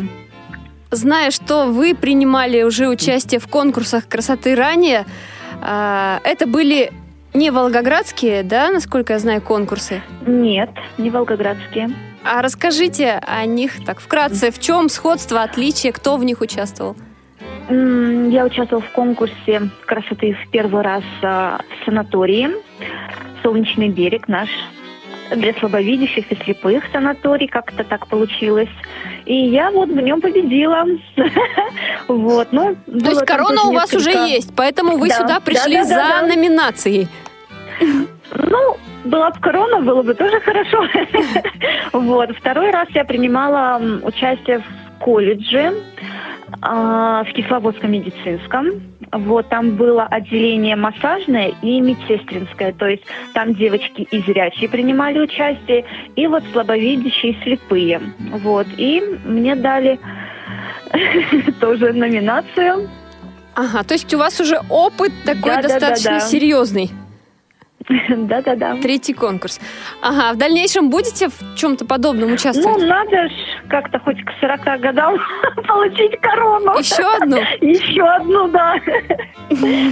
Зная, 0.91 1.29
что 1.31 1.65
вы 1.65 1.93
принимали 1.93 2.63
уже 2.63 2.87
участие 2.87 3.39
в 3.39 3.47
конкурсах 3.47 4.07
красоты 4.07 4.55
ранее, 4.55 5.05
а, 5.61 6.19
это 6.23 6.47
были 6.47 6.91
не 7.33 7.51
волгоградские, 7.51 8.43
да, 8.43 8.71
насколько 8.71 9.13
я 9.13 9.19
знаю, 9.19 9.41
конкурсы? 9.41 10.01
Нет, 10.25 10.71
не 10.97 11.09
волгоградские. 11.09 11.89
А 12.23 12.41
расскажите 12.41 13.21
о 13.25 13.45
них 13.45 13.83
так 13.85 13.99
вкратце. 14.01 14.51
В 14.51 14.59
чем 14.59 14.89
сходство, 14.89 15.43
отличие, 15.43 15.93
кто 15.93 16.17
в 16.17 16.23
них 16.23 16.41
участвовал? 16.41 16.95
Я 17.69 18.45
участвовала 18.45 18.83
в 18.83 18.91
конкурсе 18.91 19.69
красоты 19.85 20.33
в 20.33 20.49
первый 20.49 20.81
раз 20.81 21.03
а, 21.21 21.59
в 21.81 21.85
санатории 21.85 22.49
«Солнечный 23.43 23.89
берег» 23.89 24.27
наш 24.27 24.49
для 25.35 25.53
слабовидящих 25.53 26.31
и 26.31 26.35
слепых 26.43 26.83
санаторий, 26.91 27.47
как-то 27.47 27.83
так 27.83 28.07
получилось. 28.07 28.69
И 29.25 29.35
я 29.35 29.71
вот 29.71 29.89
в 29.89 29.99
нем 30.01 30.21
победила. 30.21 30.85
Вот, 32.07 32.47
ну, 32.51 32.75
То 32.85 33.09
есть 33.11 33.25
корона 33.25 33.65
у 33.65 33.73
вас 33.73 33.93
уже 33.93 34.09
есть, 34.09 34.51
поэтому 34.55 34.97
вы 34.97 35.09
Да, 35.09 35.15
сюда 35.15 35.39
пришли 35.39 35.83
за 35.83 36.23
номинацией. 36.27 37.07
Ну, 38.35 38.77
была 39.05 39.29
бы 39.29 39.39
корона, 39.39 39.79
было 39.79 40.01
бы 40.01 40.13
тоже 40.13 40.39
хорошо. 40.39 40.87
Вот. 41.93 42.35
Второй 42.37 42.71
раз 42.71 42.87
я 42.95 43.05
принимала 43.05 43.79
участие 44.03 44.59
в 44.59 45.03
колледже 45.03 45.73
в 46.61 47.27
Кисловодском 47.33 47.91
медицинском. 47.91 48.81
Вот, 49.11 49.49
там 49.49 49.75
было 49.75 50.03
отделение 50.03 50.75
массажное 50.75 51.53
и 51.61 51.81
медсестринское. 51.81 52.73
То 52.73 52.87
есть 52.87 53.03
там 53.33 53.55
девочки 53.55 54.01
и 54.01 54.19
зрячие 54.21 54.69
принимали 54.69 55.19
участие, 55.19 55.85
и 56.15 56.27
вот 56.27 56.43
слабовидящие 56.51 57.31
и 57.31 57.43
слепые. 57.43 58.01
Вот. 58.43 58.67
И 58.77 59.01
мне 59.25 59.55
дали 59.55 59.99
тоже 61.59 61.93
номинацию. 61.93 62.89
Ага, 63.55 63.83
то 63.83 63.93
есть 63.93 64.13
у 64.13 64.17
вас 64.17 64.39
уже 64.39 64.59
опыт 64.69 65.11
такой 65.25 65.55
Да, 65.55 65.61
да, 65.61 65.61
да, 65.61 65.67
достаточно 65.67 66.11
да. 66.11 66.19
серьезный. 66.21 66.91
Да-да-да. 68.09 68.75
Третий 68.81 69.13
конкурс. 69.13 69.59
Ага, 70.01 70.33
в 70.33 70.37
дальнейшем 70.37 70.89
будете 70.89 71.27
в 71.29 71.55
чем-то 71.55 71.85
подобном 71.85 72.29
Ну, 72.29 72.35
участвовать? 72.35 72.83
надо 72.87 73.27
ж 73.27 73.31
как-то 73.67 73.99
хоть 73.99 74.23
к 74.23 74.29
40 74.39 74.79
годам 74.81 75.17
получить 75.67 76.19
корону. 76.21 76.77
Еще 76.77 77.03
одну? 77.03 77.37
Еще 77.61 78.03
одну, 78.03 78.47
да. 78.49 78.75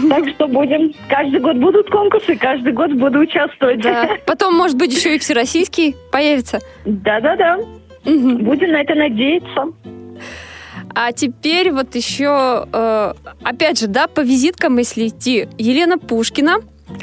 Так 0.10 0.30
что 0.30 0.48
будем. 0.48 0.94
Каждый 1.10 1.40
год 1.40 1.58
будут 1.58 1.90
конкурсы, 1.90 2.36
каждый 2.36 2.74
год 2.74 2.94
буду 2.94 3.20
участвовать. 3.20 3.82
Да. 3.82 4.10
Потом, 4.26 4.56
может 4.56 4.78
быть, 4.78 4.94
еще 4.96 5.16
и 5.16 5.20
всероссийский 5.20 5.96
появится. 6.12 6.60
Да-да-да. 6.86 7.58
Будем 8.06 8.72
на 8.72 8.82
это 8.82 8.94
надеяться. 8.96 9.66
А 10.96 11.12
теперь 11.12 11.72
вот 11.72 11.94
еще, 11.96 12.66
э, 12.72 13.14
опять 13.44 13.80
же, 13.80 13.88
да, 13.88 14.08
по 14.08 14.22
визиткам, 14.22 14.78
если 14.78 15.08
идти, 15.08 15.48
Елена 15.58 15.98
Пушкина. 15.98 16.58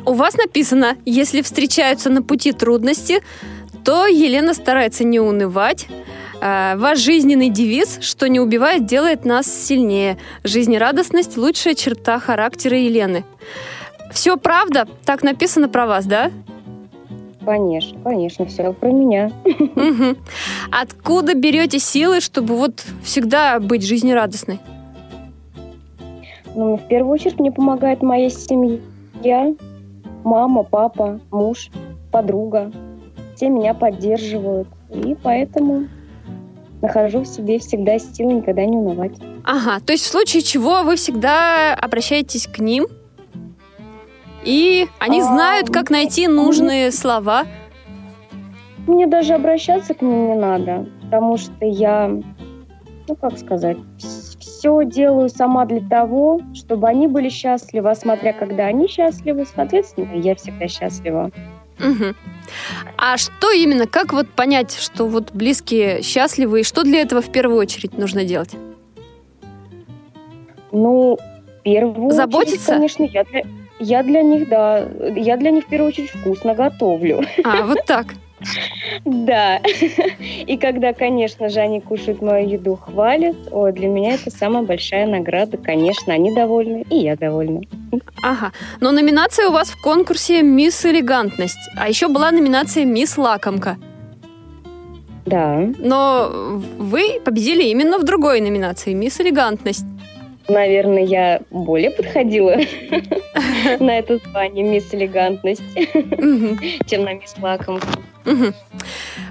У 0.07 0.13
вас 0.13 0.37
написано, 0.37 0.97
если 1.05 1.43
встречаются 1.43 2.11
на 2.11 2.23
пути 2.23 2.53
трудности, 2.53 3.23
то 3.85 4.07
Елена 4.07 4.55
старается 4.55 5.05
не 5.05 5.21
унывать. 5.21 5.87
Э, 6.41 6.75
ваш 6.77 6.99
жизненный 6.99 7.51
девиз 7.51 7.99
«Что 8.01 8.29
не 8.29 8.41
убивает, 8.41 8.87
делает 8.87 9.25
нас 9.25 9.47
сильнее». 9.47 10.19
Жизнерадостность– 10.43 11.37
лучшая 11.39 11.75
черта 11.75 12.19
характера 12.19 12.79
Елены. 12.79 13.25
Все 14.11 14.37
правда? 14.37 14.87
Так 15.05 15.23
написано 15.23 15.69
про 15.69 15.87
вас, 15.87 16.07
да? 16.07 16.31
Конечно, 17.45 17.99
конечно, 18.03 18.47
все 18.47 18.73
про 18.73 18.91
меня. 18.91 19.31
Мгм. 19.45 20.17
Откуда 20.71 21.35
берете 21.35 21.79
силы, 21.79 22.21
чтобы 22.21 22.57
вот 22.57 22.85
всегда 23.03 23.59
быть 23.61 23.87
жизнерадостной? 23.87 24.61
Ну, 26.55 26.77
в 26.77 26.89
первую 26.89 27.13
очередь 27.13 27.39
мне 27.39 27.53
помогает 27.53 28.03
моя 28.03 28.31
семья, 28.31 28.81
мама, 30.25 30.63
папа, 30.65 31.21
муж, 31.31 31.71
подруга. 32.11 32.73
Все 33.37 33.49
меня 33.49 33.75
поддерживают. 33.75 34.69
И 34.91 35.17
поэтому 35.23 35.87
нахожу 36.83 37.21
в 37.21 37.27
себе 37.27 37.59
всегда 37.59 37.99
силы 37.99 38.35
никогда 38.35 38.65
не 38.65 38.77
унывать. 38.77 39.13
Ага, 39.45 39.81
то 39.85 39.93
есть 39.93 40.05
в 40.05 40.09
случае 40.09 40.43
чего 40.43 40.83
вы 40.83 40.97
всегда 40.97 41.75
обращаетесь 41.75 42.47
к 42.47 42.59
ним, 42.59 42.87
и 44.45 44.87
они 44.99 45.21
А, 45.21 45.25
знают, 45.25 45.71
как 45.71 45.91
найти 45.91 46.29
нужные 46.29 46.93
слова. 46.93 47.45
Мне 48.87 49.07
даже 49.07 49.33
обращаться 49.35 49.95
к 49.95 50.03
ним 50.03 50.29
не 50.29 50.35
надо, 50.35 50.87
потому 51.03 51.39
что 51.39 51.65
я, 51.65 52.09
ну 52.09 53.17
как 53.17 53.39
сказать, 53.39 53.79
все 54.65 54.83
делаю 54.87 55.29
сама 55.29 55.67
для 55.67 55.83
того, 55.83 56.41
чтобы 56.55 56.89
они 56.89 57.07
были 57.07 57.29
счастливы, 57.29 57.91
а 57.91 57.95
смотря 57.95 58.33
когда 58.33 58.65
они 58.65 58.89
счастливы, 58.89 59.45
соответственно, 59.45 60.15
я 60.15 60.35
всегда 60.37 60.69
счастлива. 60.69 61.31
Мгм. 61.79 62.17
А 62.97 63.19
что 63.19 63.53
именно, 63.53 63.87
как 63.87 64.15
вот 64.15 64.27
понять, 64.31 64.75
что 64.75 65.07
вот 65.07 65.33
близкие 65.33 66.01
счастливы, 66.01 66.61
и 66.61 66.65
что 66.65 66.83
для 66.83 67.03
этого 67.03 67.21
в 67.21 67.31
первую 67.31 67.59
очередь 67.59 67.99
нужно 67.99 68.25
делать? 68.25 68.53
Ну, 70.73 71.19
в 71.19 71.63
первую 71.63 72.11
Заботиться? 72.13 72.55
очередь, 72.55 72.65
конечно, 72.65 73.05
я 73.05 73.25
для, 73.25 73.43
я 73.81 74.03
для 74.03 74.23
них, 74.23 74.49
да, 74.49 74.89
я 75.15 75.37
для 75.37 75.51
них 75.51 75.65
в 75.65 75.69
первую 75.69 75.91
очередь 75.91 76.09
вкусно 76.09 76.55
готовлю. 76.55 77.21
А, 77.45 77.67
вот 77.67 77.81
так. 77.87 78.15
Да. 79.05 79.59
И 80.19 80.57
когда, 80.57 80.93
конечно 80.93 81.49
же, 81.49 81.61
они 81.61 81.81
кушают 81.81 82.23
мою 82.23 82.49
еду, 82.49 82.77
хвалят, 82.77 83.37
ой, 83.51 83.73
для 83.73 83.89
меня 83.89 84.15
это 84.15 84.31
самая 84.31 84.63
большая 84.63 85.07
награда. 85.07 85.57
Конечно, 85.57 86.13
они 86.13 86.35
довольны, 86.35 86.85
и 86.91 86.97
я 86.97 87.17
довольна. 87.17 87.63
Ага. 88.23 88.53
Но 88.81 88.93
номинация 88.93 89.49
у 89.49 89.53
вас 89.53 89.71
в 89.71 89.81
конкурсе 89.81 90.43
«Мисс 90.43 90.85
Элегантность», 90.85 91.71
а 91.77 91.89
еще 91.89 92.09
была 92.09 92.31
номинация 92.31 92.85
«Мисс 92.85 93.17
Лакомка». 93.19 93.77
Да. 95.27 95.67
Но 95.79 96.61
вы 96.79 97.21
победили 97.25 97.65
именно 97.65 97.99
в 97.99 98.05
другой 98.05 98.41
номинации 98.41 98.93
«Мисс 98.93 99.21
Элегантность». 99.21 99.87
Наверное, 100.49 101.05
я 101.05 101.41
более 101.51 101.91
подходила 101.91 102.57
на 103.81 103.99
это 103.99 104.19
звание 104.19 104.65
мисс 104.65 104.93
элегантность, 104.93 105.63
чем 106.87 107.05
на 107.05 107.15
мисс 107.15 107.35
лакомка. 107.41 107.87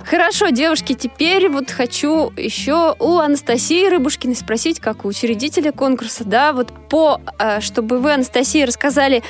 Хорошо, 0.05 0.49
девушки, 0.49 0.93
теперь 0.93 1.49
вот 1.49 1.71
хочу 1.71 2.31
еще 2.37 2.95
у 2.99 3.17
Анастасии 3.17 3.89
Рыбушкиной 3.89 4.35
спросить, 4.35 4.79
как 4.79 5.05
у 5.05 5.07
учредителя 5.07 5.71
конкурса, 5.71 6.23
да, 6.25 6.53
вот 6.53 6.71
по, 6.89 7.21
э, 7.39 7.61
чтобы 7.61 7.99
вы, 7.99 8.13
Анастасия, 8.13 8.65
рассказали 8.65 9.23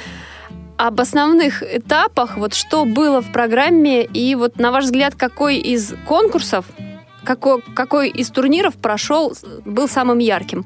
об 0.78 1.00
основных 1.00 1.64
этапах, 1.64 2.38
вот 2.38 2.54
что 2.54 2.86
было 2.86 3.22
в 3.22 3.32
программе, 3.32 4.04
и 4.04 4.36
вот 4.36 4.58
на 4.58 4.72
ваш 4.72 4.86
взгляд, 4.86 5.16
какой 5.16 5.58
из 5.58 5.94
конкурсов, 6.08 6.66
какой, 7.24 7.62
какой 7.62 8.10
из 8.10 8.30
турниров 8.30 8.76
прошел, 8.76 9.34
был 9.64 9.88
самым 9.88 10.20
ярким? 10.20 10.66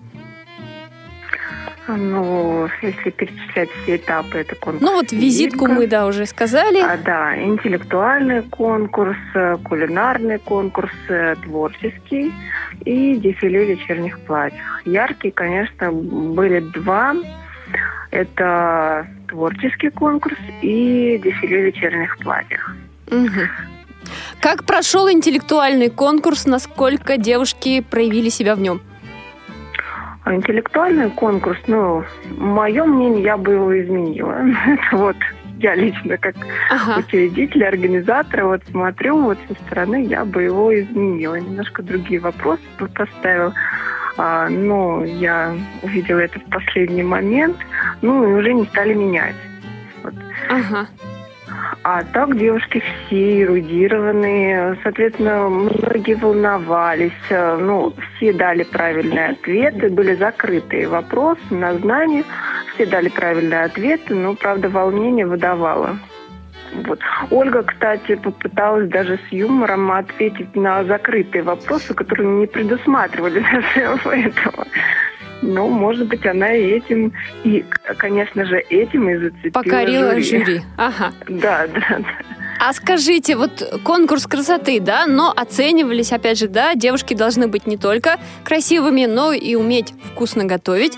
Ну, 1.88 2.68
если 2.82 3.10
перечислять 3.12 3.70
все 3.84 3.96
этапы, 3.96 4.40
это 4.40 4.56
конкурс. 4.56 4.84
Ну 4.84 4.96
вот 4.96 5.12
визитку 5.12 5.68
мы, 5.68 5.88
да, 5.88 6.06
уже 6.06 6.26
сказали. 6.26 6.80
А, 6.82 6.98
да, 6.98 7.42
интеллектуальный 7.42 8.42
конкурс, 8.44 9.18
э, 9.34 9.58
кулинарный 9.64 10.40
конкурс, 10.40 10.92
э, 11.08 11.36
творческий 11.44 12.34
и 12.84 13.16
дефиле 13.16 13.66
вечерних 13.66 14.20
платьях. 14.20 14.82
Яркие, 14.86 15.32
конечно, 15.32 15.92
были 15.92 16.60
два. 16.60 17.16
Это 18.12 19.08
творческий 19.28 19.90
конкурс 19.90 20.38
и 20.62 21.20
дефиле 21.24 21.64
вечерних 21.64 22.18
платьях. 22.18 22.76
Мгм. 23.10 23.50
Как 24.40 24.66
прошел 24.66 25.10
интеллектуальный 25.10 25.90
конкурс, 25.90 26.46
насколько 26.46 27.18
девушки 27.18 27.82
проявили 27.82 28.30
себя 28.30 28.56
в 28.56 28.62
нем? 28.62 28.82
Интеллектуальный 30.36 31.10
конкурс, 31.12 31.60
ну, 31.68 32.04
мое 32.38 32.84
мнение, 32.86 33.24
я 33.24 33.38
бы 33.38 33.54
его 33.54 33.82
изменила. 33.82 34.34
Это 34.66 34.98
вот 34.98 35.16
я 35.60 35.76
лично 35.76 36.18
как 36.18 36.36
Ага. 36.70 37.00
учредитель, 37.00 37.66
организатор, 37.66 38.46
вот 38.46 38.62
смотрю 38.70 39.22
вот 39.22 39.38
со 39.48 39.54
стороны, 39.66 40.06
я 40.06 40.24
бы 40.24 40.44
его 40.44 40.78
изменила. 40.80 41.36
Немножко 41.36 41.82
другие 41.82 42.20
вопросы 42.20 42.62
бы 42.80 42.88
поставила. 42.88 43.54
А, 44.18 44.50
но 44.50 45.04
я 45.04 45.56
увидела 45.84 46.20
это 46.20 46.40
в 46.40 46.46
последний 46.46 47.04
момент, 47.04 47.58
ну 48.02 48.24
и 48.28 48.34
уже 48.34 48.54
не 48.54 48.66
стали 48.66 48.94
менять. 48.94 49.36
Ага. 50.50 50.88
А 51.84 52.04
так 52.04 52.38
девушки 52.38 52.82
все 52.82 53.44
эрудированные, 53.44 54.78
соответственно, 54.84 55.48
многие 55.50 56.16
волновались, 56.16 57.12
ну, 57.30 57.94
все 58.16 58.34
дали 58.34 58.64
правильные 58.64 59.30
ответы, 59.30 59.90
были 59.90 60.16
закрытые 60.16 60.88
вопросы 60.88 61.42
на 61.50 61.74
знание, 61.76 62.24
все 62.74 62.86
дали 62.86 63.10
правильные 63.10 63.64
ответы, 63.64 64.14
но, 64.16 64.36
правда, 64.36 64.70
волнение 64.70 65.26
выдавало. 65.26 65.98
Вот. 66.86 67.00
Ольга, 67.32 67.64
кстати, 67.64 68.16
попыталась 68.16 68.90
даже 68.90 69.18
с 69.18 69.32
юмором 69.32 69.92
ответить 69.92 70.56
на 70.56 70.84
закрытые 70.84 71.44
вопросы, 71.44 71.94
которые 71.94 72.28
не 72.28 72.46
предусматривали 72.46 73.40
даже 73.40 74.20
этого. 74.20 74.68
Ну, 75.42 75.68
может 75.70 76.08
быть, 76.08 76.26
она 76.26 76.54
и 76.54 76.64
этим, 76.64 77.14
и, 77.44 77.64
конечно 77.98 78.46
же, 78.46 78.58
этим 78.58 79.10
и 79.10 79.18
зацепила 79.18 79.52
Покорила 79.52 80.20
жюри. 80.20 80.62
Ага. 80.78 81.14
Да, 81.28 81.68
да, 81.68 82.00
да. 82.00 82.06
А 82.60 82.74
скажите, 82.74 83.36
вот 83.36 83.82
конкурс 83.84 84.26
красоты, 84.26 84.80
да, 84.80 85.06
но 85.06 85.32
оценивались, 85.36 86.12
опять 86.12 86.40
же, 86.40 86.48
да, 86.48 86.74
девушки 86.74 87.14
должны 87.14 87.48
быть 87.48 87.68
не 87.68 87.78
только 87.78 88.18
красивыми, 88.44 89.06
но 89.06 89.32
и 89.32 89.54
уметь 89.54 89.94
вкусно 90.12 90.46
готовить, 90.46 90.98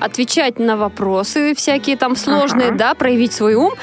отвечать 0.00 0.58
на 0.58 0.76
вопросы 0.76 1.54
всякие 1.54 1.96
там 1.96 2.16
сложные, 2.16 2.68
Ага. 2.68 2.78
да, 2.78 2.94
проявить 2.94 3.32
свой 3.32 3.54
ум, 3.54 3.74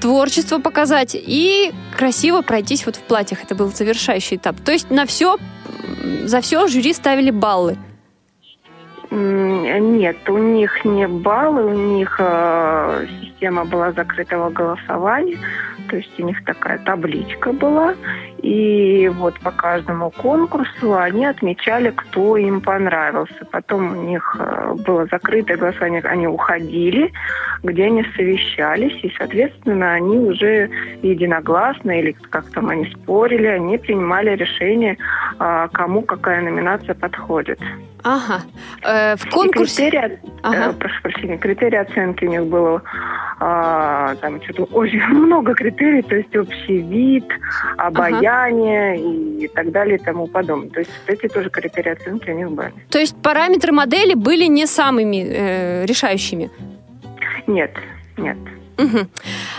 творчество 0.00 0.58
показать 0.58 1.16
и 1.20 1.72
красиво 1.96 2.42
пройтись 2.42 2.86
вот 2.86 2.94
в 2.96 3.00
платьях. 3.00 3.42
Это 3.42 3.54
был 3.54 3.72
завершающий 3.72 4.36
этап. 4.36 4.60
То 4.60 4.70
есть 4.70 4.90
на 4.90 5.04
все, 5.04 5.36
за 6.24 6.40
все 6.40 6.68
жюри 6.68 6.92
ставили 6.92 7.30
баллы. 7.30 7.76
Нет, 9.16 10.28
у 10.28 10.36
них 10.36 10.84
не 10.84 11.08
баллы, 11.08 11.64
у 11.64 11.72
них 11.72 12.16
э, 12.18 13.06
система 13.36 13.64
была 13.64 13.92
закрытого 13.92 14.50
голосования, 14.50 15.38
то 15.88 15.96
есть 15.96 16.18
у 16.18 16.24
них 16.24 16.44
такая 16.44 16.78
табличка 16.78 17.52
была, 17.52 17.94
и 18.42 19.10
вот 19.14 19.38
по 19.40 19.50
каждому 19.50 20.10
конкурсу 20.10 20.96
они 20.96 21.26
отмечали, 21.26 21.92
кто 21.94 22.36
им 22.36 22.60
понравился. 22.60 23.46
Потом 23.50 23.98
у 23.98 24.02
них 24.02 24.36
э, 24.38 24.74
было 24.86 25.06
закрытое 25.06 25.56
голосование, 25.56 26.00
они 26.02 26.26
уходили, 26.26 27.12
где 27.62 27.84
они 27.84 28.04
совещались, 28.16 28.98
и, 29.04 29.14
соответственно, 29.16 29.92
они 29.94 30.18
уже 30.18 30.70
единогласно, 31.02 31.98
или 32.00 32.16
как 32.30 32.50
там 32.50 32.68
они 32.68 32.86
спорили, 32.86 33.46
они 33.46 33.78
принимали 33.78 34.30
решение, 34.36 34.96
а, 35.38 35.68
кому 35.68 36.02
какая 36.02 36.42
номинация 36.42 36.94
подходит. 36.94 37.60
Ага. 38.06 38.42
Э, 38.82 39.16
в 39.16 39.26
И 39.26 39.30
конкурсе... 39.30 39.90
критерии, 39.90 40.18
Ага. 40.42 40.70
э, 40.70 40.72
прошу 40.74 41.02
прощения, 41.02 41.38
критерии 41.38 41.78
оценки 41.78 42.24
у 42.24 42.28
них 42.28 42.44
было 42.44 42.80
а, 43.38 44.14
там 44.16 44.42
что-то 44.42 44.64
очень 44.64 45.02
много 45.12 45.54
критерий, 45.54 46.02
то 46.02 46.16
есть 46.16 46.34
общий 46.36 46.78
вид, 46.78 47.24
обаяние 47.76 48.98
и 49.44 49.48
так 49.48 49.70
далее 49.72 49.96
и 49.96 50.02
тому 50.02 50.26
подобное. 50.26 50.70
То 50.70 50.80
есть 50.80 50.90
эти 51.06 51.28
тоже 51.28 51.50
критерии 51.50 51.92
оценки 51.92 52.30
у 52.30 52.34
них 52.34 52.50
были. 52.50 52.72
То 52.90 52.98
есть 52.98 53.16
параметры 53.22 53.72
модели 53.72 54.14
были 54.14 54.46
не 54.46 54.66
самыми 54.66 55.24
э, 55.28 55.86
решающими. 55.86 56.50
Нет, 57.46 57.72
нет. 58.16 58.36
Мгм. 58.78 59.08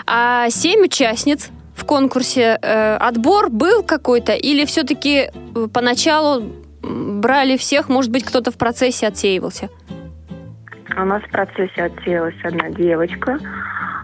А 0.05 0.49
семь 0.49 0.83
участниц 0.85 1.49
в 1.75 1.85
конкурсе 1.85 2.57
э, 2.61 2.95
отбор 2.95 3.49
был 3.49 3.83
какой-то 3.83 4.33
или 4.33 4.65
все-таки 4.65 5.31
поначалу 5.73 6.43
брали 6.81 7.57
всех, 7.57 7.89
может 7.89 8.11
быть, 8.11 8.23
кто-то 8.23 8.51
в 8.51 8.57
процессе 8.57 9.07
отсеивался? 9.07 9.69
У 10.97 11.05
нас 11.05 11.21
в 11.21 11.29
процессе 11.29 11.83
отсеялась 11.83 12.35
одна 12.43 12.69
девочка. 12.71 13.37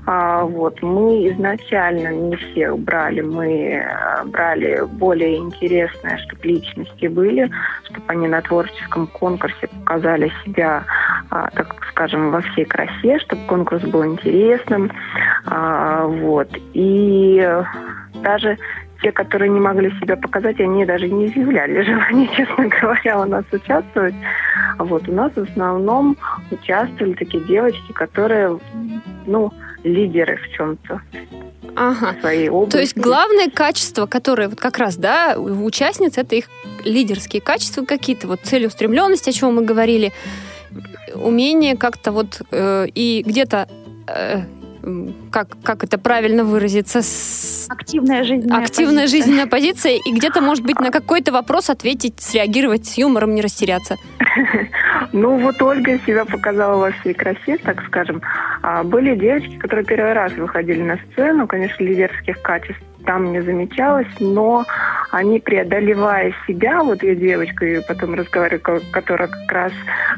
А, 0.06 0.44
вот, 0.44 0.82
мы 0.82 1.28
изначально 1.30 2.10
не 2.10 2.36
всех 2.36 2.78
брали, 2.80 3.22
мы 3.22 3.80
а, 3.80 4.24
брали 4.26 4.84
более 4.86 5.38
интересные, 5.38 6.18
чтобы 6.20 6.44
личности 6.44 7.08
были, 7.08 7.50
чтобы 7.86 8.02
они 8.08 8.28
на 8.28 8.42
творческом 8.42 9.08
конкурсе 9.08 9.68
показали 9.68 10.32
себя, 10.46 10.84
а, 11.30 11.50
так 11.52 11.74
скажем, 11.90 12.32
во 12.32 12.42
всей 12.42 12.66
красе, 12.66 13.18
чтобы 13.20 13.42
конкурс 13.48 13.82
был 13.84 14.06
интересным. 14.06 14.92
А, 15.46 16.06
вот. 16.06 16.50
И 16.74 17.64
даже 18.22 18.58
те, 19.04 19.12
которые 19.12 19.50
не 19.50 19.60
могли 19.60 19.92
себя 20.00 20.16
показать, 20.16 20.60
они 20.60 20.86
даже 20.86 21.10
не 21.10 21.28
изъявляли 21.28 21.82
желание, 21.86 22.30
честно 22.36 22.68
говоря, 22.68 23.20
у 23.22 23.26
нас 23.26 23.44
участвовать. 23.52 24.16
Вот 24.80 25.08
у 25.08 25.12
нас 25.12 25.32
в 25.34 25.44
основном 25.44 26.18
участвовали 26.50 27.14
такие 27.14 27.44
девочки, 27.44 27.92
которые, 27.94 28.60
ну, 29.28 29.52
лидеры 29.84 30.38
в 30.38 30.56
чем-то. 30.56 31.02
Ага. 31.76 32.16
В 32.18 32.22
своей 32.22 32.50
области. 32.50 32.72
То 32.72 32.80
есть 32.80 32.98
главное 32.98 33.50
качество, 33.50 34.06
которое 34.06 34.48
вот 34.48 34.60
как 34.60 34.78
раз, 34.78 34.96
да, 34.96 35.36
у 35.38 35.66
участниц, 35.66 36.18
это 36.18 36.36
их 36.36 36.46
лидерские 36.84 37.42
качества 37.42 37.84
какие-то, 37.84 38.28
вот 38.28 38.42
целеустремленность, 38.44 39.28
о 39.28 39.32
чем 39.32 39.56
мы 39.56 39.64
говорили, 39.64 40.14
умение 41.16 41.76
как-то 41.76 42.12
вот 42.12 42.42
э, 42.52 42.88
и 42.94 43.24
где-то 43.26 43.68
э, 44.08 44.42
как, 45.32 45.48
как 45.64 45.84
это 45.84 45.98
правильно 45.98 46.44
выразиться? 46.44 47.02
С... 47.02 47.68
Активная 47.70 48.24
жизненная 48.24 48.64
Активная 48.64 49.04
позиция. 49.04 49.08
жизненная 49.08 49.48
позиция, 49.48 50.00
и 50.06 50.12
где-то, 50.14 50.42
может 50.42 50.64
быть, 50.66 50.80
на 50.80 50.92
какой-то 50.92 51.32
вопрос 51.32 51.70
ответить, 51.70 52.20
среагировать 52.20 52.86
с 52.86 52.98
юмором, 52.98 53.36
не 53.36 53.42
растеряться. 53.42 53.98
Ну, 55.12 55.38
вот 55.38 55.62
Ольга 55.62 56.00
себя 56.08 56.26
показала 56.26 56.78
во 56.78 56.92
всей 56.92 57.14
красе, 57.14 57.58
так 57.58 57.84
скажем. 57.86 58.22
А 58.64 58.84
были 58.84 59.16
девочки, 59.16 59.58
которые 59.58 59.86
первый 59.86 60.14
раз 60.14 60.34
выходили 60.34 60.82
на 60.82 60.98
сцену. 60.98 61.46
Конечно, 61.46 61.84
лидерских 61.84 62.42
качеств 62.42 62.82
там 63.06 63.32
не 63.32 63.42
замечалось, 63.42 64.08
но 64.20 64.66
они, 65.12 65.40
преодолевая 65.40 66.34
себя, 66.48 66.84
вот 66.84 67.04
я 67.04 67.16
девочка, 67.16 67.66
и 67.66 67.86
потом 67.88 68.16
разговариваю, 68.16 68.62
ко- 68.62 68.82
которая 68.92 69.28
как 69.28 69.52
раз 69.52 69.72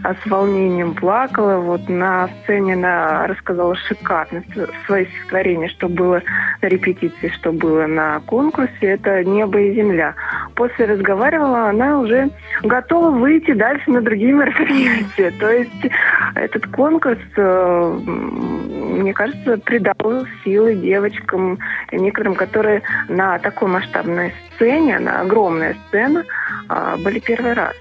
а, 0.03 0.13
с 0.13 0.25
волнением 0.25 0.93
плакала, 0.93 1.57
вот 1.57 1.89
на 1.89 2.29
сцене 2.43 2.73
она 2.73 3.27
рассказала 3.27 3.75
шикарно 3.75 4.43
свои 4.85 5.05
стихотворения, 5.05 5.67
что 5.69 5.89
было 5.89 6.21
на 6.61 6.67
репетиции, 6.67 7.27
что 7.29 7.51
было 7.51 7.87
на 7.87 8.21
конкурсе, 8.21 8.71
это 8.81 9.23
небо 9.23 9.59
и 9.59 9.73
земля. 9.73 10.15
После 10.55 10.85
разговаривала, 10.85 11.69
она 11.69 11.99
уже 11.99 12.29
готова 12.63 13.09
выйти 13.11 13.51
дальше 13.51 13.91
на 13.91 14.01
другие 14.01 14.31
мероприятия. 14.33 15.31
То 15.39 15.51
есть 15.51 15.87
этот 16.35 16.67
конкурс, 16.67 17.19
э, 17.35 17.99
мне 18.05 19.13
кажется, 19.13 19.57
придал 19.57 20.25
силы 20.43 20.75
девочкам, 20.75 21.59
некоторым, 21.91 22.35
которые 22.35 22.74
на 23.07 23.39
такой 23.39 23.67
масштабной 23.67 24.33
сцене, 24.55 24.99
на 24.99 25.21
огромной 25.21 25.75
сцене, 25.87 26.23
а, 26.69 26.97
были 26.97 27.19
первый 27.19 27.53
раз. 27.53 27.73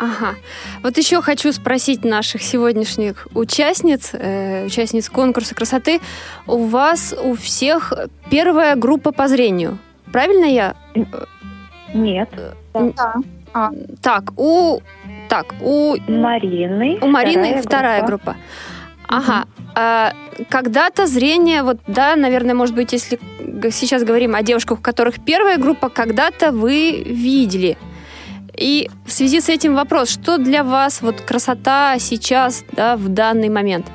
Ага. 0.00 0.34
Вот 0.82 0.96
еще 0.96 1.20
хочу 1.20 1.52
спросить 1.52 2.04
наших 2.04 2.42
сегодняшних 2.42 3.28
участниц, 3.34 4.10
э, 4.14 4.64
участниц 4.64 5.10
конкурса 5.10 5.54
красоты. 5.54 6.00
У 6.46 6.64
вас 6.64 7.14
у 7.22 7.34
всех 7.34 7.92
первая 8.30 8.76
группа 8.76 9.12
по 9.12 9.28
зрению. 9.28 9.78
Правильно 10.10 10.46
я? 10.46 10.74
Нет. 11.92 12.30
Да. 12.72 13.14
А, 13.52 13.70
Так, 14.00 14.32
у... 14.36 14.80
Так, 15.28 15.54
у... 15.60 15.96
Марины. 16.08 16.98
У 17.02 17.06
Марины 17.06 17.60
вторая, 17.60 18.02
группа. 18.02 18.36
Ага. 19.10 19.44
А, 19.74 20.12
когда-то 20.48 21.08
зрение, 21.08 21.64
вот, 21.64 21.78
да, 21.88 22.14
наверное, 22.14 22.54
может 22.54 22.76
быть, 22.76 22.92
если 22.92 23.18
сейчас 23.72 24.04
говорим 24.04 24.36
о 24.36 24.42
девушках, 24.42 24.78
у 24.78 24.82
которых 24.82 25.24
первая 25.24 25.58
группа, 25.58 25.88
когда-то 25.88 26.52
вы 26.52 27.02
видели. 27.04 27.76
И 28.56 28.88
в 29.04 29.10
связи 29.10 29.40
с 29.40 29.48
этим 29.48 29.74
вопрос, 29.74 30.10
что 30.10 30.38
для 30.38 30.62
вас 30.62 31.02
вот 31.02 31.20
красота 31.22 31.98
сейчас, 31.98 32.64
да, 32.70 32.96
в 32.96 33.08
данный 33.08 33.48
момент? 33.48 33.86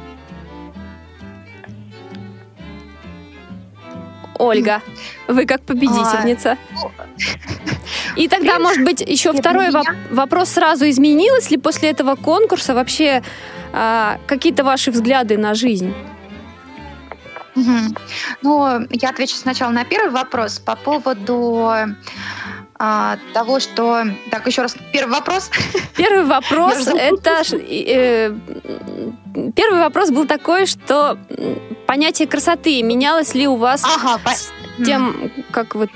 Ольга, 4.37 4.81
вы 5.29 5.45
как 5.45 5.61
победительница. 5.61 6.57
И 8.17 8.27
тогда, 8.27 8.59
может 8.59 8.83
быть, 8.83 8.99
еще 8.99 9.31
второй 9.31 9.69
вопрос 10.11 10.49
сразу 10.49 10.89
изменилось 10.89 11.51
ли 11.51 11.57
после 11.57 11.91
этого 11.91 12.15
конкурса 12.15 12.73
вообще 12.73 13.23
а, 13.77 14.19
какие-то 14.25 14.63
ваши 14.63 14.89
взгляды 14.89 15.37
на 15.37 15.53
жизнь? 15.53 15.93
Мгм. 17.55 17.95
Ну, 18.41 18.87
я 18.89 19.09
отвечу 19.09 19.35
сначала 19.35 19.71
на 19.71 19.83
первый 19.83 20.11
вопрос 20.11 20.59
по 20.59 20.75
поводу 20.75 21.73
а, 22.79 23.17
того, 23.33 23.59
что... 23.59 24.03
Так, 24.31 24.47
еще 24.47 24.61
раз, 24.61 24.77
первый 24.93 25.11
вопрос. 25.11 25.51
Первый 25.97 26.25
вопрос 26.25 26.87
это 26.87 27.41
э, 27.69 28.33
первый 29.55 29.79
вопрос 29.79 30.09
был 30.11 30.25
такой, 30.25 30.65
что 30.65 31.17
понятие 31.85 32.27
красоты 32.27 32.81
менялось 32.81 33.33
ли 33.33 33.47
у 33.47 33.55
вас 33.55 33.83
Ага, 33.83 34.19
с 34.33 34.51
тем, 34.85 35.31
как 35.51 35.75
вот 35.75 35.89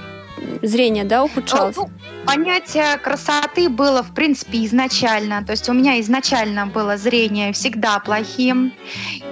зрение, 0.61 1.03
да, 1.03 1.23
ухудшалось? 1.23 1.75
Ну, 1.75 1.89
понятие 2.25 2.97
красоты 2.97 3.69
было, 3.69 4.03
в 4.03 4.13
принципе, 4.13 4.65
изначально. 4.65 5.43
То 5.43 5.51
есть 5.51 5.69
у 5.69 5.73
меня 5.73 5.99
изначально 6.01 6.67
было 6.67 6.97
зрение 6.97 7.53
всегда 7.53 7.99
плохим. 7.99 8.73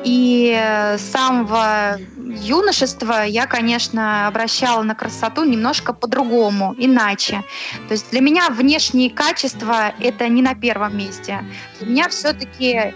И 0.03 0.55
э, 0.57 0.97
с 0.97 1.01
самого 1.01 1.97
юношества 2.17 3.23
я, 3.23 3.45
конечно, 3.45 4.27
обращала 4.27 4.83
на 4.83 4.95
красоту 4.95 5.43
немножко 5.43 5.93
по-другому, 5.93 6.75
иначе. 6.77 7.43
То 7.87 7.93
есть 7.93 8.11
для 8.11 8.21
меня 8.21 8.49
внешние 8.49 9.09
качества– 9.09 9.93
это 9.99 10.27
не 10.27 10.41
на 10.41 10.55
первом 10.55 10.97
месте. 10.97 11.43
Для 11.79 11.89
меня 11.89 12.09
все-таки 12.09 12.93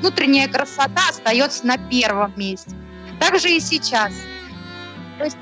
внутренняя 0.00 0.48
красота 0.48 1.00
остается 1.08 1.66
на 1.66 1.78
первом 1.78 2.32
месте. 2.36 2.70
Так 3.18 3.38
же 3.38 3.50
и 3.50 3.60
сейчас. 3.60 4.12
То 5.18 5.24
есть 5.24 5.36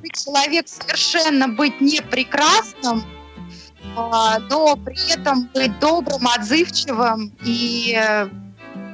быть 0.00 0.24
человек 0.24 0.68
совершенно 0.68 1.48
быть 1.48 1.80
не 1.80 2.00
прекрасным, 2.00 3.02
а, 3.96 4.38
но 4.50 4.76
при 4.76 5.12
этом 5.12 5.48
быть 5.54 5.78
добрым, 5.80 6.26
отзывчивым 6.28 7.32
и 7.44 7.94
э, 7.98 8.28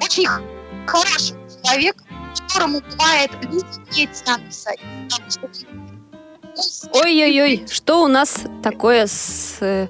очень 0.02 0.28
хорошим 0.86 1.36
человеком, 1.62 2.06
которому 2.48 2.80
бывает 2.80 3.30
люди 3.42 3.64
не 3.96 4.06
тянутся. 4.06 4.70
Ну, 5.10 5.48
Ой-ой-ой, 6.92 7.66
что 7.68 8.04
у 8.04 8.08
нас 8.08 8.42
такое 8.62 9.06
с... 9.06 9.56
э, 9.60 9.88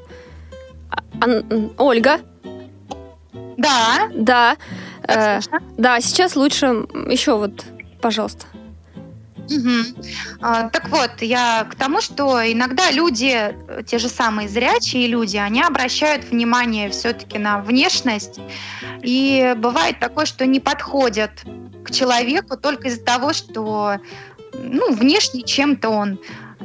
а- 0.91 1.25
Ан- 1.25 1.73
Ольга? 1.79 2.21
Да, 3.59 4.09
Да. 4.15 4.57
э, 5.07 5.41
да, 5.77 6.01
сейчас 6.01 6.35
лучше 6.37 6.67
еще 7.09 7.37
вот, 7.37 7.65
пожалуйста. 8.01 8.47
А, 10.41 10.69
Так 10.69 10.89
вот, 10.89 11.11
я 11.21 11.67
к 11.71 11.75
тому, 11.75 12.01
что 12.01 12.41
иногда 12.41 12.91
люди, 12.91 13.33
э, 13.35 13.83
те 13.87 13.99
же 13.99 14.09
самые 14.09 14.49
зрячие 14.49 15.07
люди, 15.07 15.37
они 15.37 15.63
обращают 15.63 16.25
внимание 16.25 16.91
все-таки 16.91 17.39
на 17.39 17.61
внешность. 17.61 18.41
И 19.03 19.55
бывает 19.57 20.01
такое, 20.01 20.27
что 20.27 20.47
не 20.47 20.61
подходят 20.61 21.31
к 21.85 21.91
человеку 21.91 22.57
только 22.57 22.89
из-за 22.89 23.05
того, 23.05 23.33
что 23.33 23.99
ну, 24.55 24.93
внешне 24.93 25.43
чем-то 25.43 25.91
он 25.91 26.19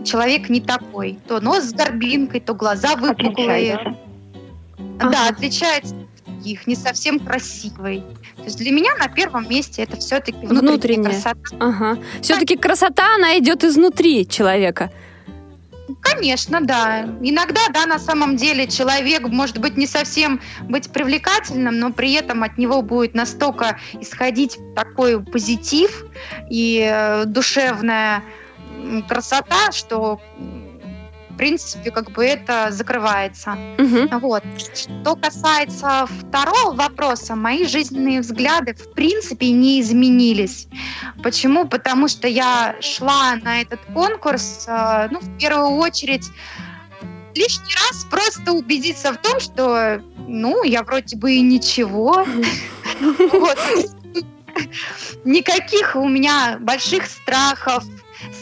человек 0.06 0.50
не 0.50 0.62
такой. 0.62 1.20
То 1.28 1.40
нос 1.42 1.66
с 1.66 1.74
горбинкой, 1.74 2.40
то 2.40 2.54
глаза 2.54 2.96
выпуклые. 2.96 3.76
Отличается. 3.76 4.10
Да, 5.00 5.08
Ага. 5.08 5.30
отличается 5.30 5.96
от 5.96 6.19
других, 6.40 6.68
не 6.68 6.76
совсем 6.76 7.20
красивый. 7.20 8.04
То 8.38 8.44
есть 8.44 8.58
для 8.58 8.72
меня 8.72 8.96
на 8.96 9.08
первом 9.08 9.50
месте 9.50 9.84
это 9.84 9.98
все-таки 9.98 10.46
Внутренняя. 10.46 10.62
внутренняя 10.62 11.12
красота. 11.12 11.58
Ага. 11.60 11.98
Все-таки 12.22 12.56
красота, 12.56 13.16
она 13.16 13.38
идет 13.38 13.64
изнутри 13.64 14.28
человека. 14.28 14.92
Конечно, 16.02 16.62
да. 16.62 17.04
Иногда, 17.22 17.62
да, 17.74 17.86
на 17.86 18.00
самом 18.00 18.36
деле 18.38 18.68
человек 18.68 19.28
может 19.28 19.58
быть 19.58 19.76
не 19.76 19.88
совсем 19.88 20.40
быть 20.62 20.90
привлекательным, 20.92 21.78
но 21.78 21.92
при 21.92 22.14
этом 22.14 22.44
от 22.44 22.58
него 22.58 22.82
будет 22.82 23.16
настолько 23.16 23.80
исходить 24.00 24.58
такой 24.76 25.22
позитив 25.22 26.06
и 26.50 26.88
э, 26.90 27.26
душевная 27.26 28.24
красота, 29.08 29.72
что 29.72 30.22
принципе 31.40 31.90
как 31.90 32.12
бы 32.12 32.26
это 32.26 32.68
закрывается. 32.70 33.52
Мгм. 33.78 34.20
Вот. 34.20 34.44
Что 34.76 35.16
касается 35.16 36.06
второго 36.06 36.76
вопроса, 36.76 37.34
мои 37.36 37.66
жизненные 37.66 38.20
взгляды 38.20 38.74
в 38.74 38.94
принципе 38.94 39.52
не 39.52 39.80
изменились. 39.80 40.68
Почему? 41.24 41.66
Потому 41.66 42.10
что 42.10 42.28
я 42.28 42.76
шла 42.82 43.38
на 43.38 43.62
этот 43.62 43.80
конкурс, 43.94 44.66
э, 44.68 45.08
ну, 45.12 45.20
в 45.22 45.38
первую 45.38 45.78
очередь, 45.78 46.30
лишний 47.36 47.74
раз 47.88 48.06
просто 48.12 48.52
убедиться 48.52 49.14
в 49.14 49.18
том, 49.18 49.40
что, 49.40 50.02
ну, 50.28 50.64
я 50.64 50.84
вроде 50.84 51.16
бы 51.16 51.32
и 51.32 51.42
ничего. 51.42 52.26
Вот. 53.32 53.58
Никаких 55.24 55.96
у 55.96 56.10
меня 56.10 56.58
больших 56.60 57.06
страхов, 57.06 57.86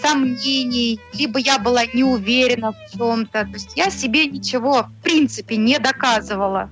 сомнений, 0.02 1.00
либо 1.14 1.40
я 1.40 1.60
была 1.60 1.86
не 1.86 2.04
уверена 2.04 2.72
в 2.72 2.98
чем-то. 2.98 3.46
То 3.46 3.54
есть 3.54 3.72
я 3.76 3.90
себе 3.90 4.28
ничего, 4.28 4.84
в 4.84 5.04
принципе, 5.04 5.58
не 5.58 5.80
доказывала. 5.80 6.70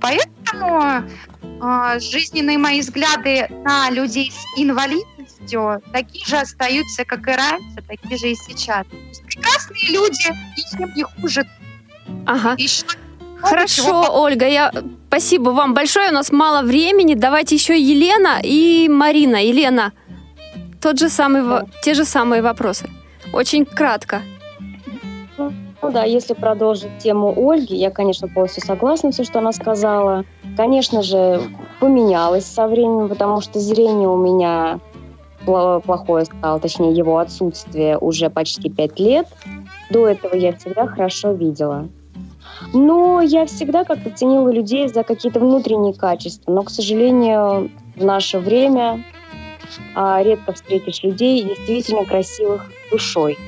Поэтому 0.00 1.04
э, 1.42 2.00
жизненные 2.00 2.58
мои 2.58 2.80
взгляды 2.80 3.46
на 3.64 3.90
людей 3.90 4.32
с 4.32 4.58
инвалидностью 4.60 5.82
такие 5.92 6.24
же 6.26 6.36
остаются, 6.36 7.04
как 7.04 7.28
и 7.28 7.32
раньше, 7.32 7.76
такие 7.86 8.16
же 8.18 8.30
и 8.30 8.34
сейчас. 8.34 8.86
Прекрасные 9.26 9.90
люди, 9.90 10.28
ничем 10.56 10.94
не 10.94 11.04
хуже. 11.04 11.44
Ага. 12.26 12.54
Еще 12.58 12.84
Хорошо, 13.42 13.82
чего- 13.82 14.22
Ольга, 14.22 14.46
я 14.46 14.72
спасибо 15.08 15.50
вам 15.50 15.74
большое. 15.74 16.10
У 16.10 16.14
нас 16.14 16.30
мало 16.30 16.62
времени. 16.62 17.14
Давайте 17.14 17.56
еще 17.56 17.78
Елена 17.78 18.40
и 18.42 18.88
Марина. 18.88 19.44
Елена, 19.44 19.92
тот 20.82 20.98
же 20.98 21.08
самый, 21.08 21.42
те 21.82 21.94
же 21.94 22.04
самые 22.04 22.42
вопросы. 22.42 22.90
Очень 23.32 23.64
кратко. 23.64 24.22
Ну 25.38 25.90
да, 25.90 26.04
если 26.04 26.34
продолжить 26.34 26.98
тему 26.98 27.34
Ольги, 27.36 27.74
я, 27.74 27.90
конечно, 27.90 28.28
полностью 28.28 28.64
согласна 28.64 29.10
все, 29.10 29.24
что 29.24 29.40
она 29.40 29.52
сказала. 29.52 30.24
Конечно 30.56 31.02
же, 31.02 31.40
поменялось 31.80 32.44
со 32.44 32.68
временем, 32.68 33.08
потому 33.08 33.40
что 33.40 33.58
зрение 33.58 34.08
у 34.08 34.16
меня 34.16 34.78
плохое 35.44 36.24
стало, 36.24 36.60
точнее, 36.60 36.92
его 36.92 37.18
отсутствие 37.18 37.98
уже 37.98 38.30
почти 38.30 38.70
пять 38.70 39.00
лет. 39.00 39.26
До 39.90 40.06
этого 40.06 40.36
я 40.36 40.52
всегда 40.52 40.86
хорошо 40.86 41.32
видела. 41.32 41.88
Но 42.72 43.20
я 43.20 43.46
всегда 43.46 43.82
как-то 43.82 44.10
ценила 44.10 44.50
людей 44.50 44.88
за 44.88 45.02
какие-то 45.02 45.40
внутренние 45.40 45.94
качества. 45.94 46.52
Но, 46.52 46.62
к 46.62 46.70
сожалению, 46.70 47.70
в 47.96 48.04
наше 48.04 48.38
время 48.38 49.04
редко 49.94 50.52
встретишь 50.52 51.02
людей 51.02 51.44
действительно 51.44 52.04
красивых 52.04 52.70
душой. 52.90 53.38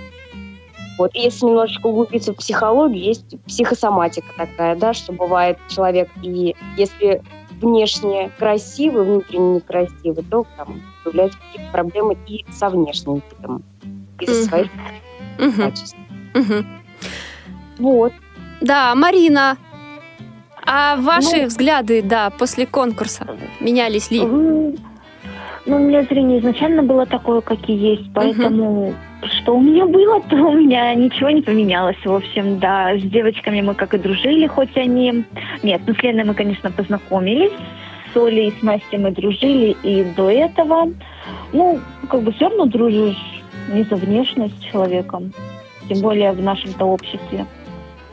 Вот. 0.98 1.10
И 1.14 1.20
если 1.20 1.46
немножечко 1.46 1.86
углубиться 1.88 2.32
в 2.32 2.36
психологию, 2.36 3.02
есть 3.04 3.24
психосоматика 3.46 4.26
такая, 4.36 4.76
да, 4.76 4.94
что 4.94 5.12
бывает 5.12 5.58
человек, 5.68 6.08
и 6.22 6.54
если 6.76 7.20
внешне 7.60 8.30
красивый, 8.38 9.04
внутренне 9.04 9.56
некрасивый, 9.56 10.24
то 10.30 10.46
там 10.56 10.80
появляются 11.02 11.38
какие-то 11.38 11.72
проблемы 11.72 12.16
и 12.28 12.44
со 12.52 12.68
внешним 12.68 13.22
видом 13.38 13.64
из-за 14.20 14.34
Мгм. 14.40 14.48
своих 14.48 14.70
Мгм, 15.38 15.62
качеств. 15.62 15.96
мгм. 16.34 16.66
Вот. 17.78 18.12
Да, 18.60 18.94
Марина, 18.94 19.56
а 20.64 20.96
ваши 20.96 21.42
Ну. 21.42 21.46
взгляды, 21.46 22.02
да, 22.02 22.30
после 22.30 22.66
конкурса 22.66 23.26
менялись 23.60 24.10
ли? 24.10 24.20
М, 24.20 24.63
Ну, 25.66 25.76
у 25.76 25.78
меня 25.78 26.02
зрение 26.02 26.40
изначально 26.40 26.82
было 26.82 27.06
такое, 27.06 27.40
как 27.40 27.68
и 27.68 27.72
есть, 27.72 28.12
поэтому 28.12 28.94
что 29.22 29.56
у 29.56 29.60
меня 29.60 29.86
было, 29.86 30.20
то 30.28 30.36
у 30.36 30.52
меня 30.52 30.94
ничего 30.94 31.30
не 31.30 31.40
поменялось, 31.40 31.96
в 32.04 32.12
общем, 32.12 32.58
да. 32.58 32.96
С 32.96 33.02
девочками 33.02 33.62
мы 33.62 33.74
как 33.74 33.94
и 33.94 33.98
дружили, 33.98 34.46
хоть 34.46 34.76
они... 34.76 35.24
Нет, 35.62 35.80
ну, 35.86 35.94
с 35.94 36.02
Леной 36.02 36.24
мы, 36.24 36.34
конечно, 36.34 36.70
познакомились, 36.70 37.52
с 38.12 38.16
Олей 38.16 38.48
и 38.48 38.58
с 38.58 38.62
Настей 38.62 38.98
мы 38.98 39.10
дружили 39.10 39.76
и 39.82 40.04
до 40.16 40.30
этого. 40.30 40.92
Ну, 41.52 41.80
как 42.08 42.22
бы 42.22 42.32
все 42.32 42.48
равно 42.48 42.66
дружишь 42.66 43.42
не 43.72 43.84
за 43.84 43.96
внешность 43.96 44.58
с 44.60 44.64
человеком, 44.70 45.32
тем 45.88 46.00
более 46.00 46.32
в 46.32 46.42
нашем-то 46.42 46.84
обществе. 46.84 47.46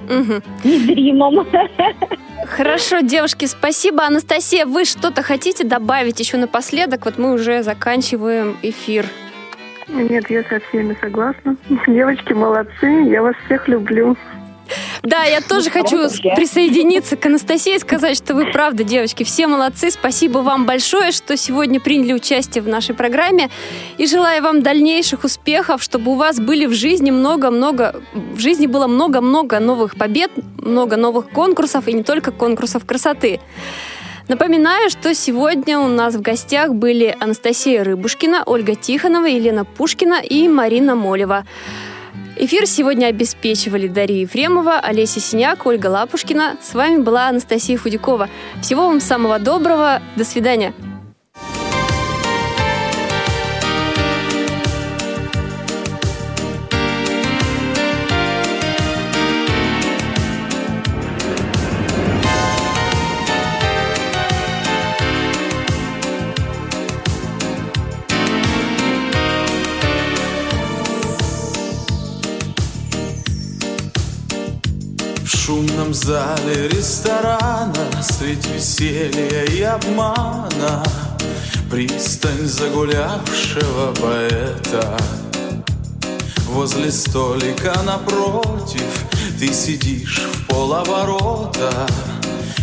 Мгм. 0.07 0.41
Незримом. 0.63 1.45
Хорошо, 2.51 2.99
девушки, 2.99 3.45
спасибо. 3.45 4.03
Анастасия, 4.05 4.65
вы 4.65 4.83
что-то 4.83 5.23
хотите 5.23 5.63
добавить 5.63 6.19
еще 6.19 6.35
напоследок? 6.35 7.05
Вот 7.05 7.17
мы 7.17 7.31
уже 7.33 7.63
заканчиваем 7.63 8.57
эфир. 8.61 9.05
Нет, 9.87 10.29
я 10.29 10.43
со 10.43 10.59
всеми 10.59 10.97
согласна. 10.99 11.55
Девочки 11.87 12.33
молодцы, 12.33 12.87
я 13.09 13.21
вас 13.21 13.35
всех 13.45 13.69
люблю. 13.69 14.17
Да, 15.03 15.23
я 15.23 15.41
тоже 15.41 15.69
хочу 15.69 15.97
присоединиться 16.35 17.17
к 17.17 17.25
Анастасии 17.25 17.75
и 17.75 17.79
сказать, 17.79 18.17
что 18.17 18.33
вы 18.33 18.51
правда, 18.51 18.83
девочки, 18.83 19.23
все 19.23 19.47
молодцы. 19.47 19.91
Спасибо 19.91 20.39
вам 20.39 20.65
большое, 20.65 21.11
что 21.11 21.37
сегодня 21.37 21.79
приняли 21.79 22.13
участие 22.13 22.61
в 22.61 22.67
нашей 22.67 22.95
программе. 22.95 23.49
И 23.97 24.05
желаю 24.05 24.43
вам 24.43 24.61
дальнейших 24.61 25.23
успехов, 25.23 25.81
чтобы 25.81 26.11
у 26.11 26.15
вас 26.15 26.39
были 26.39 26.65
в 26.65 26.73
жизни 26.73 27.11
много-много, 27.11 28.01
в 28.13 28.39
жизни 28.39 28.67
было 28.67 28.87
много-много 28.87 29.59
новых 29.59 29.95
побед, 29.95 30.31
много 30.57 30.97
новых 30.97 31.29
конкурсов 31.29 31.87
и 31.87 31.93
не 31.93 32.03
только 32.03 32.31
конкурсов 32.31 32.85
красоты. 32.85 33.39
Напоминаю, 34.27 34.89
что 34.89 35.13
сегодня 35.13 35.79
у 35.79 35.87
нас 35.87 36.15
в 36.15 36.21
гостях 36.21 36.73
были 36.73 37.15
Анастасия 37.19 37.83
Рыбушкина, 37.83 38.43
Ольга 38.45 38.75
Тихонова, 38.75 39.25
Елена 39.25 39.65
Пушкина 39.65 40.21
и 40.21 40.47
Марина 40.47 40.95
Молева. 40.95 41.45
Эфир 42.37 42.65
сегодня 42.65 43.07
обеспечивали 43.07 43.87
Дарья 43.87 44.21
Ефремова, 44.21 44.79
Олеся 44.79 45.19
Синяк, 45.19 45.65
Ольга 45.65 45.87
Лапушкина. 45.87 46.55
С 46.61 46.73
вами 46.73 47.01
была 47.01 47.27
Анастасия 47.27 47.77
Худякова. 47.77 48.29
Всего 48.61 48.87
вам 48.87 49.01
самого 49.01 49.37
доброго. 49.37 50.01
До 50.15 50.23
свидания. 50.23 50.73
Шумном 75.91 75.93
зале 75.93 76.67
ресторана. 76.69 77.73
Средь 78.01 78.45
веселья 78.47 79.43
и 79.45 79.61
обмана. 79.61 80.83
Пристань 81.69 82.45
загулявшего 82.45 83.93
поэта. 83.93 84.97
Возле 86.47 86.91
столика 86.91 87.73
напротив 87.85 89.05
Ты 89.39 89.53
сидишь 89.53 90.19
в 90.19 90.47
полоборота. 90.47 91.87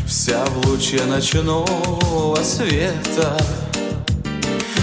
Вся 0.06 0.44
в 0.44 0.66
луче 0.66 1.04
ночного 1.04 2.38
света 2.42 3.36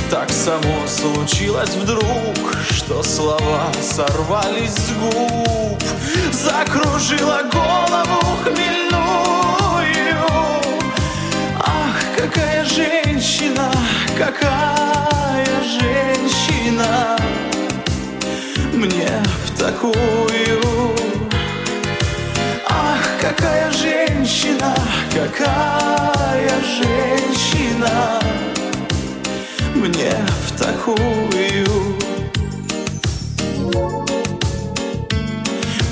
так 0.10 0.32
само 0.32 0.88
случилось 0.88 1.76
вдруг, 1.76 2.56
что 2.72 3.02
слова 3.04 3.72
сорвались 3.82 4.74
с 4.74 4.92
губ, 4.92 5.82
закружила 6.32 7.42
голову 7.52 8.38
хмельную. 8.44 9.02
Ах, 11.60 12.02
какая 12.16 12.64
женщина, 12.66 13.72
какая 14.18 15.46
женщина, 15.64 17.18
мне 18.74 19.10
в 19.46 19.58
такую. 19.58 20.96
Ах, 22.68 23.02
какая 23.22 23.72
женщина, 23.72 24.76
какая 25.14 26.62
женщина 26.62 28.20
мне 29.88 30.12
в 30.48 30.60
такую. 30.60 31.66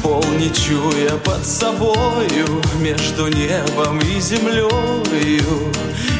Пол 0.01 0.23
не 0.37 0.49
чуя 0.53 1.17
под 1.23 1.45
собою 1.45 2.61
Между 2.81 3.27
небом 3.27 3.99
и 3.99 4.19
землею 4.19 5.71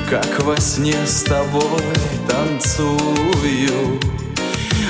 Как 0.09 0.41
во 0.43 0.55
сне 0.57 0.95
с 1.05 1.24
тобой 1.24 1.82
танцую. 2.30 3.99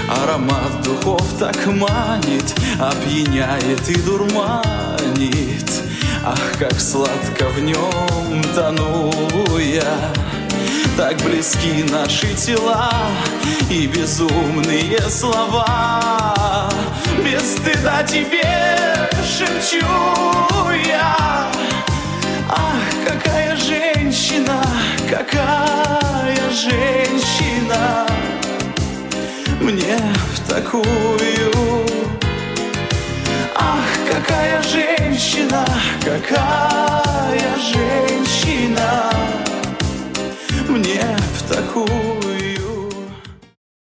Аромат 0.07 0.81
духов 0.83 1.25
так 1.39 1.65
манит 1.65 2.53
Опьяняет 2.79 3.89
и 3.89 3.95
дурманит. 4.01 5.71
Ах, 6.25 6.57
как 6.59 6.79
сладко 6.79 7.49
в 7.49 7.59
нем 7.61 8.43
тону 8.55 9.11
я 9.57 10.13
так 10.97 11.17
близки 11.23 11.83
наши 11.91 12.33
тела 12.35 12.91
и 13.69 13.87
безумные 13.87 14.99
слова. 15.09 16.69
Без 17.23 17.55
стыда 17.55 18.03
тебе 18.03 19.09
шепчу 19.23 19.85
я. 20.85 21.49
Ах, 22.49 23.07
какая 23.07 23.55
женщина, 23.55 24.61
какая 25.09 26.37
женщина 26.51 28.07
мне 29.61 29.97
в 30.35 30.49
такую. 30.49 31.51
Ах, 33.55 33.79
какая 34.11 34.61
женщина. 34.61 35.65
какая 36.03 37.57
женщина 37.57 39.09
мне 40.69 41.17
в 41.37 41.49
такую 41.49 42.42